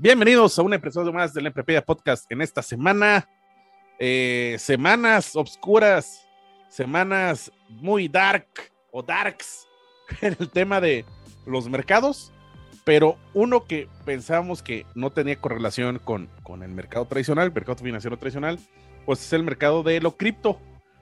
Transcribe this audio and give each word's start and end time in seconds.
Bienvenidos 0.00 0.56
a 0.56 0.62
un 0.62 0.72
episodio 0.72 1.12
más 1.12 1.34
del 1.34 1.48
Emprepedia 1.48 1.84
Podcast 1.84 2.30
en 2.30 2.40
esta 2.40 2.62
semana. 2.62 3.28
Eh, 3.98 4.54
semanas 4.60 5.34
obscuras, 5.34 6.24
semanas 6.68 7.50
muy 7.68 8.06
dark 8.06 8.46
o 8.92 9.02
darks 9.02 9.66
en 10.20 10.36
el 10.38 10.50
tema 10.50 10.80
de 10.80 11.04
los 11.46 11.68
mercados, 11.68 12.32
pero 12.84 13.18
uno 13.34 13.64
que 13.64 13.88
pensábamos 14.04 14.62
que 14.62 14.86
no 14.94 15.10
tenía 15.10 15.40
correlación 15.40 15.98
con, 15.98 16.28
con 16.44 16.62
el 16.62 16.70
mercado 16.70 17.04
tradicional, 17.06 17.52
mercado 17.52 17.78
financiero 17.78 18.16
tradicional, 18.18 18.60
pues 19.04 19.20
es 19.20 19.32
el 19.32 19.42
mercado 19.42 19.82
de 19.82 20.00
lo 20.00 20.16
cripto, 20.16 20.60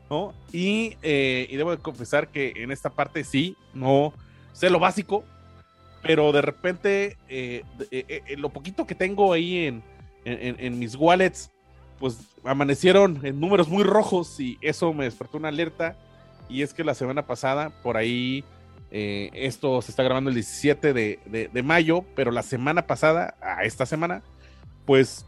¿no? 0.09 0.32
Y, 0.52 0.96
eh, 1.02 1.46
debo 1.52 1.73
de 1.73 1.82
confesar 1.82 2.28
que 2.28 2.54
en 2.57 2.73
esta 2.73 2.88
parte 2.88 3.24
sí, 3.24 3.59
no 3.74 4.15
sé 4.54 4.70
lo 4.70 4.79
básico, 4.79 5.23
pero 6.07 6.32
de 6.32 6.43
repente 6.43 7.16
eh, 7.29 7.65
eh, 7.90 8.23
eh, 8.26 8.37
lo 8.37 8.51
poquito 8.51 8.87
que 8.87 8.95
tengo 8.95 9.32
ahí 9.32 9.66
en, 9.66 9.82
en, 10.24 10.79
mis 10.79 10.95
wallets, 10.96 11.51
pues 11.98 12.18
amanecieron 12.45 13.21
en 13.24 13.40
números 13.40 13.68
muy 13.68 13.85
rojos 13.85 14.38
y 14.40 14.59
eso 14.60 14.93
me 14.93 15.04
despertó 15.04 15.38
una 15.38 15.48
alerta. 15.48 15.96
Y 16.48 16.63
es 16.63 16.73
que 16.73 16.85
la 16.85 16.95
semana 16.95 17.26
pasada, 17.26 17.71
por 17.82 17.96
ahí, 17.96 18.45
esto 18.90 19.82
se 19.82 19.90
está 19.90 20.02
grabando 20.02 20.30
el 20.30 20.35
17 20.35 20.93
de, 20.93 21.51
de, 21.52 21.63
mayo, 21.63 22.04
pero 22.15 22.30
la 22.30 22.43
semana 22.43 22.87
pasada, 22.87 23.37
a 23.41 23.65
esta 23.65 23.85
semana, 23.85 24.23
pues, 24.85 25.26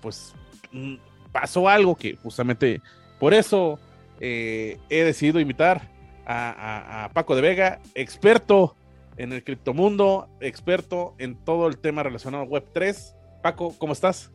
pues 0.00 0.34
mm, 0.72 0.94
pasó 1.32 1.68
algo 1.68 1.96
que 1.96 2.16
justamente 2.16 2.80
por 3.18 3.34
eso 3.34 3.78
he 4.20 4.78
decidido 4.88 5.40
invitar 5.40 5.88
a, 6.26 7.04
a 7.04 7.08
Paco 7.10 7.34
de 7.34 7.42
Vega, 7.42 7.80
experto 7.94 8.74
en 9.16 9.32
el 9.32 9.44
criptomundo, 9.44 10.28
experto 10.40 11.14
en 11.18 11.36
todo 11.44 11.68
el 11.68 11.78
tema 11.78 12.02
relacionado 12.02 12.44
a 12.44 12.46
Web3. 12.46 13.14
Paco, 13.42 13.74
¿cómo 13.78 13.92
estás? 13.92 14.32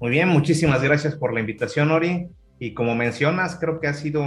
Muy 0.00 0.10
bien, 0.10 0.28
muchísimas 0.28 0.82
gracias 0.82 1.14
por 1.14 1.32
la 1.32 1.40
invitación, 1.40 1.90
Ori. 1.90 2.28
Y 2.58 2.74
como 2.74 2.94
mencionas, 2.94 3.56
creo 3.56 3.80
que 3.80 3.88
ha 3.88 3.94
sido, 3.94 4.22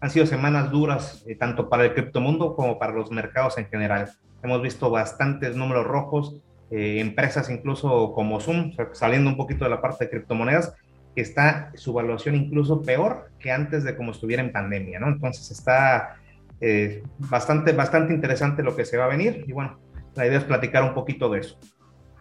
han 0.00 0.10
sido 0.10 0.26
semanas 0.26 0.70
duras, 0.70 1.24
eh, 1.26 1.34
tanto 1.34 1.68
para 1.68 1.84
el 1.84 1.94
criptomundo 1.94 2.54
como 2.54 2.78
para 2.78 2.92
los 2.92 3.10
mercados 3.10 3.58
en 3.58 3.66
general. 3.66 4.10
Hemos 4.42 4.62
visto 4.62 4.90
bastantes 4.90 5.56
números 5.56 5.86
rojos, 5.86 6.40
eh, 6.70 7.00
empresas 7.00 7.50
incluso 7.50 8.12
como 8.12 8.40
Zoom, 8.40 8.72
saliendo 8.92 9.30
un 9.30 9.36
poquito 9.36 9.64
de 9.64 9.70
la 9.70 9.80
parte 9.80 10.04
de 10.04 10.10
criptomonedas, 10.10 10.74
que 11.14 11.22
está 11.22 11.72
su 11.74 11.90
evaluación 11.90 12.36
incluso 12.36 12.82
peor 12.82 13.30
que 13.40 13.50
antes 13.50 13.82
de 13.84 13.96
como 13.96 14.12
estuviera 14.12 14.42
en 14.42 14.52
pandemia, 14.52 15.00
¿no? 15.00 15.08
Entonces 15.08 15.50
está 15.50 16.16
eh, 16.60 17.02
bastante, 17.18 17.72
bastante 17.72 18.12
interesante 18.12 18.62
lo 18.62 18.74
que 18.74 18.84
se 18.84 18.96
va 18.96 19.04
a 19.04 19.08
venir 19.08 19.44
y 19.46 19.52
bueno, 19.52 19.78
la 20.14 20.26
idea 20.26 20.38
es 20.38 20.44
platicar 20.44 20.82
un 20.82 20.94
poquito 20.94 21.28
de 21.30 21.40
eso. 21.40 21.58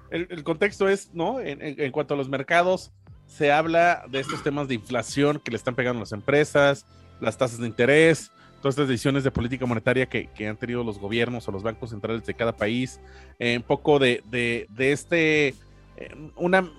El, 0.09 0.43
contexto 0.43 0.87
es, 0.87 1.13
¿no? 1.13 1.39
En, 1.41 1.91
cuanto 1.91 2.13
a 2.13 2.17
los 2.17 2.29
mercados, 2.29 2.93
se 3.25 3.51
habla 3.51 4.05
de 4.09 4.21
estos 4.21 4.41
temas 4.41 4.69
de 4.69 4.75
inflación 4.75 5.41
que 5.43 5.51
le 5.51 5.57
están 5.57 5.75
pegando 5.75 5.99
a 5.99 6.03
las 6.03 6.13
empresas, 6.13 6.85
las 7.19 7.37
tasas 7.37 7.59
de 7.59 7.67
interés, 7.67 8.31
todas 8.61 8.75
estas 8.75 8.87
decisiones 8.87 9.25
de 9.25 9.31
política 9.31 9.65
monetaria 9.65 10.05
que, 10.05 10.27
que 10.27 10.47
han 10.47 10.55
tenido 10.55 10.83
los 10.83 10.97
gobiernos 10.97 11.47
o 11.47 11.51
los 11.51 11.61
bancos 11.61 11.89
centrales 11.89 12.25
de 12.25 12.33
cada 12.35 12.55
país, 12.55 13.01
eh, 13.37 13.57
un 13.57 13.63
poco 13.63 13.99
de, 13.99 14.23
de, 14.29 14.67
de 14.69 14.91
este, 14.93 15.47
eh, 15.49 15.53
una 16.37 16.69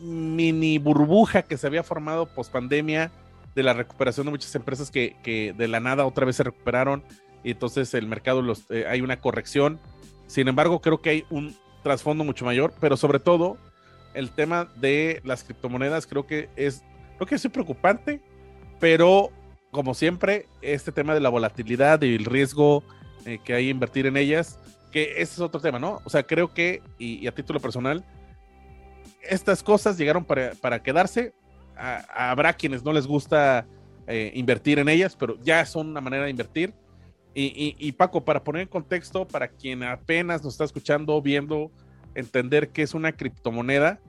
mini 0.00 0.78
burbuja 0.78 1.42
que 1.42 1.56
se 1.58 1.66
había 1.66 1.82
formado 1.82 2.26
post 2.26 2.52
pandemia 2.52 3.10
de 3.58 3.64
la 3.64 3.72
recuperación 3.72 4.24
de 4.24 4.30
muchas 4.30 4.54
empresas 4.54 4.88
que, 4.88 5.16
que, 5.24 5.52
de 5.52 5.66
la 5.66 5.80
nada 5.80 6.06
otra 6.06 6.24
vez 6.24 6.36
se 6.36 6.44
recuperaron 6.44 7.02
y 7.42 7.50
entonces 7.50 7.92
el 7.92 8.06
mercado 8.06 8.40
los, 8.40 8.70
eh, 8.70 8.84
hay 8.88 9.00
una 9.00 9.20
corrección. 9.20 9.80
Sin 10.28 10.46
embargo, 10.46 10.80
creo 10.80 11.02
que 11.02 11.10
hay 11.10 11.24
un 11.28 11.56
trasfondo 11.82 12.22
mucho 12.22 12.44
mayor, 12.44 12.72
pero 12.80 12.96
sobre 12.96 13.18
todo 13.18 13.58
el 14.14 14.30
tema 14.30 14.68
de 14.76 15.20
las 15.24 15.42
criptomonedas 15.42 16.06
creo 16.06 16.24
que 16.24 16.48
es, 16.54 16.84
creo 17.16 17.26
que 17.26 17.34
es 17.34 17.48
preocupante, 17.48 18.20
pero 18.78 19.32
como 19.72 19.92
siempre, 19.92 20.46
este 20.62 20.92
tema 20.92 21.12
de 21.12 21.20
la 21.20 21.28
volatilidad 21.28 22.00
y 22.02 22.14
el 22.14 22.26
riesgo 22.26 22.84
eh, 23.26 23.40
que 23.44 23.54
hay 23.54 23.70
invertir 23.70 24.06
en 24.06 24.16
ellas, 24.16 24.60
que 24.92 25.14
ese 25.14 25.22
es 25.22 25.40
otro 25.40 25.60
tema, 25.60 25.80
¿no? 25.80 26.00
O 26.04 26.10
sea, 26.10 26.22
creo 26.22 26.54
que, 26.54 26.80
y, 26.96 27.16
y 27.16 27.26
a 27.26 27.34
título 27.34 27.58
personal, 27.58 28.04
estas 29.20 29.64
cosas 29.64 29.98
llegaron 29.98 30.24
para, 30.24 30.52
para 30.60 30.80
quedarse, 30.80 31.34
habrá 31.78 32.52
quienes 32.52 32.84
no 32.84 32.92
les 32.92 33.06
gusta 33.06 33.66
eh, 34.06 34.32
invertir 34.34 34.78
en 34.78 34.88
ellas, 34.88 35.16
pero 35.16 35.36
ya 35.42 35.64
son 35.64 35.88
una 35.88 36.00
manera 36.00 36.24
de 36.24 36.30
invertir. 36.30 36.74
Y, 37.34 37.76
y, 37.78 37.92
Paco, 37.92 38.24
para 38.24 38.42
poner 38.42 38.62
en 38.62 38.68
contexto, 38.68 39.28
para 39.28 39.46
quien 39.46 39.84
apenas 39.84 40.42
nos 40.42 40.54
está 40.54 40.64
escuchando, 40.64 41.22
viendo, 41.22 41.70
entender 42.16 42.70
qué 42.70 42.82
es 42.82 42.94
una 42.94 43.12
criptomoneda, 43.12 44.00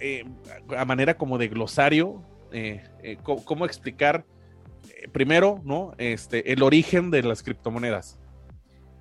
eh, 0.00 0.24
a 0.76 0.84
manera 0.84 1.16
como 1.16 1.38
de 1.38 1.48
glosario, 1.48 2.22
eh, 2.52 2.82
cómo, 3.22 3.64
explicar 3.64 4.26
primero, 5.12 5.62
¿no? 5.64 5.92
Este, 5.96 6.52
el 6.52 6.62
origen 6.62 7.10
de 7.10 7.22
las 7.22 7.42
criptomonedas. 7.42 8.18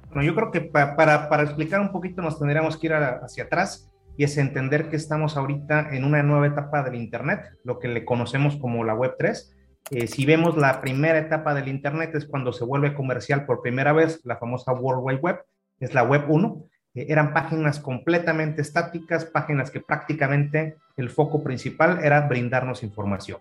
Bueno, 0.08 0.24
yo 0.24 0.34
creo 0.34 0.52
que 0.52 0.62
pa 0.62 0.96
para, 0.96 1.28
para, 1.28 1.44
explicar 1.44 1.82
un 1.82 1.92
poquito 1.92 2.22
nos 2.22 2.40
tendríamos 2.40 2.78
que 2.78 2.88
ir 2.88 2.94
hacia 2.94 3.44
atrás 3.44 3.92
y 4.18 4.24
es 4.24 4.38
entender 4.38 4.90
que 4.90 4.96
estamos 4.96 5.38
ahorita 5.38 5.90
en 5.92 6.04
una 6.04 6.24
nueva 6.24 6.48
etapa 6.48 6.82
del 6.82 6.96
Internet, 6.96 7.52
lo 7.64 7.78
que 7.78 7.88
le 7.88 8.04
conocemos 8.04 8.58
como 8.58 8.84
la 8.84 8.96
Web 8.96 9.16
3. 9.20 9.56
Eh, 9.92 10.08
si 10.08 10.26
vemos 10.26 10.58
la 10.58 10.82
primera 10.82 11.20
etapa 11.20 11.54
del 11.54 11.68
Internet 11.68 12.16
es 12.16 12.26
cuando 12.26 12.52
se 12.52 12.66
vuelve 12.66 12.96
comercial 12.96 13.46
por 13.46 13.62
primera 13.62 13.94
vez, 13.94 14.20
la 14.26 14.38
famosa 14.38 14.74
World 14.74 15.02
Wide 15.04 15.20
Web, 15.20 15.40
es 15.80 15.94
la 15.94 16.04
Web 16.04 16.26
1. 16.30 16.66
Eh, 16.96 17.06
eran 17.10 17.32
páginas 17.32 17.80
completamente 17.80 18.64
estáticas, 18.64 19.26
páginas 19.26 19.70
que 19.70 19.82
prácticamente 19.82 20.78
el 20.98 21.12
foco 21.12 21.44
principal 21.44 22.04
era 22.04 22.28
brindarnos 22.28 22.82
información. 22.82 23.40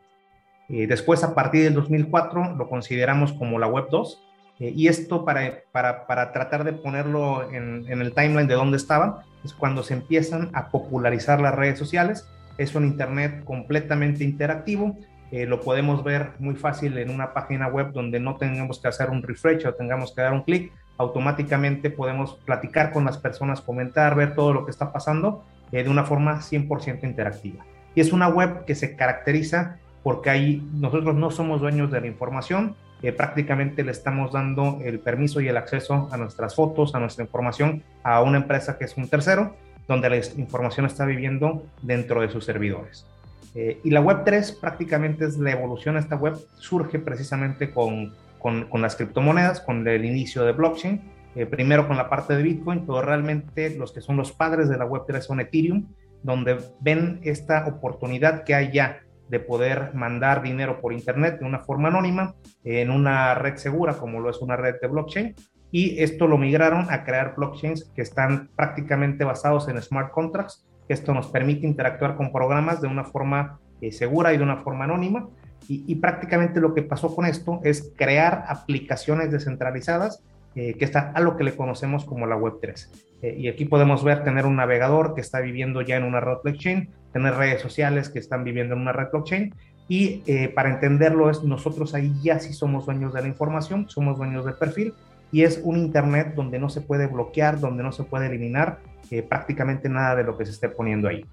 Eh, 0.69 0.86
después, 0.86 1.25
a 1.25 1.34
partir 1.34 1.65
del 1.65 1.75
2004, 1.75 2.54
lo 2.54 2.69
consideramos 2.69 3.32
como 3.32 3.59
la 3.59 3.66
Web 3.66 3.86
2. 3.91 4.22
Y 4.59 4.89
esto 4.89 5.25
para, 5.25 5.65
para, 5.71 6.06
para, 6.06 6.33
tratar 6.33 6.65
de 6.65 6.72
ponerlo 6.72 7.50
en, 7.53 7.84
el 7.89 8.15
timeline 8.15 8.49
de 8.49 8.55
dónde 8.55 8.78
estaba, 8.78 9.25
es 9.44 9.53
cuando 9.53 9.83
se 9.83 9.94
empiezan 9.94 10.50
a 10.55 10.69
popularizar 10.71 11.41
las 11.41 11.55
redes 11.55 11.78
sociales. 11.78 12.27
Es 12.56 12.75
un 12.75 12.87
Internet 12.87 13.45
completamente 13.45 14.25
interactivo. 14.25 14.97
Eh, 15.31 15.45
lo 15.45 15.61
podemos 15.61 16.03
ver 16.05 16.31
muy 16.39 16.55
fácil 16.55 16.97
en 16.99 17.11
una 17.11 17.34
página 17.34 17.69
web 17.69 17.93
donde 17.93 18.19
no 18.19 18.37
tengamos 18.37 18.78
que 18.78 18.89
hacer 18.89 19.11
un 19.11 19.22
refresh 19.22 19.66
o 19.66 19.75
tengamos 19.75 20.15
que 20.15 20.22
dar 20.22 20.33
un 20.33 20.43
clic. 20.43 20.72
Automáticamente 20.99 21.91
podemos 21.91 22.34
platicar 22.47 22.93
con 22.93 23.05
las 23.05 23.19
personas, 23.19 23.61
comentar, 23.61 24.15
ver 24.15 24.34
todo 24.34 24.55
lo 24.55 24.65
que 24.65 24.71
está 24.71 24.93
pasando 24.93 25.45
eh, 25.72 25.83
de 25.83 25.91
una 25.91 26.05
forma 26.05 26.41
100% 26.41 27.05
interactiva. 27.05 27.65
Y 27.95 28.00
es 28.00 28.12
una 28.12 28.28
web 28.28 28.65
que 28.65 28.75
se 28.75 28.97
caracteriza 28.97 29.78
porque 30.03 30.31
ahí 30.31 30.66
nosotros 30.72 31.15
no 31.16 31.31
somos 31.31 31.61
dueños 31.61 31.91
de 31.91 32.01
la 32.01 32.07
información, 32.07 32.77
eh, 33.03 33.13
prácticamente 33.13 33.84
le 33.84 33.93
estamos 33.93 34.33
dando 34.33 34.81
el 34.83 34.98
permiso 34.98 35.41
y 35.41 35.48
el 35.48 35.57
acceso 35.57 36.09
a 36.10 36.16
nuestras 36.16 36.54
fotos, 36.54 36.95
a 36.95 37.01
nuestra 37.01 37.25
información, 37.25 37.83
a 38.03 38.22
una 38.22 38.39
empresa 38.39 38.78
que 38.78 38.84
es 38.84 38.97
un 38.97 39.09
tercero, 39.09 39.54
donde 39.87 40.10
la 40.10 40.16
información 40.16 40.87
está 40.87 41.04
viviendo 41.04 41.63
dentro 41.83 42.21
de 42.21 42.28
sus 42.28 42.45
servidores. 42.45 43.07
Eh, 43.54 43.81
y 43.84 43.91
la 43.91 44.01
Web 44.01 44.22
3 44.25 44.53
prácticamente 44.53 45.25
es 45.25 45.39
la 45.39 45.53
evolución 45.53 45.95
de 45.95 46.01
esta 46.01 46.16
web, 46.16 46.34
surge 46.59 46.98
precisamente 46.98 47.71
con, 47.71 48.15
con, 48.39 48.65
con 48.69 48.83
las 48.83 48.97
criptomonedas, 48.97 49.60
con 49.60 49.87
el 49.87 50.04
inicio 50.04 50.45
de 50.45 50.53
blockchain, 50.53 51.01
eh, 51.37 51.45
primero 51.45 51.87
con 51.87 51.99
la 51.99 52.09
parte 52.09 52.34
de 52.34 52.42
Bitcoin, 52.42 52.87
pero 52.87 53.03
realmente 53.03 53.71
los 53.77 53.92
que 53.92 54.01
son 54.01 54.16
los 54.16 54.33
padres 54.33 54.71
de 54.71 54.78
la 54.78 54.87
Web 54.87 55.03
3 55.07 55.22
son 55.22 55.41
Ethereum, 55.41 55.87
donde 56.22 56.59
ven 56.81 57.21
esta 57.22 57.66
oportunidad 57.66 58.45
que 58.45 58.54
hay 58.54 58.72
ya 58.72 59.01
de 59.28 59.41
poder 59.41 59.95
mandar 59.95 60.43
dinero 60.43 60.81
por 60.81 60.93
Internet 60.93 61.39
de 61.41 61.45
una 61.45 61.61
forma 61.61 61.89
anónima 61.89 62.34
en 62.65 62.91
una 62.91 63.34
red 63.34 63.57
segura 63.57 63.95
como 63.95 64.21
lo 64.21 64.31
es 64.31 64.41
una 64.41 64.57
red 64.57 64.77
de 64.81 64.89
blockchain. 64.89 65.34
Y 65.73 66.03
esto 66.03 66.27
lo 66.27 66.39
migraron 66.39 66.87
a 66.91 67.05
crear 67.05 67.34
blockchains 67.37 67.91
que 67.95 68.03
están 68.03 68.49
prácticamente 68.55 69.25
basados 69.25 69.69
en 69.69 69.81
smart 69.83 70.13
contracts. 70.13 70.65
Esto 70.89 71.13
nos 71.13 71.27
permite 71.27 71.67
interactuar 71.67 72.17
con 72.17 72.33
programas 72.33 72.81
de 72.81 72.89
una 72.89 73.05
forma 73.05 73.59
eh, 73.81 73.93
segura 73.93 74.33
y 74.33 74.39
de 74.39 74.45
una 74.45 74.59
forma 74.59 74.84
anónima. 74.84 75.28
Y, 75.69 75.97
prácticamente 75.97 76.61
lo 76.61 76.75
que 76.75 76.83
pasó 76.83 77.13
con 77.13 77.27
esto 77.27 77.61
es 77.65 77.93
crear 77.97 78.45
aplicaciones 78.47 79.33
descentralizadas 79.33 80.23
eh, 80.58 80.72
que 80.78 80.86
están 80.86 81.12
a 81.14 81.20
lo 81.20 81.36
que 81.36 81.44
le 81.44 81.54
conocemos 81.54 82.06
como 82.06 82.26
la 82.26 82.38
Web3. 82.38 82.88
Eh, 83.20 83.36
y 83.41 83.48
aquí 83.48 83.66
podemos 83.66 84.03
ver 84.03 84.24
tener 84.24 84.47
un 84.47 84.56
navegador 84.56 85.14
que 85.14 85.20
está 85.20 85.41
viviendo 85.41 85.82
ya 85.82 85.97
en 85.97 86.04
una 86.04 86.18
red 86.18 86.38
blockchain, 86.42 86.88
tener 87.12 87.34
redes 87.34 87.60
sociales 87.60 88.08
que 88.08 88.18
están 88.18 88.42
viviendo 88.42 88.74
en 88.74 88.80
una 88.80 88.92
red 88.92 89.08
blockchain. 89.12 89.54
Y 89.86 90.22
eh, 90.24 90.48
para 90.48 90.70
entenderlo 90.70 91.28
es 91.28 91.44
nosotros 91.44 91.92
ahí 91.92 92.10
ya 92.22 92.38
sí 92.38 92.54
somos 92.54 92.86
dueños 92.86 93.12
de 93.12 93.20
la 93.20 93.28
información, 93.28 93.91
somos 93.91 94.16
dueños 94.16 94.47
del 94.47 94.54
perfil 94.54 94.94
y 95.30 95.42
es 95.42 95.60
un 95.62 95.76
Internet 95.76 96.32
donde 96.34 96.58
no 96.58 96.70
se 96.70 96.80
puede 96.80 97.06
bloquear, 97.06 97.60
donde 97.60 97.82
no 97.82 97.92
se 97.92 98.04
puede 98.04 98.28
eliminar 98.28 98.78
prácticamente 99.28 99.91
nada 99.91 100.16
de 100.16 100.24
lo 100.24 100.38
que 100.38 100.47
se 100.47 100.53
esté 100.53 100.70
poniendo 100.70 101.08
ahí. 101.08 101.26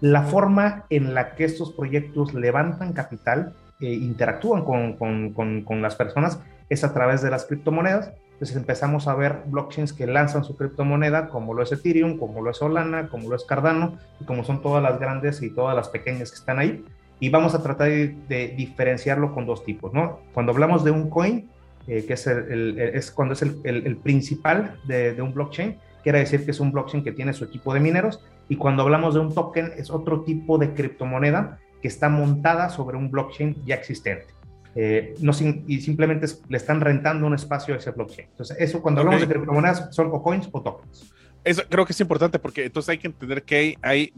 La 0.00 0.22
forma 0.22 0.86
en 0.88 1.12
la 1.12 1.34
que 1.34 1.44
estos 1.44 1.70
proyectos 1.72 2.32
levantan 2.32 2.94
capital, 2.94 3.52
interactúan 3.80 4.64
con, 4.64 4.94
con, 4.94 5.62
con 5.64 5.82
las 5.82 5.96
personas, 5.96 6.40
es 6.70 6.82
a 6.82 6.94
través 6.94 7.20
de 7.20 7.30
las 7.30 7.44
criptomonedas 7.44 8.10
entonces 8.34 8.56
empezamos 8.56 9.06
a 9.06 9.14
ver 9.14 9.42
blockchains 9.46 9.92
que 9.92 10.06
lanzan 10.08 10.44
su 10.44 10.56
criptomoneda, 10.56 11.28
como 11.28 11.54
lo 11.54 11.62
es 11.62 11.70
Ethereum, 11.70 12.18
como 12.18 12.42
lo 12.42 12.50
es 12.50 12.58
Solana, 12.58 13.08
como 13.08 13.30
lo 13.30 13.36
es 13.36 13.44
Cardano, 13.44 13.96
y 14.20 14.24
como 14.24 14.42
son 14.42 14.60
todas 14.60 14.82
las 14.82 14.98
grandes 14.98 15.40
y 15.40 15.50
todas 15.50 15.76
las 15.76 15.88
pequeñas 15.88 16.30
que 16.30 16.38
están 16.38 16.58
ahí. 16.58 16.84
Y 17.20 17.30
vamos 17.30 17.54
a 17.54 17.62
tratar 17.62 17.88
de, 17.88 18.54
diferenciarlo 18.56 19.32
con 19.32 19.46
dos 19.46 19.64
tipos, 19.64 19.92
¿no? 19.92 20.18
Cuando 20.32 20.50
hablamos 20.50 20.82
de 20.82 20.90
un 20.90 21.08
coin, 21.10 21.48
eh, 21.86 22.04
que 22.06 22.14
es, 22.14 22.26
el, 22.26 22.78
es 22.78 23.12
cuando 23.12 23.34
es 23.34 23.42
el, 23.42 23.60
el 23.64 23.96
principal 23.98 24.80
de, 24.84 25.14
de, 25.14 25.22
un 25.22 25.32
blockchain, 25.32 25.78
quiere 26.02 26.18
decir 26.18 26.44
que 26.44 26.50
es 26.50 26.58
un 26.58 26.72
blockchain 26.72 27.04
que 27.04 27.12
tiene 27.12 27.32
su 27.34 27.44
equipo 27.44 27.72
de 27.72 27.78
mineros, 27.78 28.20
y 28.48 28.56
cuando 28.56 28.82
hablamos 28.82 29.14
de 29.14 29.20
un 29.20 29.32
token, 29.32 29.72
es 29.76 29.90
otro 29.90 30.22
tipo 30.22 30.58
de 30.58 30.74
criptomoneda 30.74 31.60
que 31.80 31.88
está 31.88 32.08
montada 32.08 32.68
sobre 32.68 32.96
un 32.96 33.12
blockchain 33.12 33.64
ya 33.64 33.76
existente. 33.76 34.33
Eh, 34.76 35.14
no 35.20 35.32
y 35.66 35.80
simplemente 35.80 36.26
le 36.48 36.56
están 36.56 36.80
rentando 36.80 37.26
un 37.26 37.34
espacio 37.34 37.74
a 37.74 37.78
ese 37.78 37.92
blockchain. 37.92 38.28
Entonces, 38.30 38.56
eso 38.58 38.82
cuando 38.82 39.00
hablamos 39.00 39.20
de 39.20 39.28
criptomonedas 39.28 39.94
son 39.94 40.08
o 40.12 40.22
coins 40.22 40.48
o 40.50 40.62
tokens. 40.62 41.12
Eso 41.44 41.62
creo 41.68 41.84
que 41.84 41.92
es 41.92 42.00
importante 42.00 42.38
porque 42.38 42.64
entonces 42.64 42.88
hay 42.88 42.98
que 42.98 43.06
entender 43.06 43.44
que 43.44 43.76
hay, 43.82 44.12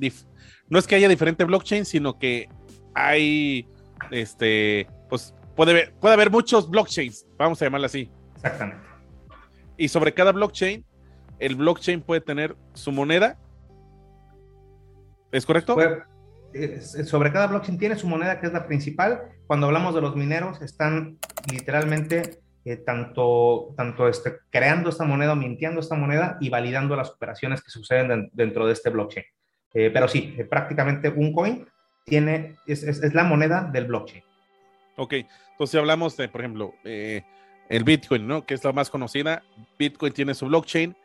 no 0.68 0.78
es 0.78 0.86
que 0.86 0.94
haya 0.94 1.08
diferente 1.08 1.44
blockchain, 1.44 1.84
sino 1.84 2.18
que 2.18 2.48
hay, 2.94 3.68
este, 4.10 4.86
pues 5.10 5.34
puede, 5.54 5.90
puede 6.00 6.14
haber 6.14 6.30
muchos 6.30 6.70
blockchains, 6.70 7.26
vamos 7.36 7.60
a 7.60 7.66
llamarlo 7.66 7.86
así. 7.86 8.10
Exactamente. 8.36 8.82
Y 9.76 9.88
sobre 9.88 10.14
cada 10.14 10.32
blockchain, 10.32 10.84
el 11.38 11.56
blockchain 11.56 12.00
puede 12.00 12.20
tener 12.22 12.56
su 12.72 12.92
moneda. 12.92 13.38
¿Es 15.32 15.44
correcto? 15.44 15.76
Sobre 17.04 17.32
cada 17.32 17.46
blockchain 17.48 17.78
tiene 17.78 17.96
su 17.96 18.08
moneda 18.08 18.40
que 18.40 18.46
es 18.46 18.52
la 18.52 18.66
principal. 18.66 19.22
Cuando 19.46 19.66
hablamos 19.66 19.94
de 19.94 20.00
los 20.00 20.16
mineros, 20.16 20.60
están 20.62 21.18
literalmente 21.50 22.40
eh, 22.68 22.78
tanto, 22.78 23.74
tanto 23.76 24.08
este, 24.08 24.38
creando 24.50 24.90
esta 24.90 25.04
moneda, 25.04 25.36
mintiendo 25.36 25.78
esta 25.78 25.94
moneda 25.94 26.36
y 26.40 26.48
validando 26.48 26.96
las 26.96 27.10
operaciones 27.10 27.62
que 27.62 27.70
suceden 27.70 28.28
dentro 28.32 28.66
de 28.66 28.72
este 28.72 28.90
blockchain. 28.90 29.24
Eh, 29.72 29.90
pero 29.94 30.08
sí, 30.08 30.34
eh, 30.36 30.44
prácticamente 30.44 31.08
un 31.08 31.32
coin 31.32 31.64
tiene, 32.04 32.56
es, 32.66 32.82
es, 32.82 33.14
la 33.14 33.22
moneda 33.22 33.70
del 33.72 33.86
blockchain. 33.86 34.24
Ok, 34.96 35.12
entonces 35.12 35.70
si 35.70 35.78
hablamos 35.78 36.16
de, 36.16 36.28
por 36.28 36.40
ejemplo, 36.40 36.74
el 36.82 37.84
Bitcoin, 37.84 38.26
¿no? 38.26 38.44
Que 38.44 38.54
es 38.54 38.64
la 38.64 38.72
más 38.72 38.90
conocida. 38.90 39.44
Bitcoin 39.78 40.12
tiene 40.12 40.34
su 40.34 40.46
blockchain 40.46 40.96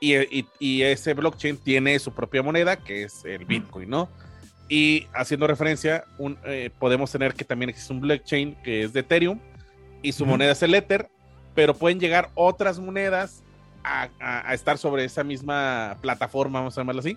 y, 0.00 0.16
y, 0.16 0.46
y, 0.58 0.82
ese 0.82 1.14
blockchain 1.14 1.56
tiene 1.56 1.98
su 1.98 2.12
propia 2.12 2.42
moneda, 2.42 2.76
que 2.76 3.04
es 3.04 3.24
el 3.24 3.46
Bitcoin, 3.46 3.88
¿no? 3.88 4.10
Y 4.68 5.06
haciendo 5.14 5.46
referencia, 5.46 6.04
un, 6.18 6.38
eh, 6.44 6.70
podemos 6.78 7.10
tener 7.12 7.34
que 7.34 7.44
también 7.44 7.70
existe 7.70 7.92
un 7.92 8.00
blockchain 8.00 8.56
que 8.64 8.82
es 8.82 8.92
de 8.92 9.00
Ethereum 9.00 9.38
y 10.02 10.12
su 10.12 10.26
moneda 10.26 10.52
es 10.52 10.62
el 10.62 10.74
Ether, 10.74 11.08
pero 11.54 11.74
pueden 11.74 12.00
llegar 12.00 12.30
otras 12.34 12.78
monedas 12.78 13.42
a, 13.84 14.52
estar 14.52 14.78
sobre 14.78 15.04
esa 15.04 15.22
misma 15.22 15.96
plataforma, 16.00 16.58
vamos 16.58 16.76
a 16.76 16.80
llamarlo 16.80 17.00
así. 17.00 17.16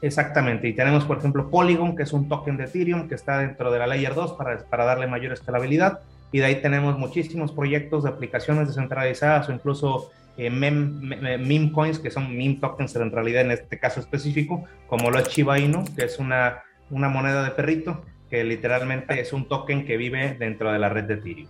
Exactamente, 0.00 0.66
y 0.66 0.72
tenemos 0.72 1.04
por 1.04 1.18
ejemplo 1.18 1.50
Polygon, 1.50 1.94
que 1.94 2.04
es 2.04 2.12
un 2.14 2.26
token 2.26 2.56
de 2.56 2.64
Ethereum 2.64 3.06
que 3.06 3.14
está 3.14 3.38
dentro 3.38 3.70
de 3.70 3.78
la 3.78 3.86
Layer 3.86 4.14
2 4.14 4.32
para, 4.32 4.58
para 4.64 4.86
darle 4.86 5.06
mayor 5.06 5.32
escalabilidad, 5.34 6.00
y 6.32 6.38
de 6.38 6.46
ahí 6.46 6.62
tenemos 6.62 6.98
muchísimos 6.98 7.52
proyectos 7.52 8.04
de 8.04 8.10
aplicaciones 8.10 8.68
descentralizadas 8.68 9.48
o 9.48 9.52
incluso 9.52 10.10
eh, 10.36 10.48
meme, 10.48 11.72
coins, 11.72 11.98
que 11.98 12.10
son 12.10 12.34
meme 12.36 12.58
tokens 12.60 12.96
en 12.96 13.10
realidad 13.10 13.42
en 13.42 13.50
este 13.50 13.78
caso 13.78 14.00
específico, 14.00 14.64
como 14.86 15.10
lo 15.10 15.18
es 15.18 15.28
Shiba 15.28 15.58
Inu, 15.58 15.84
que 15.94 16.04
es 16.04 16.18
una 16.18 16.62
una 16.90 17.08
moneda 17.08 17.44
de 17.44 17.50
perrito 17.50 18.02
que 18.28 18.44
literalmente 18.44 19.20
es 19.20 19.32
un 19.32 19.48
token 19.48 19.84
que 19.84 19.96
vive 19.96 20.36
dentro 20.38 20.72
de 20.72 20.78
la 20.78 20.88
red 20.88 21.04
de 21.04 21.14
Ethereum. 21.14 21.48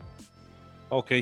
Ok, 0.88 1.12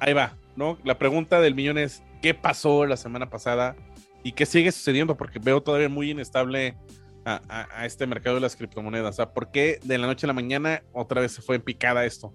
ahí 0.00 0.12
va, 0.12 0.32
¿no? 0.56 0.78
La 0.82 0.98
pregunta 0.98 1.40
del 1.40 1.54
millón 1.54 1.78
es, 1.78 2.02
¿qué 2.22 2.34
pasó 2.34 2.86
la 2.86 2.96
semana 2.96 3.28
pasada 3.28 3.76
y 4.22 4.32
qué 4.32 4.46
sigue 4.46 4.72
sucediendo? 4.72 5.16
Porque 5.16 5.38
veo 5.38 5.62
todavía 5.62 5.88
muy 5.88 6.10
inestable 6.10 6.74
a, 7.24 7.86
este 7.86 8.06
mercado 8.06 8.36
de 8.36 8.40
las 8.40 8.56
criptomonedas. 8.56 9.16
Sea, 9.16 9.32
¿por 9.32 9.50
qué 9.50 9.78
de 9.84 9.98
la 9.98 10.06
noche 10.06 10.26
a 10.26 10.28
la 10.28 10.32
mañana 10.32 10.82
otra 10.92 11.20
vez 11.20 11.32
se 11.32 11.42
fue 11.42 11.56
en 11.56 11.62
picada 11.62 12.04
esto? 12.04 12.32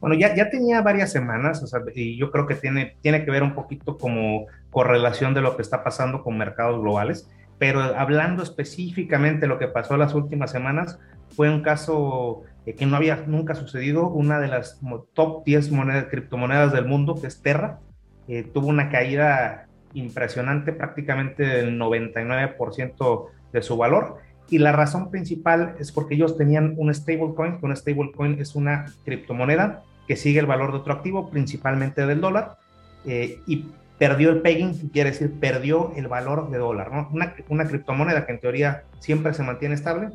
Bueno, 0.00 0.16
ya, 0.16 0.34
ya 0.34 0.48
tenía 0.48 0.80
varias 0.80 1.10
semanas, 1.10 1.62
o 1.62 1.66
sea, 1.66 1.80
y 1.94 2.16
yo 2.16 2.30
creo 2.30 2.46
que 2.46 2.54
tiene, 2.54 2.96
tiene 3.02 3.24
que 3.24 3.30
ver 3.32 3.42
un 3.42 3.54
poquito 3.54 3.98
como 3.98 4.46
correlación 4.70 5.34
de 5.34 5.40
lo 5.40 5.56
que 5.56 5.62
está 5.62 5.82
pasando 5.82 6.22
con 6.22 6.38
mercados 6.38 6.80
globales 6.80 7.28
pero 7.58 7.80
hablando 7.80 8.42
específicamente 8.42 9.42
de 9.42 9.46
lo 9.48 9.58
que 9.58 9.68
pasó 9.68 9.96
las 9.96 10.14
últimas 10.14 10.50
semanas, 10.50 10.98
fue 11.34 11.50
un 11.50 11.62
caso 11.62 12.42
eh, 12.66 12.74
que 12.74 12.86
no 12.86 12.96
había 12.96 13.24
nunca 13.26 13.54
sucedido, 13.54 14.08
una 14.08 14.40
de 14.40 14.48
las 14.48 14.80
top 15.14 15.44
10 15.44 15.72
monedas, 15.72 16.06
criptomonedas 16.10 16.72
del 16.72 16.86
mundo, 16.86 17.14
que 17.20 17.26
es 17.26 17.42
Terra, 17.42 17.80
eh, 18.28 18.42
tuvo 18.42 18.68
una 18.68 18.90
caída 18.90 19.66
impresionante, 19.94 20.72
prácticamente 20.72 21.42
del 21.42 21.78
99% 21.78 23.26
de 23.52 23.62
su 23.62 23.76
valor. 23.76 24.18
Y 24.50 24.58
la 24.58 24.72
razón 24.72 25.10
principal 25.10 25.74
es 25.78 25.92
porque 25.92 26.14
ellos 26.14 26.36
tenían 26.36 26.74
un 26.76 26.92
stablecoin, 26.94 27.58
que 27.58 27.66
un 27.66 27.76
stablecoin 27.76 28.40
es 28.40 28.54
una 28.54 28.86
criptomoneda 29.04 29.82
que 30.06 30.16
sigue 30.16 30.40
el 30.40 30.46
valor 30.46 30.72
de 30.72 30.78
otro 30.78 30.94
activo, 30.94 31.28
principalmente 31.30 32.06
del 32.06 32.20
dólar, 32.20 32.56
eh, 33.04 33.40
y 33.46 33.66
perdió 33.98 34.30
el 34.30 34.40
pegging, 34.42 34.90
quiere 34.90 35.10
decir 35.10 35.32
perdió 35.40 35.92
el 35.96 36.08
valor 36.08 36.50
de 36.50 36.58
dólar, 36.58 36.92
¿no? 36.92 37.08
Una, 37.12 37.34
una 37.48 37.66
criptomoneda 37.66 38.26
que 38.26 38.32
en 38.32 38.40
teoría 38.40 38.84
siempre 39.00 39.34
se 39.34 39.42
mantiene 39.42 39.74
estable, 39.74 40.10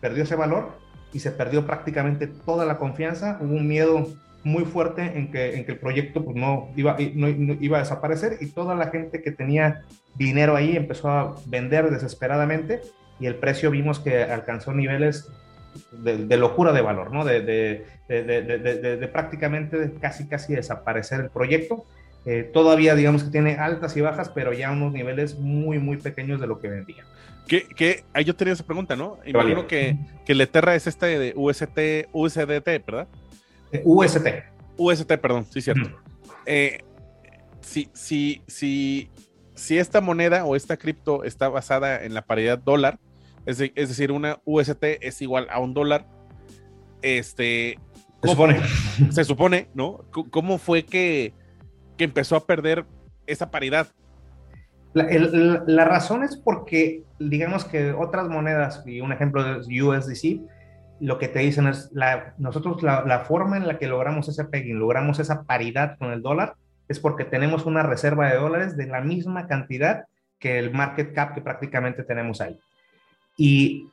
perdió 0.00 0.24
ese 0.24 0.36
valor 0.36 0.72
y 1.12 1.20
se 1.20 1.30
perdió 1.30 1.66
prácticamente 1.66 2.26
toda 2.26 2.66
la 2.66 2.78
confianza, 2.78 3.38
hubo 3.40 3.54
un 3.54 3.68
miedo 3.68 4.08
muy 4.46 4.64
fuerte 4.64 5.02
en 5.02 5.30
que, 5.30 5.56
en 5.56 5.64
que 5.64 5.72
el 5.72 5.78
proyecto 5.78 6.24
pues, 6.24 6.36
no, 6.36 6.68
iba, 6.76 6.96
no, 7.14 7.28
iba 7.60 7.78
a 7.78 7.80
desaparecer 7.80 8.38
y 8.40 8.46
toda 8.46 8.74
la 8.74 8.88
gente 8.88 9.20
que 9.20 9.32
tenía 9.32 9.82
dinero 10.14 10.54
ahí 10.54 10.76
empezó 10.76 11.10
a 11.10 11.34
vender 11.46 11.90
desesperadamente 11.90 12.80
y 13.18 13.26
el 13.26 13.34
precio 13.36 13.70
vimos 13.70 13.98
que 13.98 14.22
alcanzó 14.22 14.72
niveles 14.72 15.28
de, 15.90 16.36
locura 16.36 16.72
de 16.72 16.80
valor, 16.80 17.12
¿no? 17.12 17.24
De, 17.24 17.40
de, 18.08 19.08
prácticamente 19.12 19.92
casi, 20.00 20.28
casi 20.28 20.54
desaparecer 20.54 21.20
el 21.20 21.30
proyecto 21.30 21.84
eh, 22.26 22.42
todavía 22.42 22.96
digamos 22.96 23.22
que 23.22 23.30
tiene 23.30 23.54
altas 23.54 23.96
y 23.96 24.00
bajas, 24.00 24.30
pero 24.30 24.52
ya 24.52 24.72
unos 24.72 24.92
niveles 24.92 25.38
muy, 25.38 25.78
muy 25.78 25.96
pequeños 25.96 26.40
de 26.40 26.48
lo 26.48 26.58
que 26.58 26.68
vendía. 26.68 27.04
Que, 27.46 27.68
que 27.68 28.04
ahí 28.12 28.24
yo 28.24 28.34
tenía 28.34 28.52
esa 28.52 28.66
pregunta, 28.66 28.96
¿no? 28.96 29.18
Imagino 29.24 29.68
que, 29.68 29.96
que 30.24 30.32
el 30.32 30.40
Eterra 30.40 30.74
es 30.74 30.88
este 30.88 31.20
de 31.20 31.32
UST, 31.36 32.08
USDT, 32.12 32.84
¿verdad? 32.84 33.06
Eh, 33.70 33.82
UST. 33.84 34.26
UST, 34.76 35.12
perdón, 35.12 35.46
sí, 35.48 35.60
cierto. 35.60 35.88
Eh, 36.46 36.82
si, 37.60 37.88
si, 37.92 38.42
si, 38.48 39.08
si 39.54 39.78
esta 39.78 40.00
moneda 40.00 40.44
o 40.44 40.56
esta 40.56 40.76
cripto 40.76 41.22
está 41.22 41.48
basada 41.48 42.02
en 42.02 42.12
la 42.12 42.22
paridad 42.22 42.58
dólar, 42.58 42.98
es, 43.46 43.60
es 43.60 43.88
decir, 43.88 44.10
una 44.10 44.40
UST 44.44 44.82
es 45.00 45.22
igual 45.22 45.46
a 45.48 45.60
un 45.60 45.74
dólar, 45.74 46.08
este... 47.02 47.78
Se 48.20 48.30
supone. 48.30 48.60
Se 49.10 49.24
supone, 49.24 49.68
¿no? 49.74 50.04
¿Cómo 50.10 50.58
fue 50.58 50.84
que 50.84 51.32
que 51.96 52.04
empezó 52.04 52.36
a 52.36 52.46
perder 52.46 52.84
esa 53.26 53.50
paridad? 53.50 53.88
La, 54.94 55.84
razón 55.84 56.22
es 56.22 56.36
porque, 56.36 57.02
digamos 57.18 57.66
que 57.66 57.92
otras 57.92 58.28
monedas, 58.28 58.82
y 58.86 59.02
un 59.02 59.12
ejemplo 59.12 59.58
es 59.58 59.66
USDC, 59.66 60.40
lo 61.00 61.18
que 61.18 61.28
te 61.28 61.40
dicen 61.40 61.66
es, 61.66 61.90
la, 61.92 62.34
nosotros 62.38 62.82
la, 62.82 63.20
forma 63.28 63.58
en 63.58 63.66
la 63.66 63.78
que 63.78 63.88
logramos 63.88 64.28
ese 64.28 64.44
pegging, 64.44 64.78
logramos 64.78 65.18
esa 65.18 65.42
paridad 65.42 65.98
con 65.98 66.12
el 66.12 66.22
dólar, 66.22 66.54
es 66.88 66.98
porque 66.98 67.24
tenemos 67.24 67.66
una 67.66 67.82
reserva 67.82 68.30
de 68.30 68.36
dólares 68.36 68.76
de 68.76 68.86
la 68.86 69.02
misma 69.02 69.46
cantidad 69.46 70.04
que 70.38 70.58
el 70.58 70.72
market 70.72 71.12
cap 71.12 71.34
que 71.34 71.42
prácticamente 71.42 72.02
tenemos 72.02 72.40
ahí. 72.40 72.58
Y 73.36 73.88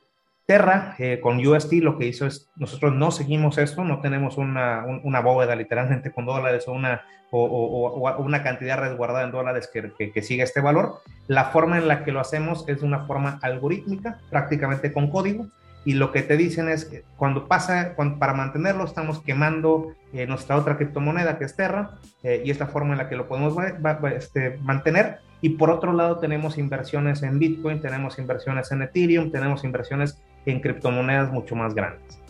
Terra, 0.45 0.95
eh, 0.99 1.19
con 1.21 1.45
UST, 1.45 1.73
lo 1.81 1.97
que 1.97 2.07
hizo 2.07 2.25
es, 2.25 2.49
nosotros 2.55 2.93
no 2.93 3.11
seguimos 3.11 3.57
esto, 3.57 3.83
no 3.83 4.01
tenemos 4.01 4.37
una, 4.37 4.85
una 5.03 5.21
bóveda 5.21 5.55
literalmente 5.55 6.11
con 6.11 6.25
dólares 6.25 6.67
o 6.67 6.73
una, 6.73 7.03
o, 7.31 8.15
una 8.19 8.43
cantidad 8.43 8.77
resguardada 8.77 9.23
en 9.23 9.31
dólares 9.31 9.69
que, 9.71 10.11
que, 10.11 10.21
siga 10.21 10.43
este 10.43 10.59
valor. 10.59 10.99
La 11.27 11.45
forma 11.45 11.77
en 11.77 11.87
la 11.87 12.03
que 12.03 12.11
lo 12.11 12.19
hacemos 12.19 12.65
es 12.67 12.81
de 12.81 12.85
una 12.85 13.05
forma 13.05 13.39
algorítmica, 13.41 14.19
prácticamente 14.29 14.91
con 14.91 15.09
código, 15.09 15.47
y 15.85 15.93
lo 15.93 16.11
que 16.11 16.21
te 16.21 16.37
dicen 16.37 16.69
es 16.69 16.85
que 16.85 17.03
cuando 17.17 17.47
pasa, 17.47 17.95
para 18.19 18.33
mantenerlo 18.33 18.85
estamos 18.85 19.21
quemando 19.21 19.93
eh, 20.13 20.25
nuestra 20.27 20.55
otra 20.55 20.77
criptomoneda 20.77 21.37
que 21.37 21.43
es 21.43 21.55
Terra 21.55 21.99
eh, 22.23 22.41
y 22.45 22.51
es 22.51 22.59
la 22.59 22.67
forma 22.67 22.93
en 22.93 22.99
la 22.99 23.09
que 23.09 23.17
lo 23.17 23.27
podemos 23.27 23.55
este, 24.15 24.57
mantener. 24.61 25.19
Y 25.41 25.49
por 25.49 25.69
otro 25.69 25.91
lado 25.91 26.19
tenemos 26.19 26.57
inversiones 26.57 27.21
en 27.21 27.37
Bitcoin, 27.37 27.81
tenemos 27.81 28.17
inversiones 28.17 28.71
en 28.71 28.81
Ethereum, 28.81 29.29
tenemos 29.29 29.65
inversiones 29.65 30.21
en 30.45 30.59
criptomonedas 30.59 31.31
mucho 31.31 31.55
más 31.55 31.73
grandes. 31.73 32.21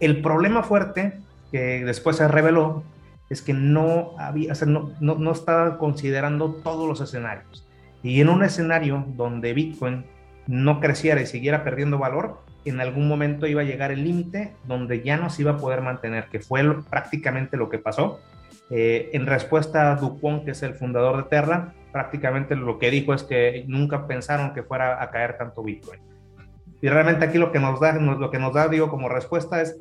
El 0.00 0.22
problema 0.22 0.62
fuerte 0.62 1.18
que 1.50 1.84
después 1.84 2.16
se 2.16 2.28
reveló 2.28 2.82
es 3.30 3.42
que 3.42 3.54
no 3.54 4.12
había, 4.18 4.52
o 4.52 4.54
sea, 4.54 4.68
no, 4.68 4.92
no, 5.00 5.14
no 5.14 5.32
estaba 5.32 5.78
considerando 5.78 6.54
todos 6.54 6.88
los 6.88 7.00
escenarios. 7.00 7.66
Y 8.02 8.20
en 8.20 8.28
un 8.28 8.44
escenario 8.44 9.04
donde 9.16 9.54
Bitcoin 9.54 10.04
no 10.46 10.80
creciera 10.80 11.22
y 11.22 11.26
siguiera 11.26 11.64
perdiendo 11.64 11.98
valor, 11.98 12.40
en 12.64 12.80
algún 12.80 13.08
momento 13.08 13.46
iba 13.46 13.62
a 13.62 13.64
llegar 13.64 13.92
el 13.92 14.04
límite 14.04 14.54
donde 14.64 15.02
ya 15.02 15.16
no 15.16 15.30
se 15.30 15.42
iba 15.42 15.52
a 15.52 15.56
poder 15.58 15.80
mantener, 15.80 16.26
que 16.26 16.40
fue 16.40 16.62
prácticamente 16.84 17.56
lo 17.56 17.68
que 17.68 17.78
pasó. 17.78 18.20
Eh, 18.70 19.10
en 19.12 19.26
respuesta 19.26 19.92
a 19.92 19.96
Dupont, 19.96 20.44
que 20.44 20.52
es 20.52 20.62
el 20.62 20.74
fundador 20.74 21.16
de 21.16 21.22
Terra, 21.24 21.74
prácticamente 21.92 22.56
lo 22.56 22.78
que 22.78 22.90
dijo 22.90 23.14
es 23.14 23.22
que 23.22 23.64
nunca 23.68 24.06
pensaron 24.06 24.54
que 24.54 24.62
fuera 24.62 25.02
a 25.02 25.10
caer 25.10 25.36
tanto 25.36 25.62
Bitcoin. 25.62 26.00
Y 26.84 26.88
realmente 26.90 27.24
aquí 27.24 27.38
lo 27.38 27.50
que 27.50 27.58
nos 27.58 27.80
da, 27.80 27.94
lo 27.94 28.30
que 28.30 28.38
nos 28.38 28.52
da, 28.52 28.68
digo, 28.68 28.90
como 28.90 29.08
respuesta 29.08 29.62
es, 29.62 29.80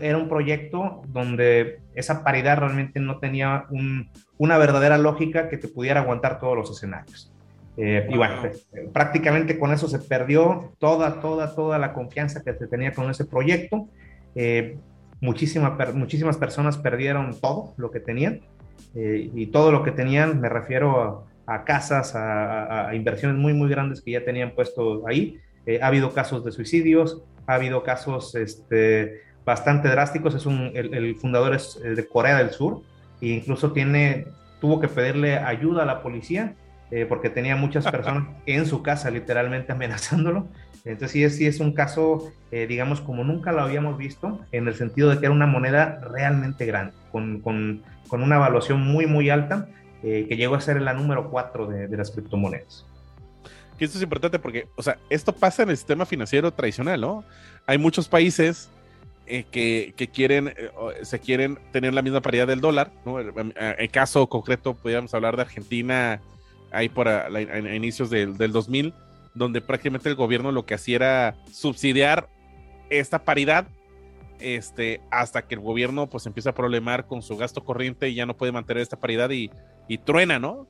era 0.00 0.16
un 0.16 0.28
proyecto 0.28 1.02
donde 1.08 1.80
esa 1.96 2.22
paridad 2.22 2.58
realmente 2.58 3.00
no 3.00 3.18
tenía 3.18 3.66
una 4.36 4.56
verdadera 4.56 4.98
lógica 4.98 5.48
que 5.48 5.56
te 5.56 5.66
pudiera 5.66 6.02
aguantar 6.02 6.38
todos 6.38 6.56
los 6.56 6.70
escenarios. 6.70 7.34
Eh, 7.76 8.06
y 8.08 8.16
bueno, 8.16 8.36
pues, 8.40 8.68
prácticamente 8.92 9.58
con 9.58 9.72
eso 9.72 9.88
se 9.88 9.98
perdió 9.98 10.74
toda, 10.78 11.20
toda, 11.20 11.56
toda 11.56 11.76
la 11.76 11.92
confianza 11.92 12.40
que 12.44 12.54
se 12.54 12.68
tenía 12.68 12.92
con 12.92 13.10
ese 13.10 13.24
proyecto. 13.24 13.88
Eh, 14.36 14.78
muchísimas 15.20 16.36
personas 16.36 16.78
perdieron 16.78 17.34
todo 17.40 17.74
lo 17.78 17.90
que 17.90 17.98
tenían. 17.98 18.42
Eh, 18.94 19.28
y 19.34 19.46
todo 19.46 19.72
lo 19.72 19.82
que 19.82 19.90
tenían, 19.90 20.40
me 20.40 20.48
refiero 20.48 21.26
a, 21.46 21.64
casas, 21.64 22.14
a, 22.14 22.94
inversiones 22.94 23.36
muy, 23.36 23.54
muy 23.54 23.68
grandes 23.68 24.02
que 24.02 24.12
ya 24.12 24.24
tenían 24.24 24.52
puesto 24.52 25.04
ahí. 25.08 25.40
Ha 25.82 25.86
habido 25.86 26.12
casos 26.12 26.44
de 26.44 26.52
suicidios, 26.52 27.22
ha 27.46 27.54
habido 27.54 27.82
casos 27.82 28.34
este, 28.34 29.22
bastante 29.44 29.88
drásticos. 29.88 30.34
Es 30.34 30.46
un, 30.46 30.70
el, 30.74 31.16
fundador 31.16 31.54
es 31.54 31.80
de 31.80 32.06
Corea 32.06 32.38
del 32.38 32.50
Sur 32.50 32.82
e 33.20 33.28
incluso 33.28 33.72
tiene, 33.72 34.26
tuvo 34.60 34.80
que 34.80 34.88
pedirle 34.88 35.38
ayuda 35.38 35.82
a 35.82 35.86
la 35.86 36.02
policía 36.02 36.54
eh, 36.90 37.06
porque 37.06 37.30
tenía 37.30 37.56
muchas 37.56 37.84
personas 37.90 38.28
en 38.46 38.66
su 38.66 38.82
casa 38.82 39.10
literalmente 39.10 39.72
amenazándolo. 39.72 40.46
Entonces 40.84 41.10
sí 41.10 41.24
es, 41.24 41.36
sí 41.36 41.46
es 41.46 41.60
un 41.60 41.72
caso, 41.72 42.32
eh, 42.50 42.66
digamos, 42.66 43.00
como 43.00 43.24
nunca 43.24 43.52
lo 43.52 43.62
habíamos 43.62 43.98
visto, 43.98 44.40
en 44.52 44.68
el 44.68 44.74
sentido 44.74 45.10
de 45.10 45.18
que 45.18 45.26
era 45.26 45.34
una 45.34 45.46
moneda 45.46 46.00
realmente 46.12 46.64
grande, 46.64 46.94
con, 47.10 47.40
con, 47.40 47.82
con 48.08 48.22
una 48.22 48.36
evaluación 48.36 48.80
muy, 48.80 49.06
muy 49.06 49.28
alta, 49.28 49.68
eh, 50.02 50.26
que 50.28 50.36
llegó 50.36 50.54
a 50.54 50.60
ser 50.60 50.80
la 50.80 50.94
número 50.94 51.30
4 51.30 51.66
de, 51.66 51.88
de, 51.88 51.96
las 51.96 52.10
criptomonedas. 52.10 52.86
Que 53.78 53.84
esto 53.84 53.98
es 53.98 54.02
importante 54.02 54.38
porque, 54.38 54.66
o 54.76 54.82
sea, 54.82 54.98
esto 55.08 55.32
pasa 55.32 55.62
en 55.62 55.70
el 55.70 55.76
sistema 55.76 56.04
financiero 56.04 56.52
tradicional, 56.52 57.00
¿no? 57.00 57.24
Hay 57.66 57.78
muchos 57.78 58.08
países 58.08 58.68
que, 59.26 59.94
que, 59.96 60.08
quieren, 60.08 60.54
se 61.02 61.20
quieren 61.20 61.58
tener 61.70 61.94
la 61.94 62.02
misma 62.02 62.20
paridad 62.20 62.46
del 62.46 62.60
dólar, 62.60 62.90
¿no? 63.04 63.20
En 63.20 63.90
caso 63.90 64.26
concreto, 64.28 64.74
podríamos 64.74 65.14
hablar 65.14 65.36
de 65.36 65.42
Argentina, 65.42 66.20
ahí 66.72 66.88
por 66.88 67.08
inicios 67.72 68.10
del, 68.10 68.36
del 68.36 68.52
2000, 68.52 68.94
donde 69.34 69.60
prácticamente 69.60 70.08
el 70.08 70.14
gobierno 70.14 70.50
lo 70.50 70.66
que 70.66 70.74
hacía 70.74 70.96
era 70.96 71.36
subsidiar 71.52 72.28
esta 72.90 73.24
paridad 73.24 73.68
este, 74.40 75.00
hasta 75.10 75.42
que 75.42 75.54
el 75.56 75.60
gobierno 75.60 76.08
pues 76.08 76.26
empieza 76.26 76.50
a 76.50 76.54
problemar 76.54 77.06
con 77.06 77.22
su 77.22 77.36
gasto 77.36 77.64
corriente 77.64 78.08
y 78.08 78.14
ya 78.14 78.26
no 78.26 78.36
puede 78.36 78.52
mantener 78.52 78.82
esta 78.82 78.96
paridad 78.96 79.30
y, 79.30 79.50
y, 79.88 79.98
truena, 79.98 80.38
¿no? 80.38 80.66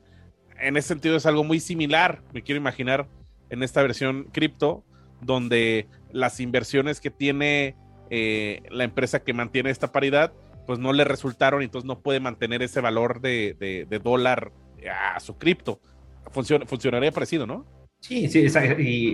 En 0.61 0.77
ese 0.77 0.89
sentido 0.89 1.15
es 1.15 1.25
algo 1.25 1.43
muy 1.43 1.59
similar, 1.59 2.21
me 2.33 2.41
quiero 2.41 2.59
imaginar, 2.59 3.07
en 3.49 3.63
esta 3.63 3.81
versión 3.81 4.25
cripto, 4.31 4.83
donde 5.21 5.87
las 6.11 6.39
inversiones 6.39 7.01
que 7.01 7.09
tiene 7.09 7.75
eh, 8.09 8.61
la 8.69 8.83
empresa 8.83 9.23
que 9.23 9.33
mantiene 9.33 9.69
esta 9.69 9.91
paridad, 9.91 10.33
pues 10.65 10.79
no 10.79 10.93
le 10.93 11.03
resultaron 11.03 11.61
y 11.61 11.65
entonces 11.65 11.87
no 11.87 12.01
puede 12.01 12.19
mantener 12.19 12.61
ese 12.61 12.81
valor 12.81 13.21
de, 13.21 13.55
de, 13.59 13.99
dólar 13.99 14.51
a 15.13 15.19
su 15.19 15.37
cripto. 15.37 15.79
funcionaría 16.31 17.11
parecido, 17.11 17.47
¿no? 17.47 17.65
Sí, 18.01 18.29
sí, 18.29 18.45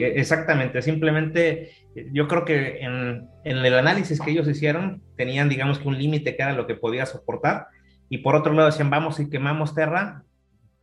exactamente. 0.03 0.81
Simplemente 0.81 1.71
yo 2.11 2.27
creo 2.27 2.45
que 2.45 2.79
en, 2.81 3.27
el 3.43 3.73
análisis 3.73 4.19
que 4.19 4.31
ellos 4.31 4.47
hicieron 4.47 5.01
tenían, 5.15 5.49
digamos 5.49 5.79
que 5.79 5.87
un 5.87 5.97
límite 5.97 6.35
que 6.35 6.43
era 6.43 6.53
lo 6.53 6.67
que 6.67 6.75
podía 6.75 7.05
soportar. 7.05 7.67
Y 8.09 8.19
por 8.19 8.35
otro 8.35 8.53
lado 8.53 8.69
decían, 8.69 8.91
vamos 8.91 9.19
y 9.19 9.29
quemamos 9.29 9.73
Terra 9.73 10.23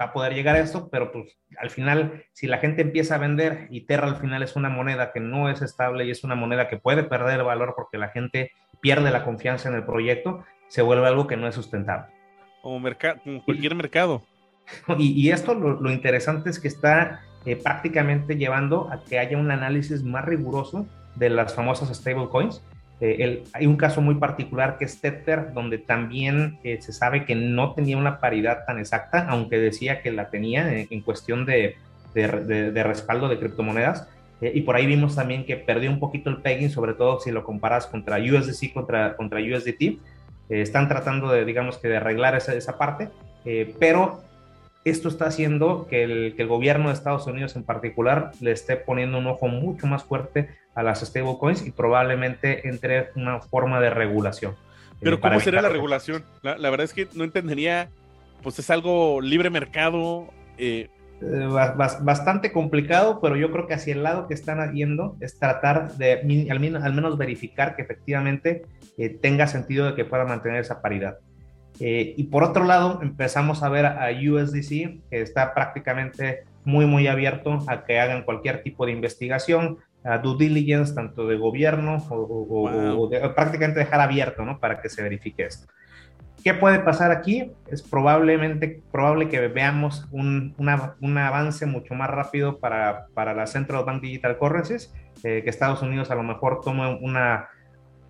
para 0.03 0.13
poder 0.13 0.35
llegar 0.35 0.57
a 0.57 0.61
esto, 0.61 0.89
pero 0.91 1.13
pues 1.13 1.39
al 1.59 1.71
final, 1.71 2.25
si 2.33 2.49
la 2.49 2.59
gente 2.59 2.83
empieza 2.83 3.15
a 3.15 3.19
vender 3.19 3.69
y 3.71 3.83
Terra 3.83 4.09
al 4.09 4.17
final 4.17 4.43
es 4.43 4.57
una 4.57 4.69
moneda 4.69 5.13
que 5.13 5.21
no 5.21 5.49
es 5.49 5.63
estable 5.63 6.05
y 6.05 6.11
es 6.11 6.25
una 6.25 6.35
moneda 6.35 6.67
que 6.67 6.77
puede 6.77 7.05
perder 7.05 7.45
valor 7.45 7.75
porque 7.77 7.99
la 7.99 8.09
gente 8.09 8.51
pierde 8.81 9.13
la 9.13 9.25
confianza 9.25 9.69
en 9.69 9.77
el 9.77 9.85
proyecto, 9.85 10.45
se 10.67 10.83
vuelve 10.83 11.07
algo 11.07 11.29
que 11.29 11.37
no 11.37 11.47
es 11.47 11.55
sustentable. 11.55 12.13
Como, 12.63 12.83
como 13.23 13.45
cualquier 13.45 13.77
mercado. 13.77 14.23
Y, 14.99 15.31
esto 15.31 15.55
lo, 15.55 15.91
interesante 15.91 16.51
es 16.51 16.59
que 16.59 16.69
está 16.69 17.21
eh, 17.45 17.57
prácticamente 17.57 18.37
llevando 18.37 18.91
a 18.91 19.05
que 19.05 19.19
haya 19.19 19.37
un 19.37 19.51
análisis 19.51 20.03
más 20.03 20.25
riguroso 20.25 20.87
de 21.15 21.31
las 21.31 21.55
famosas 21.55 21.95
stablecoins. 21.97 22.65
Eh, 23.05 23.43
hay 23.53 23.67
un 23.67 23.77
caso 23.77 24.01
muy 24.01 24.15
particular 24.15 24.79
que 24.79 24.85
es 24.85 25.01
Tether, 25.01 25.53
donde 25.53 25.79
también 25.79 26.61
eh, 26.63 26.81
se 26.81 26.93
sabe 26.93 27.25
que 27.25 27.35
no 27.35 27.75
tenía 27.75 27.97
una 27.97 28.21
paridad 28.21 28.65
tan 28.65 28.79
exacta, 28.79 29.27
aunque 29.29 29.59
decía 29.59 30.03
que 30.03 30.13
la 30.13 30.31
tenía 30.31 30.73
en, 30.73 31.01
cuestión 31.01 31.45
de, 31.45 31.75
de, 32.15 32.83
respaldo 32.85 33.29
de 33.29 33.41
criptomonedas. 33.41 34.09
y 34.41 34.61
por 34.61 34.77
ahí 34.77 34.87
vimos 34.87 35.17
también 35.17 35.45
que 35.45 35.57
perdió 35.57 35.91
un 35.91 35.99
poquito 35.99 36.31
el 36.31 36.43
pegging, 36.43 36.71
sobre 36.71 36.95
todo 36.95 37.19
si 37.19 37.33
lo 37.33 37.43
comparas 37.43 37.89
contra 37.89 38.19
USDC, 38.19 38.73
contra, 38.73 39.17
contra 39.17 39.41
USDT. 39.41 39.99
están 40.49 40.87
tratando 40.89 41.33
de, 41.33 41.45
digamos 41.45 41.79
que 41.79 41.89
de 41.89 41.97
arreglar 41.97 42.37
esa, 42.37 42.55
esa 42.55 42.79
parte, 42.79 43.09
pero 43.81 44.23
esto 44.85 45.09
está 45.09 45.27
haciendo 45.27 45.87
que 45.89 46.03
el, 46.03 46.47
gobierno 46.47 46.89
de 46.89 46.95
Estados 46.95 47.27
Unidos 47.27 47.55
en 47.57 47.63
particular 47.63 48.33
le 48.41 48.53
esté 48.53 48.77
poniendo 48.77 49.19
un 49.19 49.27
ojo 49.27 49.49
mucho 49.49 49.87
más 49.87 50.05
fuerte 50.05 50.51
a 50.75 50.83
las 50.83 51.01
stablecoins 51.01 51.67
y 51.67 51.71
probablemente 51.71 52.69
entre 52.69 53.11
una 53.15 53.41
forma 53.41 53.81
de 53.81 53.91
regulación. 53.91 54.55
Pero 55.01 55.21
¿cómo 55.21 55.41
sería 55.41 55.63
la 55.63 55.69
regulación? 55.69 56.25
La, 56.43 56.71
verdad 56.71 56.85
es 56.85 56.93
que 56.93 57.09
no 57.15 57.25
entendería, 57.25 57.89
pues 58.43 58.59
es 58.59 58.71
algo 58.71 59.21
libre 59.21 59.51
mercado. 59.51 60.29
Eh. 60.59 60.89
Eh, 61.21 61.49
bastante 62.01 62.51
complicado, 62.51 63.21
pero 63.21 63.37
yo 63.37 63.53
creo 63.53 63.67
que 63.69 63.75
hacia 63.75 63.95
el 63.95 64.03
lado 64.03 64.27
que 64.27 64.35
están 64.35 64.73
yendo 64.73 65.17
es 65.21 65.39
tratar 65.39 65.93
de 65.93 66.49
al 66.51 66.61
menos, 66.61 67.19
verificar 67.19 67.77
que 67.77 67.83
efectivamente 67.83 68.63
eh, 68.99 69.09
tenga 69.09 69.47
sentido 69.47 69.87
de 69.87 69.95
que 69.95 70.05
pueda 70.05 70.25
mantener 70.25 70.61
esa 70.61 70.83
paridad. 70.83 71.19
Eh, 71.81 72.15
y 72.17 72.25
por 72.25 72.45
otro 72.45 72.65
lado, 72.65 73.01
empezamos 73.03 73.63
a 73.63 73.69
ver 73.69 73.87
a 73.87 74.09
USDC, 74.11 75.01
que 75.11 75.21
está 75.23 75.55
prácticamente 75.55 76.45
muy, 76.65 76.87
muy 76.87 77.09
abierto 77.09 77.59
a 77.67 77.85
que 77.85 77.99
hagan 77.99 78.23
cualquier 78.23 78.63
tipo 78.63 78.87
de 78.87 78.93
investigación, 78.93 79.79
a 80.05 80.19
due 80.19 80.37
diligence, 80.37 80.95
tanto 80.95 81.27
de 81.27 81.37
gobierno 81.37 82.05
o, 82.11 83.11
prácticamente 83.35 83.81
dejar 83.81 84.01
abierto, 84.01 84.45
¿no? 84.45 84.59
Para 84.59 84.81
que 84.81 84.89
se 84.89 85.03
verifique 85.03 85.45
esto. 85.45 85.73
¿Qué 86.43 86.55
puede 86.55 86.81
pasar 86.81 87.13
aquí? 87.13 87.53
Es 87.71 87.83
probablemente 87.83 88.83
probable 88.91 89.29
que 89.29 89.47
veamos 89.47 90.09
un, 90.11 90.55
un 90.59 91.19
avance 91.19 91.67
mucho 91.67 91.95
más 91.95 92.11
rápido 92.11 92.59
para, 92.59 93.07
para 93.15 93.33
la 93.33 93.47
Central 93.47 93.85
Bank 93.85 94.03
Digital 94.03 94.39
Currencies, 94.39 94.93
eh, 95.23 95.43
que 95.45 95.51
Estados 95.51 95.83
Unidos 95.83 96.11
a 96.11 96.17
lo 96.17 96.25
mejor 96.25 96.61
tome 96.65 96.99
una 97.01 97.49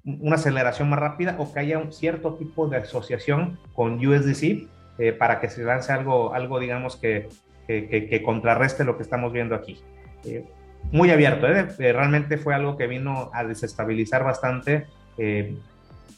una 0.05 0.37
aceleración 0.37 0.91
más 0.91 0.99
rápida 0.99 1.37
o 1.39 1.53
que 1.53 1.61
haya 1.61 1.79
un 1.79 1.93
cierto 1.93 2.35
tipo 2.35 2.69
de 2.69 2.79
asociación 2.79 3.59
con 3.73 4.05
USDC 4.05 4.69
eh, 4.99 5.13
para 5.13 5.41
que 5.41 5.49
se 5.49 5.63
lance 5.63 5.93
algo, 5.93 6.35
algo 6.35 6.59
digamos, 6.59 6.97
que, 6.97 7.29
que, 7.67 8.23
contrarreste 8.25 8.85
lo 8.85 8.97
que 8.97 9.03
estamos 9.03 9.33
viendo 9.33 9.55
aquí. 9.55 9.81
Eh, 10.25 10.45
muy 10.91 11.11
abierto, 11.11 11.47
¿eh? 11.47 11.69
realmente 11.93 12.37
fue 12.37 12.55
algo 12.55 12.77
que 12.77 12.87
vino 12.87 13.31
a 13.33 13.45
desestabilizar 13.45 14.25
bastante. 14.25 14.87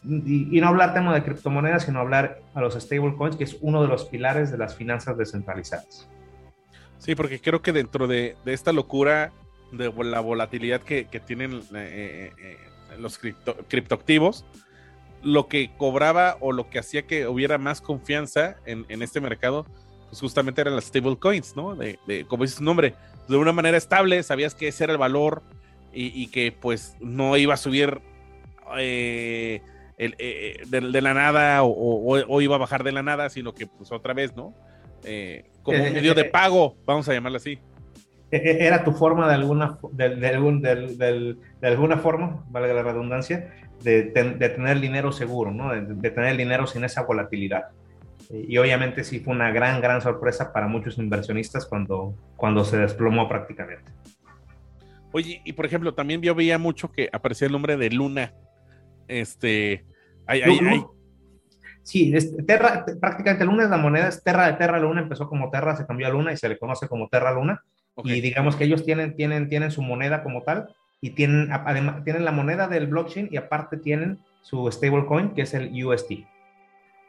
Y, 0.07 0.57
y, 0.57 0.61
no 0.61 0.69
hablar 0.69 0.93
tema 0.95 1.15
de 1.15 1.23
criptomonedas, 1.23 1.85
sino 1.85 2.01
hablar 2.01 2.41
a 2.55 2.61
los 2.61 2.75
stablecoins, 2.75 3.37
que 3.37 3.45
es 3.45 3.59
uno 3.61 3.83
de 3.83 3.89
los 3.89 4.05
pilares 4.07 4.51
de 4.51 4.59
las 4.59 4.75
finanzas 4.75 5.17
descentralizadas. 5.17 6.09
Sí, 6.99 7.15
porque 7.15 7.41
creo 7.41 7.63
que 7.63 7.73
dentro 7.73 8.07
de, 8.07 8.37
de 8.45 8.53
esta 8.53 8.73
locura 8.73 9.33
de 9.73 9.93
la 10.05 10.21
volatilidad 10.21 10.81
que, 10.81 11.07
que 11.07 11.21
tienen 11.21 11.63
los 12.99 13.19
cripto, 13.19 13.57
criptoactivos, 13.69 14.45
lo 15.23 15.49
que 15.49 15.71
cobraba 15.77 16.37
o 16.41 16.53
lo 16.53 16.69
que 16.69 16.79
hacía 16.79 17.07
que 17.07 17.27
hubiera 17.27 17.59
más 17.59 17.81
confianza 17.81 18.57
en, 18.67 19.03
este 19.03 19.21
mercado, 19.21 19.67
pues 20.09 20.21
justamente 20.21 20.61
eran 20.61 20.77
las 20.77 20.85
stablecoins, 20.85 21.57
¿no? 21.57 21.75
De, 21.75 21.99
como 22.29 22.45
dice 22.45 22.59
su 22.59 22.65
nombre, 22.65 22.95
de 23.29 23.37
una 23.37 23.53
manera 23.53 23.77
estable, 23.77 24.23
sabías 24.23 24.55
que 24.55 24.69
ese 24.69 24.85
era 24.85 24.93
el 24.93 24.99
valor 24.99 25.43
y, 25.93 26.27
que 26.27 26.53
pues 26.53 26.97
no 27.01 27.37
iba 27.37 27.55
a 27.55 27.57
subir 27.57 28.01
eh, 28.77 29.63
eh, 29.97 30.63
de, 30.67 31.01
la 31.01 31.15
nada 31.15 31.61
o, 31.63 32.41
iba 32.41 32.57
a 32.57 32.59
bajar 32.59 32.83
de 32.83 32.93
la 32.93 33.03
nada, 33.03 33.31
sino 33.31 33.55
que 33.55 33.67
pues 33.67 33.93
otra 33.93 34.13
vez, 34.13 34.35
¿no? 34.37 34.55
Eh, 35.05 35.45
como 35.63 35.83
un 35.83 35.93
medio 35.93 36.15
de 36.15 36.25
pago, 36.25 36.77
vamos 36.85 37.09
a 37.09 37.15
llamarlo 37.15 37.37
así. 37.37 37.59
Era 38.31 38.85
tu 38.85 38.93
forma 38.93 39.29
de 39.29 39.35
alguna, 39.35 39.79
de, 39.93 40.29
algún, 40.29 40.61
de, 40.61 41.37
alguna 41.63 41.99
forma, 41.99 42.45
valga 42.51 42.75
la 42.75 42.83
redundancia, 42.83 43.53
de, 43.83 44.03
tener 44.05 44.81
dinero 44.81 45.13
seguro, 45.13 45.51
¿no? 45.51 45.73
De, 45.73 46.11
tener 46.11 46.37
dinero 46.37 46.67
sin 46.67 46.85
esa 46.85 47.03
volatilidad. 47.03 47.69
Y 48.31 48.57
obviamente 48.57 49.05
sí 49.05 49.21
fue 49.21 49.35
una 49.35 49.51
gran, 49.51 49.81
gran 49.81 50.01
sorpresa 50.01 50.53
para 50.53 50.67
muchos 50.67 50.99
inversionistas 50.99 51.67
cuando, 51.67 52.15
cuando 52.37 52.65
se 52.65 52.79
desplomó 52.79 53.29
prácticamente. 53.29 53.93
Oye, 55.13 55.43
y 55.45 55.53
por 55.53 55.67
ejemplo, 55.67 55.95
también 55.95 56.23
yo 56.23 56.35
veía 56.35 56.59
mucho 56.59 56.91
que 56.91 57.09
aparecía 57.13 57.47
el 57.47 57.53
nombre 57.53 57.77
de 57.77 57.91
Luna. 57.91 58.33
Este, 59.07 59.85
hay, 60.27 60.43
hay, 60.43 60.59
Sí, 61.85 62.15
Terra, 62.47 62.87
prácticamente 62.99 63.45
Luna 63.45 63.65
es 63.65 63.71
la 63.71 63.77
moneda, 63.77 64.09
es 64.09 64.25
Terra 64.25 64.47
de 64.47 64.55
Terra 64.55 64.81
Luna, 64.81 65.03
empezó 65.03 65.29
como 65.29 65.51
Terra, 65.51 65.77
se 65.77 65.87
cambió 65.87 66.07
a 66.07 66.11
Luna 66.11 66.33
y 66.33 66.37
se 66.39 66.49
le 66.49 66.59
conoce 66.59 66.89
como 66.89 67.09
Terra 67.09 67.31
Luna. 67.31 67.63
Y 68.03 68.21
digamos 68.21 68.57
que 68.57 68.65
ellos 68.65 68.85
tienen, 68.85 69.15
tienen, 69.15 69.49
tienen 69.49 69.71
su 69.71 69.83
moneda 69.83 70.23
como 70.23 70.43
tal 70.43 70.69
y 71.01 71.11
tienen, 71.11 71.53
además, 71.53 72.03
tienen 72.03 72.25
la 72.25 72.33
moneda 72.33 72.67
del 72.67 72.87
blockchain 72.87 73.29
y 73.31 73.37
aparte 73.37 73.77
tienen 73.77 74.19
su 74.43 74.71
stablecoin 74.71 75.31
que 75.31 75.43
es 75.43 75.55
el 75.55 75.85
UST. 75.85 76.13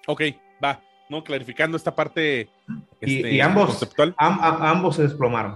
Ok, 0.07 0.21
va, 0.63 0.81
no, 1.09 1.23
clarificando 1.23 1.77
esta 1.77 1.95
parte 1.95 2.49
y, 3.01 3.17
este, 3.17 3.41
ambos, 3.41 3.69
conceptual. 3.69 4.13
ambos 4.17 4.97
se 4.97 5.03
desplomaron. 5.03 5.55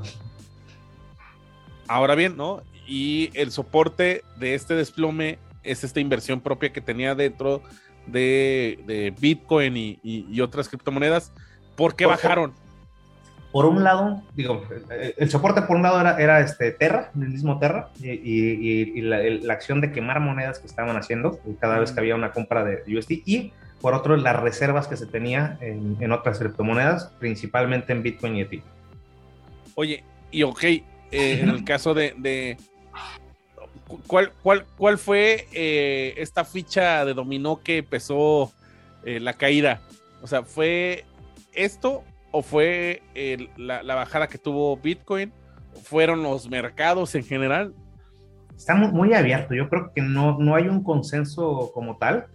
Ahora 1.87 2.15
bien, 2.15 2.37
¿no? 2.37 2.61
Y 2.87 3.29
el 3.33 3.51
soporte 3.51 4.23
de 4.37 4.55
este 4.55 4.73
desplome 4.73 5.37
es 5.63 5.83
esta 5.83 5.99
inversión 5.99 6.41
propia 6.41 6.71
que 6.71 6.81
tenía 6.81 7.15
dentro 7.15 7.61
de, 8.07 9.13
Bitcoin 9.19 9.75
y, 9.75 10.41
otras 10.41 10.69
criptomonedas. 10.69 11.33
¿Por 11.75 11.95
qué 11.95 12.05
bajaron? 12.05 12.53
Por 13.51 13.65
un 13.65 13.83
lado, 13.83 14.21
digo, 14.35 14.63
el 15.17 15.29
soporte 15.31 15.63
por 15.63 15.77
un 15.77 15.81
lado 15.81 15.99
era, 15.99 16.21
era 16.21 16.39
este 16.39 16.71
Terra, 16.71 17.11
el 17.15 17.29
mismo 17.29 17.57
Terra, 17.57 17.89
y, 17.99 19.01
la, 19.01 19.53
acción 19.53 19.81
de 19.81 19.91
quemar 19.91 20.19
monedas 20.19 20.59
que 20.59 20.67
estaban 20.67 20.95
haciendo 20.97 21.39
cada 21.59 21.79
vez 21.79 21.91
que 21.91 21.99
había 21.99 22.15
una 22.15 22.31
compra 22.31 22.63
de 22.63 22.83
USD, 22.95 23.23
y 23.25 23.53
por 23.81 23.93
otro, 23.93 24.17
las 24.17 24.39
reservas 24.39 24.87
que 24.87 24.97
se 24.97 25.05
tenía 25.05 25.57
en, 25.61 26.11
otras 26.11 26.39
criptomonedas, 26.39 27.13
principalmente 27.19 27.93
en 27.93 28.03
Bitcoin 28.03 28.35
y 28.35 28.41
Ethereum. 28.41 28.67
Oye, 29.75 30.03
y 30.31 30.43
ok, 30.43 30.63
eh, 30.63 30.83
en 31.11 31.49
el 31.49 31.63
caso 31.65 31.93
de, 31.93 32.57
¿cuál, 34.05 34.33
cuál, 34.43 34.65
cuál 34.77 34.97
fue 34.97 35.47
eh, 35.53 36.13
esta 36.17 36.43
ficha 36.43 37.05
de 37.05 37.13
dominó 37.13 37.61
que 37.63 37.77
empezó 37.77 38.51
eh, 39.05 39.19
la 39.21 39.33
caída? 39.33 39.81
O 40.21 40.27
sea, 40.27 40.43
¿fue 40.43 41.05
esto 41.53 42.03
o 42.31 42.41
fue 42.41 43.01
la, 43.57 43.95
bajada 43.95 44.27
que 44.27 44.37
tuvo 44.37 44.77
Bitcoin? 44.77 45.31
¿Fueron 45.83 46.23
los 46.23 46.49
mercados 46.49 47.15
en 47.15 47.23
general? 47.23 47.73
Está 48.55 48.75
muy, 48.75 49.13
abierto. 49.13 49.53
Yo 49.53 49.69
creo 49.69 49.91
que 49.93 50.01
no, 50.01 50.37
no 50.39 50.55
hay 50.55 50.67
un 50.67 50.83
consenso 50.83 51.71
como 51.73 51.97
tal. 51.97 52.27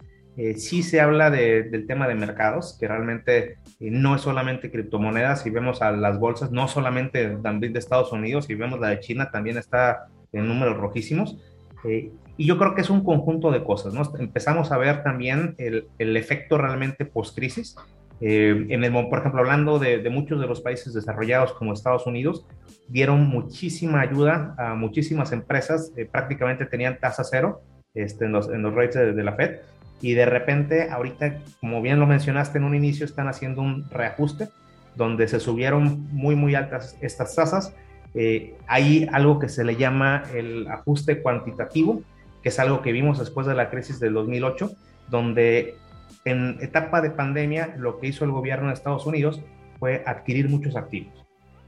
sí 0.57 0.83
se 0.83 0.99
habla 0.99 1.29
del 1.29 1.85
tema 1.85 2.07
de 2.07 2.15
mercados, 2.15 2.77
que 2.79 2.87
realmente 2.87 3.57
no 3.79 4.15
es 4.15 4.21
solamente 4.21 4.71
criptomonedas, 4.71 5.43
si 5.43 5.49
vemos 5.49 5.81
a 5.81 5.91
las 5.91 6.19
bolsas, 6.19 6.51
no 6.51 6.67
solamente 6.67 7.27
también 7.43 7.73
de 7.73 7.79
Estados 7.79 8.11
Unidos, 8.11 8.45
si 8.45 8.55
vemos 8.55 8.79
la 8.79 8.89
de 8.89 8.99
China, 8.99 9.29
también 9.31 9.57
está 9.57 10.07
en 10.31 10.47
números 10.47 10.77
rojísimos. 10.77 11.37
Eh, 11.83 12.11
y 12.37 12.45
yo 12.45 12.57
creo 12.57 12.75
que 12.75 12.81
es 12.81 12.89
un 12.89 13.03
conjunto 13.03 13.51
de 13.51 13.63
cosas, 13.63 13.93
¿no? 13.93 14.01
Empezamos 14.19 14.71
a 14.71 14.77
ver 14.77 15.03
también 15.03 15.55
el, 15.57 15.87
el 15.99 16.17
efecto 16.17 16.57
realmente 16.57 17.05
post-crisis. 17.05 17.75
Eh, 18.21 18.67
en 18.69 18.83
el, 18.83 18.91
por 18.91 19.19
ejemplo, 19.19 19.41
hablando 19.41 19.79
de, 19.79 19.99
de, 19.99 20.09
muchos 20.09 20.39
de 20.39 20.47
los 20.47 20.61
países 20.61 20.93
desarrollados 20.93 21.53
como 21.53 21.73
Estados 21.73 22.07
Unidos, 22.07 22.45
dieron 22.87 23.27
muchísima 23.27 24.01
ayuda 24.01 24.55
a 24.57 24.75
muchísimas 24.75 25.31
empresas, 25.31 25.91
eh, 25.97 26.05
prácticamente 26.05 26.65
tenían 26.65 26.99
tasa 26.99 27.23
cero 27.23 27.61
este, 27.93 28.25
en, 28.25 28.31
los, 28.31 28.49
en 28.49 28.61
los 28.61 28.73
rates 28.73 28.95
de, 28.95 29.13
de 29.13 29.23
la 29.23 29.33
Fed 29.33 29.57
y 30.01 30.13
de 30.13 30.25
repente 30.25 30.89
ahorita, 30.89 31.39
como 31.59 31.81
bien 31.81 31.99
lo 31.99 32.05
mencionaste 32.05 32.57
en 32.57 32.65
un 32.65 32.75
inicio, 32.75 33.05
están 33.05 33.27
haciendo 33.27 33.61
un 33.61 33.89
reajuste 33.89 34.49
donde 34.95 35.27
se 35.27 35.39
subieron 35.39 36.07
muy, 36.11 36.35
muy 36.35 36.55
altas 36.55 36.97
estas 37.01 37.35
tasas. 37.35 37.73
Eh, 38.13 38.55
hay 38.67 39.07
algo 39.11 39.39
que 39.39 39.49
se 39.49 39.63
le 39.63 39.75
llama 39.75 40.23
el 40.33 40.67
ajuste 40.67 41.21
cuantitativo, 41.21 42.01
que 42.41 42.49
es 42.49 42.59
algo 42.59 42.81
que 42.81 42.91
vimos 42.91 43.19
después 43.19 43.47
de 43.47 43.55
la 43.55 43.69
crisis 43.69 43.99
del 43.99 44.13
2008, 44.13 44.71
donde 45.09 45.75
en 46.25 46.57
etapa 46.59 47.01
de 47.01 47.11
pandemia 47.11 47.75
lo 47.77 47.99
que 47.99 48.07
hizo 48.07 48.25
el 48.25 48.31
gobierno 48.31 48.67
de 48.67 48.73
Estados 48.73 49.05
Unidos 49.05 49.41
fue 49.79 50.03
adquirir 50.05 50.49
muchos 50.49 50.75
activos. 50.75 51.25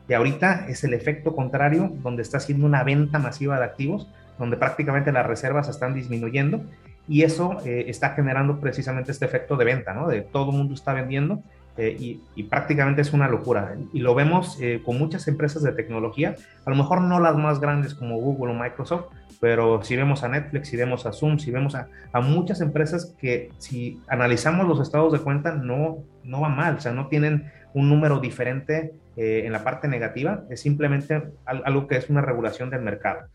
Y 0.10 0.14
ahorita 0.14 0.66
es 0.68 0.84
el 0.84 0.94
efecto 0.94 1.36
contrario, 1.36 1.92
donde 2.02 2.24
está 2.24 2.38
haciendo 2.38 2.66
una 2.66 2.84
venta 2.84 3.20
masiva 3.20 3.60
de 3.60 3.66
activos, 3.66 4.10
donde 4.40 4.58
prácticamente 4.58 5.12
las 5.12 5.26
reservas 5.26 5.68
están 5.68 5.94
disminuyendo 5.94 6.64
y 7.08 7.24
eso 7.24 7.58
eh, 7.66 7.86
está 7.88 8.12
generando 8.12 8.60
precisamente 8.60 9.12
este 9.12 9.26
efecto 9.26 9.56
de 9.58 9.66
venta, 9.66 9.94
¿no? 9.94 10.08
De 10.08 10.22
todo 10.22 10.52
mundo 10.52 10.74
está 10.74 10.94
vendiendo 10.94 11.42
eh, 11.78 12.20
y, 12.36 12.44
prácticamente 12.44 13.02
es 13.02 13.14
una 13.14 13.28
locura. 13.28 13.76
Y 13.94 14.00
lo 14.00 14.16
vemos 14.16 14.58
eh, 14.62 14.82
con 14.84 14.98
muchas 14.98 15.28
empresas 15.28 15.62
de 15.62 15.72
tecnología, 15.74 16.36
a 16.66 16.70
lo 16.70 16.76
mejor 16.76 17.02
no 17.02 17.20
las 17.20 17.36
más 17.36 17.60
grandes 17.60 17.94
como 17.94 18.18
Google 18.18 18.54
o 18.54 18.56
Microsoft, 18.56 19.06
pero 19.40 19.84
si 19.84 19.96
vemos 19.96 20.24
a 20.24 20.30
Netflix, 20.30 20.70
si 20.70 20.78
vemos 20.78 21.06
a 21.06 21.14
Zoom, 21.14 21.38
si 21.38 21.52
vemos 21.52 21.76
a, 21.76 21.88
a 22.12 22.22
muchas 22.22 22.62
empresas 22.62 23.16
que 23.20 23.52
si 23.58 24.02
analizamos 24.08 24.68
los 24.68 24.80
estados 24.80 25.14
de 25.14 25.20
cuenta 25.20 25.54
no, 25.54 26.04
no 26.24 26.42
va 26.42 26.50
mal, 26.50 26.76
o 26.76 26.80
sea, 26.80 26.94
no 26.94 27.08
tienen 27.08 27.52
un 27.74 27.90
número 27.90 28.20
diferente 28.20 28.94
en 29.18 29.52
la 29.52 29.64
parte 29.64 29.88
negativa, 29.88 30.44
es 30.50 30.62
simplemente 30.62 31.24
algo 31.46 31.88
que 31.88 31.98
es 31.98 32.10
una 32.10 32.22
regulación 32.22 32.70
del 32.70 32.82
mercado. 32.82 33.28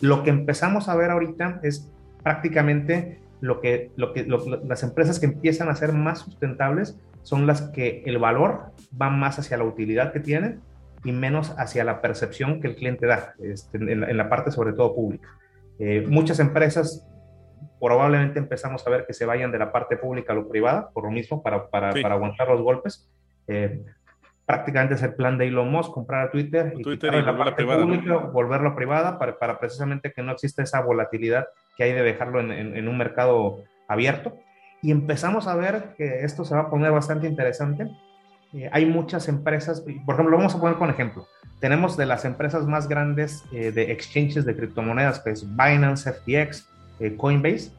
Lo 0.00 0.22
que 0.22 0.30
empezamos 0.30 0.88
a 0.88 0.96
ver 0.96 1.10
ahorita 1.10 1.60
es 1.62 1.90
prácticamente 2.22 3.20
lo 3.40 3.60
que, 3.60 3.90
lo 3.96 4.12
que 4.12 4.26
las 4.26 4.82
empresas 4.82 5.18
que 5.18 5.26
empiezan 5.26 5.68
a 5.68 5.76
ser 5.76 5.92
más 5.92 6.20
sustentables 6.20 6.98
son 7.22 7.46
las 7.46 7.62
que 7.62 8.02
el 8.04 8.18
valor 8.18 8.72
va 9.00 9.08
más 9.08 9.38
hacia 9.38 9.56
la 9.56 9.64
utilidad 9.64 10.12
que 10.12 10.20
tienen 10.20 10.60
y 11.04 11.12
menos 11.12 11.54
hacia 11.58 11.84
la 11.84 12.00
percepción 12.00 12.60
que 12.60 12.68
el 12.68 12.76
cliente 12.76 13.06
da, 13.06 13.34
este, 13.42 13.78
en, 13.78 14.16
la, 14.16 14.28
parte 14.28 14.50
sobre 14.50 14.72
todo 14.72 14.94
pública. 14.94 15.28
Eh, 15.78 16.04
muchas 16.08 16.40
empresas 16.40 17.06
probablemente 17.80 18.38
empezamos 18.38 18.86
a 18.86 18.90
ver 18.90 19.04
que 19.06 19.12
se 19.12 19.26
vayan 19.26 19.52
de 19.52 19.58
la 19.58 19.70
parte 19.70 19.96
pública 19.96 20.32
a 20.32 20.36
lo 20.36 20.48
privada, 20.48 20.90
por 20.90 21.04
lo 21.04 21.10
mismo, 21.10 21.42
para, 21.42 21.68
para, 21.68 21.92
para 21.92 22.14
aguantar 22.14 22.48
los 22.48 22.62
golpes. 22.62 23.10
Eh, 23.46 23.84
prácticamente 24.46 24.94
es 24.94 25.02
el 25.02 25.14
plan 25.14 25.38
de 25.38 25.46
Elon 25.46 25.70
Musk, 25.70 25.92
comprar 25.92 26.28
a 26.28 26.30
Twitter 26.30 26.72
y, 26.76 26.82
Twitter 26.82 27.14
la 27.14 27.36
parte 27.36 27.64
pública, 27.64 28.16
volverlo 28.16 28.74
privada 28.74 29.18
para, 29.18 29.38
para, 29.38 29.58
precisamente 29.58 30.12
que 30.12 30.22
no 30.22 30.32
exista 30.32 30.62
esa 30.62 30.80
volatilidad 30.80 31.46
que 31.76 31.84
hay 31.84 31.92
de 31.92 32.02
dejarlo 32.02 32.40
en, 32.40 32.88
un 32.88 32.98
mercado 32.98 33.64
abierto. 33.88 34.38
Y 34.82 34.90
empezamos 34.90 35.46
a 35.46 35.56
ver 35.56 35.94
que 35.96 36.24
esto 36.24 36.44
se 36.44 36.54
va 36.54 36.62
a 36.62 36.70
poner 36.70 36.92
bastante 36.92 37.26
interesante. 37.26 37.88
Eh, 38.54 38.70
hay 38.72 38.86
muchas 38.86 39.28
empresas, 39.28 39.80
por 39.80 40.14
ejemplo, 40.14 40.36
vamos 40.36 40.54
a 40.54 40.60
poner 40.60 40.76
con 40.76 40.88
ejemplo. 40.88 41.26
Tenemos 41.60 41.96
de 41.96 42.06
las 42.06 42.24
empresas 42.24 42.66
más 42.66 42.88
grandes 42.88 43.44
eh, 43.52 43.72
de 43.72 43.90
exchanges 43.90 44.44
de 44.44 44.54
criptomonedas, 44.54 45.18
que 45.20 45.30
es 45.30 45.46
Binance, 45.48 46.12
FTX, 46.12 46.68
eh, 47.00 47.16
Coinbase. 47.16 47.72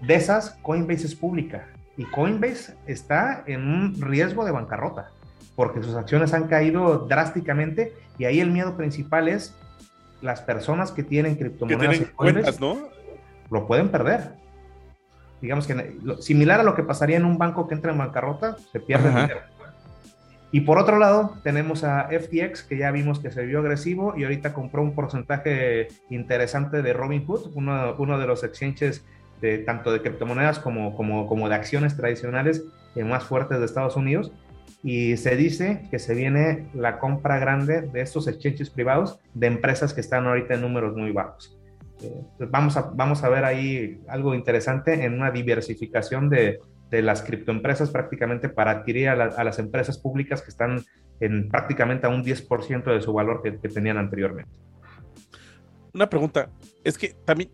De 0.00 0.14
esas, 0.14 0.50
Coinbase 0.62 1.06
es 1.06 1.14
pública 1.14 1.66
y 1.96 2.04
Coinbase 2.04 2.74
está 2.86 3.42
en 3.46 3.68
un 3.68 4.00
riesgo 4.00 4.44
de 4.44 4.52
bancarrota 4.52 5.10
porque 5.58 5.82
sus 5.82 5.96
acciones 5.96 6.32
han 6.34 6.46
caído 6.46 7.08
drásticamente 7.08 7.92
y 8.16 8.26
ahí 8.26 8.38
el 8.38 8.52
miedo 8.52 8.76
principal 8.76 9.26
es 9.26 9.56
las 10.22 10.40
personas 10.40 10.92
que 10.92 11.02
tienen 11.02 11.34
criptomonedas 11.34 12.10
cuentas, 12.14 12.60
¿no? 12.60 12.88
lo 13.50 13.66
pueden 13.66 13.88
perder. 13.88 14.34
Digamos 15.40 15.66
que 15.66 15.96
similar 16.20 16.60
a 16.60 16.62
lo 16.62 16.76
que 16.76 16.84
pasaría 16.84 17.16
en 17.16 17.24
un 17.24 17.38
banco 17.38 17.66
que 17.66 17.74
entra 17.74 17.90
en 17.90 17.98
bancarrota, 17.98 18.56
se 18.70 18.78
pierde 18.78 19.08
dinero. 19.08 19.40
Y 20.50 20.62
por 20.62 20.78
otro 20.78 20.98
lado, 20.98 21.34
tenemos 21.42 21.84
a 21.84 22.08
FTX, 22.08 22.62
que 22.62 22.78
ya 22.78 22.90
vimos 22.90 23.20
que 23.20 23.30
se 23.30 23.44
vio 23.44 23.58
agresivo 23.58 24.14
y 24.16 24.24
ahorita 24.24 24.54
compró 24.54 24.82
un 24.82 24.94
porcentaje 24.94 25.88
interesante 26.08 26.80
de 26.80 26.92
Robinhood, 26.94 27.52
uno, 27.54 27.94
uno 27.98 28.18
de 28.18 28.26
los 28.26 28.44
exchanges 28.44 29.04
de, 29.42 29.58
tanto 29.58 29.92
de 29.92 30.00
criptomonedas 30.00 30.58
como, 30.58 30.96
como, 30.96 31.26
como 31.26 31.48
de 31.48 31.54
acciones 31.54 31.96
tradicionales 31.96 32.64
más 33.04 33.24
fuertes 33.24 33.58
de 33.58 33.64
Estados 33.64 33.96
Unidos. 33.96 34.32
Y 34.82 35.16
se 35.16 35.36
dice 35.36 35.82
que 35.90 35.98
se 35.98 36.14
viene 36.14 36.68
la 36.72 36.98
compra 36.98 37.38
grande 37.38 37.82
de 37.82 38.00
estos 38.00 38.28
exchanges 38.28 38.70
privados 38.70 39.18
de 39.34 39.48
empresas 39.48 39.92
que 39.92 40.00
están 40.00 40.26
ahorita 40.26 40.54
en 40.54 40.62
números 40.62 40.96
muy 40.96 41.10
bajos. 41.10 41.56
Pues 42.38 42.48
vamos, 42.50 42.76
a, 42.76 42.92
vamos 42.94 43.24
a 43.24 43.28
ver 43.28 43.44
ahí 43.44 44.00
algo 44.08 44.34
interesante 44.34 45.04
en 45.04 45.14
una 45.14 45.32
diversificación 45.32 46.28
de, 46.28 46.60
de 46.90 47.02
las 47.02 47.22
criptoempresas 47.22 47.90
prácticamente 47.90 48.48
para 48.48 48.70
adquirir 48.70 49.08
a, 49.08 49.44
las 49.44 49.58
empresas 49.58 49.98
públicas 49.98 50.42
que 50.42 50.50
están 50.50 50.84
en 51.20 51.48
prácticamente 51.48 52.06
a 52.06 52.10
un 52.10 52.24
10% 52.24 52.84
de 52.84 53.00
su 53.00 53.12
valor 53.12 53.42
que, 53.42 53.52
tenían 53.68 53.98
anteriormente. 53.98 54.50
Una 55.92 56.08
pregunta, 56.08 56.50
es 56.84 56.96
que 56.96 57.14
también, 57.24 57.50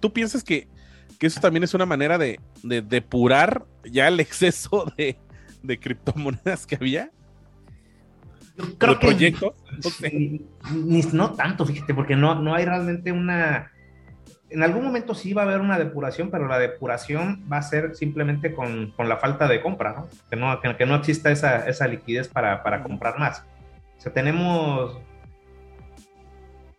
tú 0.00 0.12
piensas 0.12 0.42
que, 0.42 0.68
eso 1.20 1.40
también 1.40 1.62
es 1.62 1.72
una 1.72 1.86
manera 1.86 2.18
de, 2.18 2.40
depurar 2.62 3.64
ya 3.84 4.08
el 4.08 4.18
exceso 4.20 4.92
de, 4.96 5.78
criptomonedas 5.78 6.66
que 6.66 6.74
había. 6.76 7.10
creo 8.78 8.98
que 8.98 9.06
proyectos. 9.06 9.52
Ni, 10.72 11.02
no 11.12 11.32
tanto, 11.34 11.64
fíjate, 11.64 11.94
porque 11.94 12.16
no, 12.16 12.34
no 12.34 12.54
hay 12.54 12.64
realmente 12.64 13.12
una. 13.12 13.71
En 14.52 14.62
algún 14.62 14.84
momento 14.84 15.14
sí 15.14 15.32
va 15.32 15.42
a 15.42 15.44
haber 15.46 15.60
una 15.60 15.78
depuración, 15.78 16.30
pero 16.30 16.46
la 16.46 16.58
depuración 16.58 17.44
va 17.50 17.58
a 17.58 17.62
ser 17.62 17.94
simplemente 17.96 18.54
con, 18.54 18.92
la 18.98 19.16
falta 19.16 19.48
de 19.48 19.60
compra, 19.60 19.92
¿no? 19.92 20.08
Que 20.28 20.36
no, 20.36 20.60
que, 20.60 20.86
no 20.86 20.94
exista 20.94 21.30
esa, 21.30 21.66
esa 21.68 21.88
liquidez 21.88 22.28
para, 22.28 22.62
para 22.62 22.82
comprar 22.82 23.18
más. 23.18 23.46
O 23.98 24.00
sea, 24.00 24.12
tenemos 24.12 24.98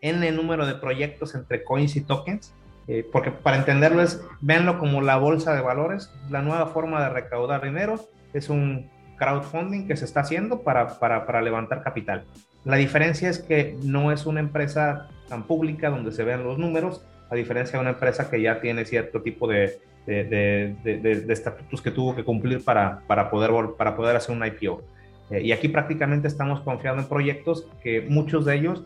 N 0.02 0.32
número 0.34 0.66
de 0.66 0.76
proyectos 0.76 1.34
entre 1.34 1.64
coins 1.64 1.96
y 1.96 2.02
tokens, 2.02 2.54
eh, 2.88 3.08
porque 3.12 3.32
para 3.32 3.58
entenderlo 3.58 4.02
es, 4.02 4.22
véanlo 4.42 4.78
como 4.78 5.02
la 5.02 5.16
bolsa 5.16 5.56
de 5.56 5.62
valores, 5.62 6.12
la 6.30 6.42
nueva 6.42 6.68
forma 6.68 7.02
de 7.02 7.10
recaudar 7.10 7.64
dinero 7.64 7.96
es 8.34 8.50
un 8.50 8.90
crowdfunding 9.18 9.88
que 9.88 9.96
se 9.96 10.04
está 10.04 10.20
haciendo 10.20 10.62
para, 10.64 11.00
para, 11.00 11.26
para 11.26 11.42
levantar 11.42 11.82
capital. 11.82 12.26
La 12.66 12.76
diferencia 12.76 13.30
es 13.30 13.40
que 13.40 13.78
no 13.84 14.12
es 14.12 14.26
una 14.26 14.42
empresa 14.42 15.08
tan 15.30 15.44
pública 15.44 15.90
donde 15.90 16.12
se 16.12 16.26
vean 16.26 16.44
los 16.44 16.58
números, 16.58 17.06
a 17.34 17.36
diferencia 17.36 17.78
de 17.78 17.82
una 17.82 17.92
empresa 17.92 18.30
que 18.30 18.42
ya 18.42 18.62
tiene 18.62 18.86
cierto 18.86 19.22
tipo 19.22 19.48
de, 19.48 19.80
de, 20.06 20.76
de, 20.84 21.34
estatutos 21.34 21.82
que 21.82 21.92
tuvo 21.92 22.16
que 22.16 22.24
cumplir 22.24 22.64
para, 22.64 23.02
para, 23.08 23.30
poder, 23.30 23.52
para 23.78 23.96
poder 23.96 24.16
hacer 24.16 24.36
un 24.36 24.46
IPO. 24.46 24.84
Eh, 25.32 25.42
y 25.42 25.52
aquí 25.52 25.68
prácticamente 25.68 26.28
estamos 26.28 26.62
confiando 26.62 27.02
en 27.02 27.10
proyectos 27.10 27.68
que 27.82 28.02
muchos 28.02 28.46
de 28.46 28.56
ellos 28.56 28.84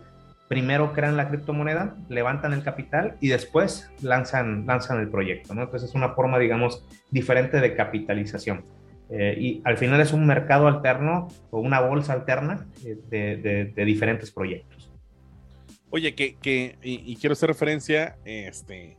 primero 0.47 0.93
crean 0.93 1.17
la 1.17 1.27
criptomoneda, 1.27 1.97
levantan 2.07 2.53
el 2.53 2.63
capital 2.63 3.17
y 3.19 3.27
después 3.27 3.91
lanzan, 4.01 4.65
lanzan 4.65 5.01
el 5.01 5.09
proyecto, 5.09 5.53
¿no? 5.53 5.63
Entonces 5.63 5.89
es 5.89 5.95
una 5.95 6.09
forma, 6.09 6.39
digamos, 6.39 6.85
diferente 7.11 7.59
de 7.59 7.75
capitalización. 7.75 8.63
Eh, 9.09 9.35
y 9.37 9.61
al 9.63 9.77
final 9.77 9.99
es 10.01 10.13
un 10.13 10.25
mercado 10.25 10.67
alterno 10.67 11.27
o 11.49 11.59
una 11.59 11.79
bolsa 11.79 12.13
alterna 12.13 12.65
eh, 12.85 13.71
de, 13.75 13.85
diferentes 13.85 14.31
proyectos. 14.31 14.76
Oye, 15.89 16.15
que, 16.15 16.77
y, 16.83 17.15
quiero 17.15 17.33
hacer 17.33 17.47
referencia, 17.47 18.17
este, 18.25 18.97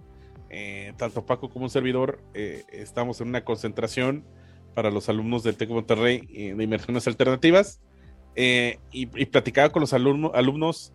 eh, 0.50 0.92
tanto 0.96 1.26
Paco 1.26 1.50
como 1.50 1.66
un 1.66 1.70
servidor, 1.70 2.22
estamos 2.34 3.20
en 3.20 3.28
una 3.28 3.44
concentración 3.44 4.24
para 4.74 4.90
los 4.90 5.08
alumnos 5.08 5.42
del 5.42 5.56
TEC 5.56 5.70
Monterrey 5.70 6.20
de 6.56 6.64
inversiones 6.64 7.06
alternativas 7.06 7.80
y, 8.36 8.78
y, 8.92 9.26
platicaba 9.26 9.70
con 9.70 9.80
los 9.80 9.92
alumnos, 9.92 10.92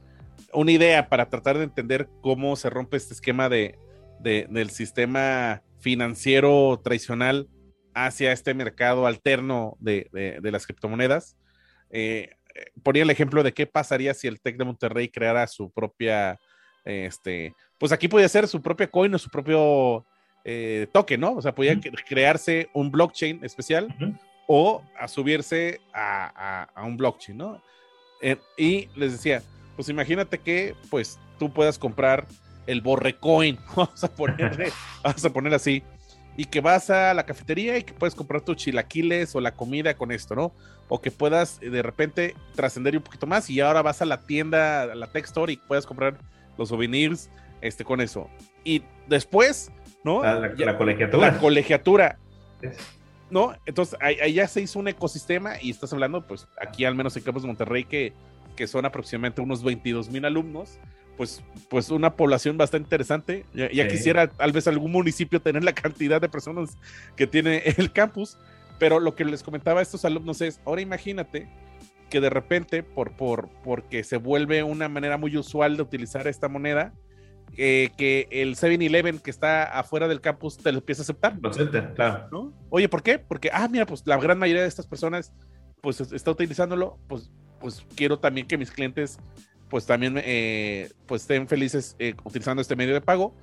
una 0.53 0.71
idea 0.71 1.09
para 1.09 1.29
tratar 1.29 1.57
de 1.57 1.65
entender 1.65 2.09
cómo 2.21 2.55
se 2.55 2.69
rompe 2.69 2.97
este 2.97 3.13
esquema 3.13 3.49
de, 3.49 3.77
del 4.23 4.69
sistema 4.69 5.61
financiero 5.79 6.79
tradicional 6.83 7.49
hacia 7.93 8.31
este 8.31 8.53
mercado 8.53 9.05
alterno 9.05 9.77
de, 9.79 10.39
las 10.41 10.65
criptomonedas. 10.65 11.37
Eh, 12.55 12.71
ponía 12.83 13.03
el 13.03 13.09
ejemplo 13.09 13.43
de 13.43 13.53
qué 13.53 13.65
pasaría 13.65 14.13
si 14.13 14.27
el 14.27 14.39
TEC 14.39 14.57
de 14.57 14.65
Monterrey 14.65 15.09
creara 15.09 15.47
su 15.47 15.71
propia, 15.71 16.39
este, 16.85 17.53
pues 17.77 17.91
aquí 17.91 18.07
podía 18.07 18.27
ser 18.29 18.47
su 18.47 18.61
propia 18.61 18.89
coin 18.89 19.13
o 19.15 19.17
su 19.17 19.29
propio 19.29 20.05
eh, 20.45 20.87
token, 20.91 21.21
¿no? 21.21 21.33
O 21.33 21.41
sea, 21.41 21.55
podía 21.55 21.79
crearse 22.07 22.69
un 22.73 22.91
blockchain 22.91 23.43
especial 23.43 23.95
o 24.47 24.83
a 24.99 25.07
subirse 25.07 25.79
a, 25.93 26.67
un 26.83 26.97
blockchain, 26.97 27.37
¿no? 27.37 27.63
Eh, 28.21 28.37
y 28.57 28.89
les 28.95 29.13
decía, 29.13 29.41
pues 29.75 29.89
imagínate 29.89 30.37
que 30.39 30.75
pues 30.89 31.19
tú 31.39 31.51
puedas 31.51 31.79
comprar 31.79 32.25
el 32.67 32.81
borrecoin, 32.81 33.57
vamos 33.75 34.03
a 34.03 34.07
ponerle, 34.13 34.71
vamos 35.03 35.23
a 35.23 35.29
poner 35.31 35.53
así, 35.53 35.83
y 36.35 36.45
que 36.45 36.61
vas 36.61 36.89
a 36.89 37.13
la 37.13 37.25
cafetería 37.25 37.77
y 37.77 37.83
que 37.83 37.93
puedes 37.93 38.15
comprar 38.15 38.41
tus 38.41 38.57
chilaquiles 38.57 39.35
o 39.35 39.41
la 39.41 39.53
comida 39.53 39.95
con 39.95 40.11
esto, 40.11 40.35
¿no? 40.35 40.51
O 40.89 41.01
que 41.01 41.11
puedas 41.11 41.59
eh, 41.61 41.69
de 41.69 41.81
repente 41.81 42.35
trascender 42.55 42.95
un 42.97 43.03
poquito 43.03 43.27
más 43.27 43.49
y 43.49 43.59
ahora 43.59 43.81
vas 43.81 44.01
a 44.01 44.05
la 44.05 44.21
tienda, 44.21 44.83
a 44.83 44.95
la 44.95 45.07
Tech 45.07 45.25
Store 45.25 45.51
y 45.53 45.57
puedas 45.57 45.85
comprar 45.85 46.17
los 46.57 46.69
souvenirs 46.69 47.29
este, 47.61 47.83
con 47.83 48.01
eso. 48.01 48.29
Y 48.63 48.83
después, 49.07 49.71
¿no? 50.03 50.23
La, 50.23 50.39
la, 50.39 50.77
colegiatura. 50.77 51.31
La 51.31 51.37
colegiatura. 51.39 52.17
¿No? 53.29 53.53
Entonces 53.65 53.97
ahí, 54.01 54.33
ya 54.33 54.47
se 54.47 54.61
hizo 54.61 54.79
un 54.79 54.87
ecosistema 54.87 55.61
y 55.61 55.71
estás 55.71 55.91
hablando, 55.93 56.25
pues 56.25 56.47
aquí 56.61 56.85
al 56.85 56.95
menos 56.95 57.17
en 57.17 57.23
Campos 57.23 57.43
de 57.43 57.47
Monterrey, 57.47 57.83
que 57.85 58.13
que 58.55 58.67
son 58.67 58.85
aproximadamente 58.85 59.41
unos 59.41 59.63
22 59.63 60.09
mil 60.09 60.25
alumnos, 60.25 60.79
pues, 61.17 61.43
pues 61.69 61.89
una 61.89 62.15
población 62.15 62.57
bastante 62.57 62.85
interesante. 62.85 63.45
Ya, 63.53 63.87
quisiera 63.87 64.27
tal 64.27 64.51
vez 64.51 64.67
algún 64.67 64.91
municipio 64.91 65.41
tener 65.41 65.63
la 65.63 65.73
cantidad 65.73 66.21
de 66.21 66.29
personas 66.29 66.77
que 67.15 67.27
tiene 67.27 67.63
el 67.77 67.91
campus, 67.91 68.37
pero 68.79 68.99
lo 68.99 69.15
que 69.15 69.25
les 69.25 69.43
comentaba 69.43 69.79
a 69.79 69.83
estos 69.83 70.05
alumnos 70.05 70.41
es, 70.41 70.59
ahora 70.65 70.81
imagínate 70.81 71.47
que 72.09 72.21
de 72.21 72.29
repente, 72.29 72.83
por, 72.83 73.15
por, 73.15 73.49
porque 73.63 74.03
se 74.03 74.17
vuelve 74.17 74.63
una 74.63 74.87
manera 74.89 75.17
muy 75.17 75.35
usual 75.35 75.77
de 75.77 75.83
utilizar 75.83 76.27
esta 76.27 76.47
moneda, 76.47 76.93
eh, 77.57 77.89
que 77.97 78.27
el 78.31 78.55
7-Eleven 78.55 79.19
que 79.19 79.31
está 79.31 79.63
afuera 79.63 80.07
del 80.07 80.21
campus 80.21 80.57
te 80.57 80.71
lo 80.71 80.79
empieza 80.79 81.01
a 81.01 81.03
aceptar. 81.03 81.37
Lo 81.41 81.49
acepta, 81.49 81.93
claro. 81.93 82.27
¿no? 82.31 82.53
Oye, 82.69 82.89
¿por 82.89 83.03
qué? 83.03 83.19
Porque, 83.19 83.49
ah, 83.51 83.67
mira, 83.67 83.85
pues 83.85 84.03
la 84.05 84.17
gran 84.17 84.37
mayoría 84.39 84.63
de 84.63 84.67
estas 84.67 84.87
personas 84.87 85.33
pues 85.81 85.99
está 85.99 86.31
utilizándolo, 86.31 86.97
pues 87.07 87.31
pues 87.63 87.85
quiero 87.95 88.19
también 88.19 88.45
que 88.45 88.57
mis 88.57 88.69
clientes 88.69 89.17
pues 89.73 89.87
también 89.87 90.21
eh, 90.23 90.91
pues 91.07 91.23
estén 91.23 91.47
felices 91.47 91.95
eh, 91.97 92.13
utilizando 92.23 92.61
este 92.61 92.75
medio 92.75 92.93
de 92.93 93.01
pago 93.01 93.33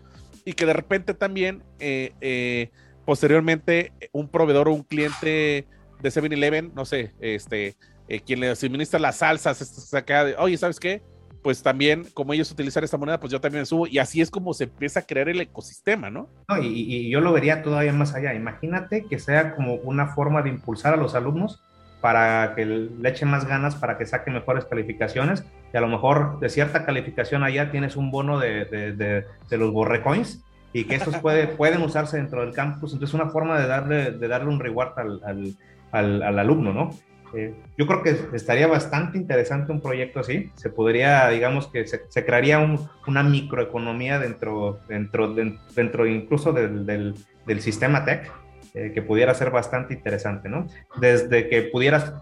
y 0.44 0.52
que 0.52 0.64
de 0.64 0.72
repente 0.72 1.12
también 1.12 1.64
eh, 1.80 2.70
posteriormente 3.04 3.92
un 4.12 4.28
proveedor 4.28 4.68
o 4.68 4.72
un 4.72 4.84
cliente 4.84 5.66
de 6.00 6.08
7-Eleven, 6.08 6.70
no 6.72 6.84
sé, 6.84 7.14
este, 7.18 7.74
quien 8.24 8.38
le 8.38 8.54
suministra 8.54 9.00
las 9.00 9.16
salsas, 9.16 9.92
acá 9.92 10.24
de, 10.24 10.36
oye, 10.36 10.56
¿sabes 10.56 10.78
qué? 10.78 11.02
Pues 11.42 11.64
también, 11.64 12.06
como 12.14 12.32
ellos 12.32 12.52
utilizan 12.52 12.84
esta 12.84 12.96
moneda, 12.96 13.18
pues 13.18 13.32
yo 13.32 13.40
también 13.40 13.66
subo. 13.66 13.88
Y 13.88 13.98
así 13.98 14.20
es 14.20 14.30
como 14.30 14.54
se 14.54 14.64
empieza 14.64 15.00
a 15.00 15.02
crear 15.02 15.28
el 15.28 15.40
ecosistema, 15.40 16.10
¿no? 16.10 16.28
no 16.48 16.62
y, 16.62 16.68
y 16.68 17.10
yo 17.10 17.20
lo 17.20 17.32
vería 17.32 17.64
todavía 17.64 17.92
más 17.92 18.14
allá. 18.14 18.34
Imagínate 18.34 19.04
que 19.06 19.18
sea 19.18 19.56
como 19.56 19.74
una 19.74 20.14
forma 20.14 20.42
de 20.42 20.50
impulsar 20.50 20.94
a 20.94 20.96
los 20.96 21.16
alumnos 21.16 21.60
para 22.00 22.54
que 22.54 22.64
le 22.64 23.08
echen 23.08 23.28
más 23.28 23.46
ganas, 23.46 23.76
para 23.76 23.98
que 23.98 24.06
saquen 24.06 24.34
mejores 24.34 24.64
calificaciones. 24.64 25.44
Y 25.72 25.76
a 25.76 25.80
lo 25.80 25.88
mejor 25.88 26.40
de 26.40 26.48
cierta 26.48 26.84
calificación 26.84 27.42
allá 27.44 27.70
tienes 27.70 27.96
un 27.96 28.10
bono 28.10 28.38
de, 28.38 28.64
de, 28.64 28.92
de, 29.48 29.58
los 29.58 29.72
borrecoins 29.72 30.42
y 30.72 30.84
que 30.84 30.96
estos 30.96 31.16
puede, 31.18 31.46
pueden 31.56 31.82
usarse 31.82 32.16
dentro 32.16 32.40
del 32.40 32.54
campus. 32.54 32.92
Entonces, 32.92 33.14
una 33.14 33.30
forma 33.30 33.60
de 33.60 33.66
darle, 33.66 34.10
de 34.12 34.28
darle 34.28 34.48
un 34.48 34.60
reward 34.60 34.98
al, 34.98 35.56
al, 35.92 36.22
al, 36.22 36.38
alumno, 36.38 36.72
¿no? 36.72 36.90
Eh, 37.32 37.54
yo 37.78 37.86
creo 37.86 38.02
que 38.02 38.16
estaría 38.34 38.66
bastante 38.66 39.16
interesante 39.18 39.70
un 39.70 39.80
proyecto 39.80 40.20
así. 40.20 40.50
Se 40.56 40.70
podría, 40.70 41.28
digamos 41.28 41.68
que 41.68 41.86
se, 41.86 42.02
se 42.08 42.24
crearía 42.24 42.58
un, 42.58 42.88
una 43.06 43.22
microeconomía 43.22 44.18
dentro, 44.18 44.80
dentro, 44.88 45.32
dentro 45.74 46.06
incluso 46.06 46.52
del, 46.52 46.86
del, 46.86 47.14
del 47.46 47.60
sistema 47.60 48.04
tech 48.04 48.32
eh, 48.72 48.92
que 48.94 49.02
pudiera 49.02 49.34
ser 49.34 49.50
bastante 49.50 49.94
interesante, 49.94 50.48
¿no? 50.48 50.68
Desde 51.00 51.48
que 51.48 51.62
pudieras 51.62 52.12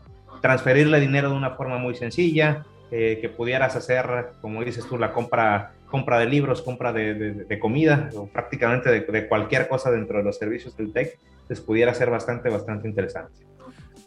transferirle 0.41 0.99
dinero 0.99 1.29
de 1.29 1.37
una 1.37 1.51
forma 1.51 1.77
muy 1.77 1.95
sencilla, 1.95 2.65
eh, 2.91 3.19
que 3.21 3.29
pudieras 3.29 3.77
hacer, 3.77 4.31
como 4.41 4.65
dices 4.65 4.87
tú, 4.87 4.97
la 4.97 5.13
compra, 5.13 5.73
compra 5.91 6.19
de 6.19 6.25
libros, 6.25 6.63
compra 6.63 6.91
de, 6.95 7.59
comida, 7.61 8.09
o 8.15 8.27
prácticamente 8.29 8.89
de, 8.89 9.29
cualquier 9.29 9.69
cosa 9.69 9.91
dentro 9.91 10.19
de 10.19 10.25
los 10.25 10.39
servicios 10.39 10.75
del 10.75 10.91
tech, 10.93 11.19
les 11.51 11.61
pudiera 11.61 11.93
ser 11.93 12.09
bastante, 12.09 12.49
bastante 12.49 12.89
interesante. 12.89 13.43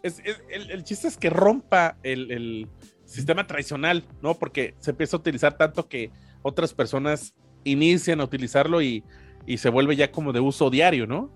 el, 0.02 0.84
chiste 0.84 1.10
es 1.10 1.18
que 1.18 1.30
rompa 1.30 1.98
el, 2.02 2.68
sistema 3.06 3.46
tradicional, 3.46 4.04
¿no? 4.22 4.34
Porque 4.36 4.74
se 4.80 4.92
empieza 4.92 5.18
a 5.18 5.20
utilizar 5.20 5.58
tanto 5.58 5.88
que 5.88 6.10
otras 6.42 6.74
personas 6.74 7.36
inician 7.66 8.22
a 8.22 8.24
utilizarlo 8.24 8.82
y 8.82 9.04
se 9.58 9.70
vuelve 9.70 9.96
ya 9.98 10.12
como 10.12 10.32
de 10.32 10.40
uso 10.40 10.70
diario, 10.72 11.06
¿no? 11.06 11.30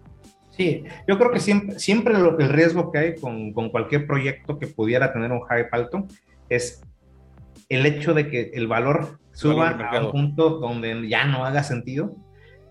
Sí, 0.55 0.85
yo 1.07 1.17
creo 1.17 1.31
que 1.31 1.39
siempre, 1.39 1.79
siempre 1.79 2.15
el 2.15 2.49
riesgo 2.49 2.91
que 2.91 2.97
hay 2.97 3.15
con, 3.15 3.51
con, 3.51 3.69
cualquier 3.69 4.07
proyecto 4.07 4.57
que 4.57 4.67
pudiera 4.67 5.11
tener 5.11 5.31
un 5.31 5.41
hype 5.41 5.67
alto 5.71 6.07
es 6.47 6.81
el 7.67 7.85
hecho 7.85 8.13
de 8.13 8.29
que 8.29 8.51
el 8.53 8.67
valor 8.67 9.19
suba 9.33 9.69
a 9.69 10.05
un 10.05 10.11
punto 10.11 10.49
donde 10.59 11.09
ya 11.09 11.25
no 11.25 11.45
haga 11.45 11.63
sentido, 11.63 12.15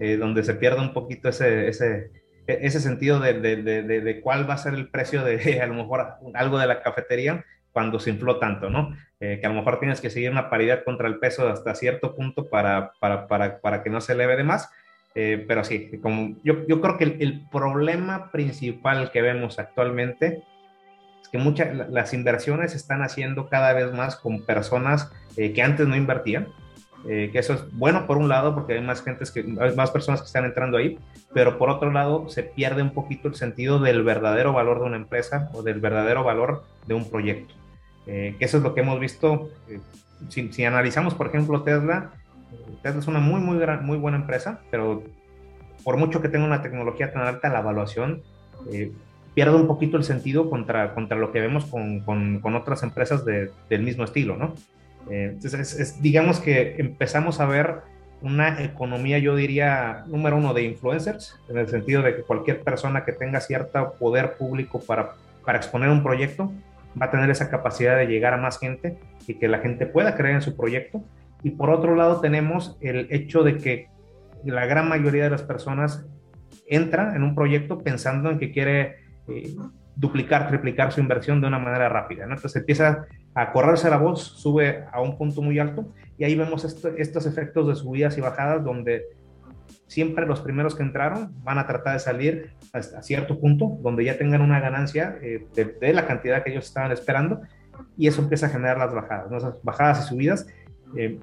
eh, 0.00 0.16
donde 0.16 0.44
se 0.44 0.54
pierda 0.54 0.80
un 0.80 0.94
poquito 0.94 1.28
ese, 1.28 1.68
ese, 1.68 2.10
ese 2.46 2.80
sentido 2.80 3.20
de, 3.20 3.34
de, 3.40 3.62
de, 3.62 3.82
de, 3.82 4.20
cuál 4.20 4.48
va 4.48 4.54
a 4.54 4.58
ser 4.58 4.74
el 4.74 4.88
precio 4.88 5.22
de 5.22 5.60
a 5.62 5.66
lo 5.66 5.74
mejor 5.74 6.14
algo 6.32 6.58
de 6.58 6.66
la 6.66 6.82
cafetería 6.82 7.44
cuando 7.72 7.98
se 7.98 8.10
infló 8.10 8.38
tanto, 8.38 8.70
¿no? 8.70 8.96
Eh, 9.20 9.38
que 9.40 9.46
a 9.46 9.48
lo 9.50 9.56
mejor 9.56 9.80
tienes 9.80 10.00
que 10.00 10.08
seguir 10.08 10.30
una 10.30 10.48
paridad 10.48 10.84
contra 10.84 11.08
el 11.08 11.18
peso 11.18 11.48
hasta 11.48 11.74
cierto 11.74 12.14
punto 12.14 12.48
para, 12.48 12.92
para, 13.00 13.26
para, 13.26 13.60
para 13.60 13.82
que 13.82 13.90
no 13.90 14.00
se 14.00 14.12
eleve 14.12 14.36
de 14.36 14.44
más 14.44 14.70
eh, 15.14 15.44
pero 15.46 15.64
sí, 15.64 15.90
como 16.02 16.36
yo, 16.42 16.66
yo 16.66 16.80
creo 16.80 16.98
que 16.98 17.04
el, 17.04 17.46
problema 17.50 18.30
principal 18.30 19.10
que 19.12 19.22
vemos 19.22 19.58
actualmente 19.58 20.42
es 21.22 21.28
que 21.28 21.38
muchas 21.38 21.88
las 21.90 22.12
inversiones 22.12 22.72
se 22.72 22.76
están 22.76 23.02
haciendo 23.02 23.48
cada 23.48 23.72
vez 23.72 23.92
más 23.92 24.16
con 24.16 24.44
personas 24.44 25.12
eh, 25.36 25.52
que 25.52 25.62
antes 25.62 25.86
no 25.86 25.96
invertían 25.96 26.48
eh, 27.06 27.28
que 27.30 27.38
eso 27.38 27.52
es 27.52 27.70
bueno 27.72 28.06
por 28.06 28.16
un 28.16 28.30
lado 28.30 28.54
porque 28.54 28.74
hay 28.74 28.80
más 28.80 29.02
gente 29.02 29.24
que 29.32 29.40
hay 29.60 29.76
más 29.76 29.90
personas 29.90 30.22
que 30.22 30.26
están 30.26 30.46
entrando 30.46 30.78
ahí, 30.78 30.98
pero 31.34 31.58
por 31.58 31.68
otro 31.68 31.92
lado 31.92 32.30
se 32.30 32.42
pierde 32.42 32.80
un 32.80 32.94
poquito 32.94 33.28
el 33.28 33.34
sentido 33.34 33.78
del 33.78 34.02
verdadero 34.02 34.54
valor 34.54 34.78
de 34.78 34.86
una 34.86 34.96
empresa 34.96 35.50
o 35.52 35.62
del 35.62 35.80
verdadero 35.80 36.24
valor 36.24 36.64
de 36.86 36.94
un 36.94 37.10
proyecto. 37.10 37.54
Eh, 38.06 38.36
que 38.38 38.46
eso 38.46 38.56
es 38.56 38.62
lo 38.62 38.74
que 38.74 38.80
hemos 38.80 38.98
visto. 39.00 39.50
Eh, 39.68 39.80
si, 40.30 40.50
si, 40.50 40.64
analizamos, 40.64 41.12
por 41.14 41.26
ejemplo, 41.26 41.62
Tesla, 41.62 42.12
Tesla 42.82 43.00
es 43.00 43.06
una 43.06 43.20
muy, 43.20 43.40
muy, 43.40 43.58
gran, 43.58 43.84
muy 43.84 43.98
buena 43.98 44.18
empresa, 44.18 44.60
pero 44.70 45.02
por 45.82 45.96
mucho 45.96 46.22
que 46.22 46.28
tenga 46.28 46.46
una 46.46 46.62
tecnología 46.62 47.12
tan 47.12 47.22
alta, 47.22 47.48
la 47.48 47.60
evaluación 47.60 48.22
pierde 49.34 49.56
un 49.56 49.66
poquito 49.66 49.96
el 49.96 50.04
sentido 50.04 50.48
contra, 50.48 50.94
contra 50.94 51.18
lo 51.18 51.32
que 51.32 51.40
vemos 51.40 51.66
con, 51.66 52.00
con, 52.00 52.40
con 52.40 52.54
otras 52.54 52.82
empresas 52.82 53.24
de, 53.24 53.50
del 53.68 53.82
mismo 53.82 54.04
estilo, 54.04 54.36
¿no? 54.36 54.54
Eh, 55.10 55.30
entonces, 55.32 55.78
es, 55.78 56.00
digamos 56.00 56.40
que 56.40 56.76
empezamos 56.78 57.40
a 57.40 57.46
ver 57.46 57.80
una 58.22 58.62
economía, 58.62 59.18
yo 59.18 59.36
diría, 59.36 60.04
número 60.06 60.36
uno 60.36 60.54
de 60.54 60.62
influencers, 60.62 61.38
en 61.48 61.58
el 61.58 61.68
sentido 61.68 62.02
de 62.02 62.16
que 62.16 62.22
cualquier 62.22 62.62
persona 62.62 63.04
que 63.04 63.12
tenga 63.12 63.40
cierto 63.40 63.94
poder 63.98 64.36
público 64.38 64.80
para, 64.80 65.10
para 65.44 65.58
exponer 65.58 65.90
un 65.90 66.02
proyecto 66.02 66.50
va 67.00 67.06
a 67.06 67.10
tener 67.10 67.28
esa 67.28 67.50
capacidad 67.50 67.98
de 67.98 68.06
llegar 68.06 68.32
a 68.32 68.38
más 68.38 68.58
gente 68.58 68.98
y 69.26 69.34
que 69.34 69.48
la 69.48 69.58
gente 69.58 69.84
pueda 69.84 70.16
creer 70.16 70.36
en 70.36 70.42
su 70.42 70.56
proyecto. 70.56 71.02
Y 71.44 71.50
por 71.50 71.70
otro 71.70 71.94
lado 71.94 72.20
tenemos 72.20 72.76
el 72.80 73.06
hecho 73.10 73.44
de 73.44 73.58
que 73.58 73.88
la 74.44 74.66
gran 74.66 74.88
mayoría 74.88 75.24
de 75.24 75.30
las 75.30 75.42
personas 75.42 76.06
entra 76.66 77.14
en 77.14 77.22
un 77.22 77.34
proyecto 77.34 77.78
pensando 77.78 78.30
en 78.30 78.38
que 78.38 78.50
quiere 78.50 78.96
eh, 79.28 79.54
duplicar, 79.94 80.48
triplicar 80.48 80.90
su 80.90 81.00
inversión 81.00 81.40
de 81.40 81.46
una 81.46 81.58
manera 81.58 81.88
rápida. 81.88 82.26
¿no? 82.26 82.34
Entonces 82.34 82.60
empieza 82.60 83.06
a 83.34 83.52
correrse 83.52 83.90
la 83.90 83.98
voz, 83.98 84.22
sube 84.22 84.84
a 84.90 85.00
un 85.00 85.18
punto 85.18 85.42
muy 85.42 85.58
alto 85.58 85.92
y 86.16 86.24
ahí 86.24 86.34
vemos 86.34 86.64
estos 86.64 87.26
efectos 87.26 87.68
de 87.68 87.74
subidas 87.74 88.16
y 88.16 88.20
bajadas 88.20 88.64
donde 88.64 89.04
siempre 89.86 90.26
los 90.26 90.40
primeros 90.40 90.74
que 90.74 90.82
entraron 90.82 91.34
van 91.42 91.58
a 91.58 91.66
tratar 91.66 91.94
de 91.94 92.00
salir 92.00 92.52
hasta 92.72 93.02
cierto 93.02 93.38
punto 93.38 93.76
donde 93.82 94.04
ya 94.04 94.16
tengan 94.16 94.40
una 94.40 94.60
ganancia 94.60 95.18
eh, 95.20 95.46
de, 95.54 95.92
la 95.92 96.06
cantidad 96.06 96.42
que 96.42 96.52
ellos 96.52 96.64
estaban 96.64 96.92
esperando 96.92 97.42
y 97.96 98.06
eso 98.06 98.22
empieza 98.22 98.46
a 98.46 98.50
generar 98.50 98.78
las 98.78 98.94
bajadas, 98.94 99.30
¿no? 99.30 99.36
esas 99.36 99.54
bajadas 99.62 100.04
y 100.04 100.08
subidas. 100.08 100.46
Eh, 100.96 101.18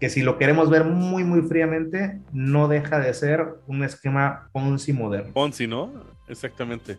que 0.00 0.10
si 0.10 0.22
lo 0.22 0.38
queremos 0.38 0.70
ver 0.70 0.84
muy, 0.84 1.24
muy 1.24 1.42
fríamente, 1.42 2.20
no 2.32 2.68
deja 2.68 2.98
de 3.00 3.12
ser 3.14 3.46
un 3.66 3.82
esquema 3.82 4.48
Ponzi 4.52 4.92
moderno. 4.92 5.32
Ponzi, 5.32 5.66
¿no? 5.66 5.92
Exactamente. 6.28 6.98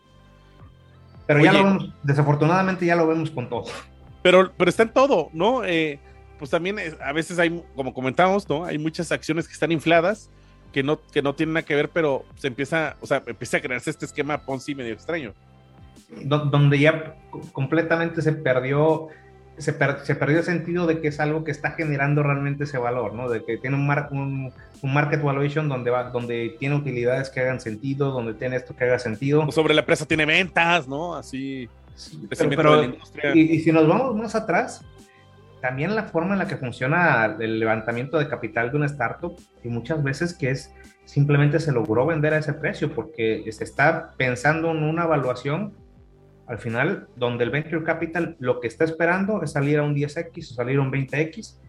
Pero 1.28 1.40
ya 1.42 1.54
lo 1.54 1.64
vemos, 1.64 1.94
desafortunadamente 2.04 2.86
ya 2.86 2.96
lo 2.96 3.08
vemos 3.08 3.30
con 3.30 3.48
todo. 3.48 3.66
Pero, 4.24 4.52
pero 4.58 4.70
está 4.70 4.84
en 4.84 4.90
todo, 4.90 5.30
¿no? 5.32 5.64
Eh, 5.64 6.00
pues 6.40 6.52
también 6.52 6.78
a 7.02 7.14
veces 7.14 7.38
hay, 7.40 7.64
como 7.76 7.94
comentamos, 7.94 8.50
¿no? 8.50 8.66
Hay 8.66 8.78
muchas 8.78 9.12
acciones 9.12 9.48
que 9.48 9.54
están 9.54 9.72
infladas, 9.72 10.30
que 10.74 10.84
no, 10.84 11.00
que 11.12 11.22
no 11.22 11.36
tienen 11.36 11.54
nada 11.54 11.66
que 11.66 11.76
ver, 11.76 11.90
pero 11.90 12.26
se 12.36 12.48
empieza, 12.48 12.96
o 13.02 13.08
sea, 13.08 13.24
empieza 13.28 13.58
a 13.58 13.62
crearse 13.62 13.90
este 13.90 14.06
esquema 14.06 14.40
Ponzi 14.40 14.74
medio 14.76 14.94
extraño. 14.94 15.34
Donde 16.24 16.80
ya 16.80 17.16
completamente 17.52 18.22
se 18.22 18.34
perdió, 18.34 19.10
se, 19.60 19.78
se, 20.04 20.16
perdió 20.16 20.40
el 20.40 20.44
sentido 20.44 20.88
de 20.88 21.02
que 21.02 21.10
es 21.10 21.20
algo 21.20 21.44
que 21.44 21.52
está 21.52 21.72
generando 21.72 22.24
realmente 22.24 22.64
ese 22.64 22.78
valor, 22.78 23.14
¿no? 23.14 23.30
De 23.30 23.44
que 23.44 23.58
tiene 23.58 23.76
un, 23.76 23.90
un, 24.12 24.54
un, 24.82 24.94
market 24.94 25.22
valuation 25.22 25.68
donde, 25.70 25.92
va, 25.92 26.06
donde 26.12 26.56
tiene 26.60 26.76
utilidades 26.76 27.30
que 27.30 27.42
hagan 27.42 27.60
sentido, 27.60 28.12
donde 28.12 28.34
tiene 28.34 28.56
esto 28.56 28.76
que 28.76 28.86
haga 28.86 29.00
sentido. 29.00 29.46
O 29.48 29.52
sobre 29.52 29.74
la 29.74 29.82
empresa 29.82 30.06
tiene 30.06 30.26
ventas, 30.26 30.88
¿no? 30.88 31.16
Así. 31.16 31.70
pero, 32.30 32.84
y, 33.34 33.40
y, 33.40 33.60
si 33.60 33.72
nos 33.72 33.88
vamos 33.88 34.16
más 34.16 34.34
atrás, 34.36 34.84
también 35.62 35.96
la 35.96 36.04
forma 36.04 36.34
en 36.34 36.40
la 36.40 36.48
que 36.48 36.58
funciona 36.58 37.36
el 37.40 37.60
levantamiento 37.60 38.18
de 38.18 38.28
capital 38.28 38.72
de 38.72 38.78
una 38.78 38.86
startup, 38.86 39.38
y 39.64 39.68
muchas 39.68 40.02
veces 40.02 40.34
que 40.34 40.52
es 40.52 40.72
simplemente 41.06 41.60
se 41.60 41.72
logró 41.72 42.06
vender 42.06 42.36
a 42.36 42.38
ese 42.38 42.54
precio 42.54 42.94
porque 42.94 43.44
se 43.52 43.64
está 43.64 44.14
pensando 44.16 44.70
en 44.72 44.84
una 44.84 45.06
evaluación 45.06 45.74
al 46.50 46.58
final, 46.58 47.08
donde 47.16 47.44
el 47.44 47.52
venture 47.52 47.84
capital 47.84 48.36
lo 48.40 48.60
que 48.60 48.68
está 48.68 48.84
esperando 48.84 49.44
es 49.44 49.52
salir 49.52 49.78
a 49.78 49.84
un 49.84 49.96
10x 49.96 50.52
o 50.52 50.54
salir 50.56 50.80
a 50.80 50.82
un 50.82 50.92
20x, 50.92 51.60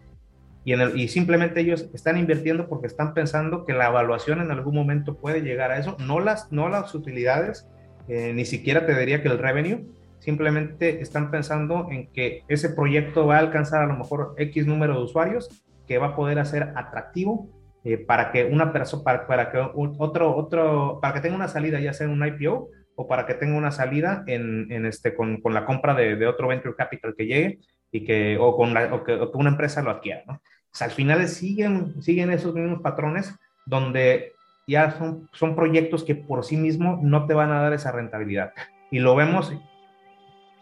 y, 0.65 0.73
en 0.73 0.81
el, 0.81 0.99
y 0.99 1.07
simplemente 1.07 1.61
ellos 1.61 1.87
están 1.93 2.17
invirtiendo 2.17 2.67
porque 2.67 2.87
están 2.87 3.13
pensando 3.13 3.63
que 3.63 3.73
la 3.73 3.87
evaluación 3.87 4.41
en 4.41 4.49
algún 4.49 4.73
momento 4.73 5.17
puede 5.17 5.41
llegar 5.41 5.71
a 5.71 5.77
eso, 5.77 5.95
no 5.99 6.19
las, 6.19 6.51
no 6.51 6.67
las 6.67 6.95
utilidades, 6.95 7.67
eh, 8.07 8.33
ni 8.33 8.43
siquiera 8.43 8.87
te 8.87 8.97
diría 8.97 9.21
que 9.21 9.27
el 9.27 9.37
revenue, 9.37 9.85
simplemente 10.17 11.01
están 11.01 11.29
pensando 11.29 11.87
en 11.91 12.07
que 12.07 12.43
ese 12.47 12.69
proyecto 12.69 13.27
va 13.27 13.37
a 13.37 13.39
alcanzar 13.39 13.83
a 13.83 13.87
lo 13.87 13.95
mejor 13.95 14.33
X 14.37 14.65
número 14.65 14.95
de 14.95 15.03
usuarios, 15.03 15.63
que 15.87 15.99
va 15.99 16.07
a 16.07 16.15
poder 16.15 16.39
hacer 16.39 16.73
atractivo 16.75 17.49
eh, 17.83 17.97
para 17.97 18.31
que 18.31 18.45
una 18.45 18.73
persona, 18.73 19.03
para, 19.03 19.27
para, 19.27 19.51
que 19.51 19.59
otro, 19.59 20.35
otro, 20.35 20.99
para 21.01 21.13
que 21.13 21.21
tenga 21.21 21.35
una 21.35 21.47
salida, 21.47 21.79
ya 21.79 21.93
sea 21.93 22.07
en 22.07 22.13
un 22.13 22.25
IPO 22.25 22.69
o 23.01 23.07
para 23.07 23.25
que 23.25 23.33
tenga 23.33 23.57
una 23.57 23.71
salida 23.71 24.23
en, 24.27 24.71
en 24.71 24.85
este, 24.85 25.15
con, 25.15 25.41
con, 25.41 25.55
la 25.55 25.65
compra 25.65 25.95
de, 25.95 26.15
de, 26.15 26.27
otro 26.27 26.47
venture 26.47 26.75
capital 26.75 27.15
que 27.17 27.25
llegue 27.25 27.59
y 27.91 28.05
que, 28.05 28.37
o, 28.39 28.55
con 28.55 28.75
la, 28.75 28.93
o 28.93 29.03
que, 29.03 29.13
o 29.13 29.31
que 29.31 29.37
una 29.37 29.49
empresa 29.49 29.81
lo 29.81 29.89
adquiera, 29.89 30.23
¿no? 30.27 30.33
O 30.33 30.75
sea, 30.75 30.85
al 30.85 30.93
final 30.93 31.27
siguen, 31.27 31.99
siguen 32.01 32.31
esos 32.31 32.53
mismos 32.53 32.81
patrones 32.81 33.33
donde 33.65 34.33
ya 34.67 34.91
son, 34.91 35.27
son 35.33 35.55
proyectos 35.55 36.03
que 36.03 36.13
por 36.13 36.45
sí 36.45 36.57
mismos 36.57 37.01
no 37.01 37.25
te 37.25 37.33
van 37.33 37.51
a 37.51 37.61
dar 37.61 37.73
esa 37.73 37.91
rentabilidad. 37.91 38.53
Y 38.91 38.99
lo 38.99 39.15
vemos, 39.15 39.51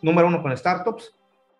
número 0.01 0.29
uno, 0.29 0.41
con 0.41 0.55
startups, 0.55 1.13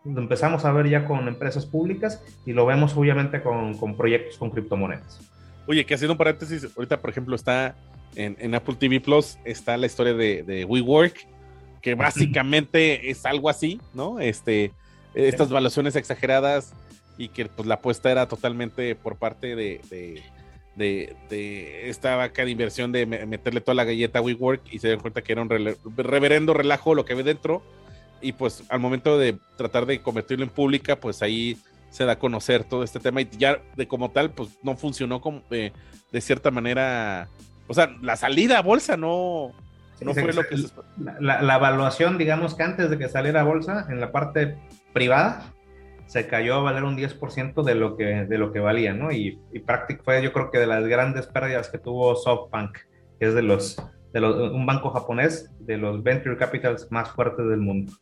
lo 0.06 0.22
empezamos 0.22 0.63
a 0.63 0.72
ver 0.72 0.88
ya 0.88 1.06
con 1.06 1.28
empresas 1.28 1.65
públicas 1.65 2.24
y 2.46 2.54
lo 2.54 2.65
vemos 2.65 2.96
obviamente 2.96 3.44
con, 3.44 3.78
con 3.78 3.98
proyectos 3.98 4.38
con 4.38 4.50
criptomonedas. 4.50 5.20
Oye, 5.68 5.86
que 5.86 5.94
haciendo 5.94 6.13
un 6.13 6.18
paréntesis, 6.18 6.65
ahorita 6.76 7.02
por 7.02 7.10
ejemplo 7.10 7.36
está 7.36 7.76
en, 8.15 8.56
Apple 8.56 8.76
TV 8.76 9.00
Plus 9.00 9.38
está 9.45 9.78
la 9.78 9.86
historia 9.86 10.13
de, 10.13 10.43
de 10.43 10.65
WeWork, 10.65 11.28
que 11.82 11.95
básicamente 11.95 13.10
es 13.10 13.26
algo 13.26 13.50
así, 13.50 13.80
¿no? 13.93 14.19
Este, 14.19 14.72
estas 15.13 15.50
valuaciones 15.50 15.95
exageradas 15.95 16.74
y 17.17 17.30
que 17.30 17.45
pues 17.45 17.67
la 17.67 17.76
apuesta 17.76 18.12
era 18.12 18.28
totalmente 18.28 18.95
por 18.95 19.17
parte 19.17 19.56
de, 19.56 19.82
de, 20.76 21.15
de, 21.30 21.89
esta 21.89 22.15
vaca 22.15 22.45
de 22.45 22.52
inversión 22.52 22.91
de 22.91 23.06
meterle 23.06 23.62
toda 23.62 23.76
la 23.76 23.84
galleta 23.84 24.19
a 24.19 24.22
WeWork 24.22 24.62
y 24.72 24.80
se 24.80 24.88
dieron 24.88 25.02
cuenta 25.02 25.22
que 25.22 25.34
era 25.34 25.41
un 25.41 25.50
reverendo 25.98 26.54
relajo 26.54 26.95
lo 26.95 27.06
que 27.06 27.15
ve 27.15 27.24
dentro. 27.24 27.62
Y 28.22 28.34
pues 28.34 28.63
al 28.69 28.80
momento 28.80 29.17
de 29.17 29.38
tratar 29.58 29.86
de 29.86 30.02
convertirlo 30.02 30.43
en 30.43 30.50
pública, 30.50 30.98
pues 31.00 31.22
ahí 31.22 31.58
se 31.89 32.06
da 32.06 32.13
a 32.13 32.19
conocer 32.19 32.63
todo 32.65 32.84
este 32.84 33.00
tema 33.00 33.22
y 33.22 33.30
ya 33.38 33.62
de 33.76 33.88
como 33.88 34.12
tal, 34.12 34.32
pues 34.32 34.58
no 34.62 34.76
funcionó 34.76 35.22
como 35.22 35.41
de 35.50 35.72
cierta 36.22 36.52
manera 36.52 37.30
o 37.70 37.74
sea, 37.74 37.96
la 38.02 38.16
salida 38.16 38.58
a 38.58 38.62
bolsa 38.62 38.98
no, 38.98 39.54
no 40.02 40.14
fue 40.14 40.34
lo 40.34 40.44
que 40.44 40.58
se... 40.58 40.70
la, 41.20 41.42
la, 41.42 41.56
evaluación, 41.56 42.18
digamos 42.18 42.56
que 42.56 42.64
antes 42.64 42.90
de 42.90 42.98
que 42.98 43.08
saliera 43.08 43.42
a 43.42 43.44
bolsa, 43.44 43.86
en 43.90 44.02
la 44.02 44.12
parte 44.12 44.58
privada, 44.92 45.54
se 46.08 46.26
cayó 46.26 46.56
a 46.56 46.62
valer 46.62 46.84
un 46.84 46.98
10% 46.98 47.64
de 47.64 47.76
lo 47.76 47.96
que, 47.96 48.26
de 48.26 48.38
lo 48.40 48.52
que 48.52 48.60
valía, 48.60 48.94
¿no? 48.94 49.12
Y, 49.12 49.40
y 49.54 49.60
prácticamente 49.60 50.04
fue 50.04 50.24
yo 50.24 50.34
creo 50.34 50.50
que 50.50 50.58
de 50.58 50.66
las 50.66 50.84
grandes 50.88 51.28
pérdidas 51.28 51.70
que 51.70 51.78
tuvo 51.78 52.16
SoftBank, 52.16 52.76
que 53.20 53.28
es 53.28 53.36
de 53.36 53.44
los, 53.44 53.78
de 54.12 54.20
los, 54.20 54.52
un 54.52 54.66
banco 54.66 54.90
japonés 54.90 55.52
de 55.60 55.78
los 55.78 56.02
venture 56.02 56.38
capitals 56.38 56.88
más 56.90 57.12
fuertes 57.12 57.48
del 57.48 57.60
mundo. 57.60 57.94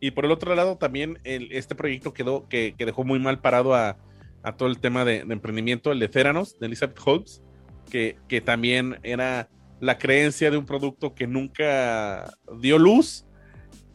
Y 0.00 0.10
por 0.10 0.24
el 0.24 0.32
otro 0.32 0.56
lado 0.56 0.76
también 0.76 1.20
el, 1.22 1.52
este 1.52 1.76
proyecto 1.76 2.12
quedó, 2.12 2.48
que, 2.48 2.74
que, 2.76 2.86
dejó 2.86 3.04
muy 3.04 3.20
mal 3.20 3.38
parado 3.38 3.76
a, 3.76 3.96
a 4.42 4.56
todo 4.56 4.68
el 4.68 4.80
tema 4.80 5.04
de, 5.04 5.22
de, 5.24 5.32
emprendimiento, 5.32 5.92
el 5.92 6.00
de 6.00 6.08
Theranos, 6.08 6.58
de 6.58 6.66
Elizabeth 6.66 6.98
Holmes, 7.04 7.44
que, 7.90 8.42
también 8.44 8.98
era 9.02 9.48
la 9.80 9.98
creencia 9.98 10.50
de 10.50 10.56
un 10.56 10.66
producto 10.66 11.14
que 11.14 11.26
nunca 11.26 12.32
dio 12.60 12.78
luz 12.78 13.26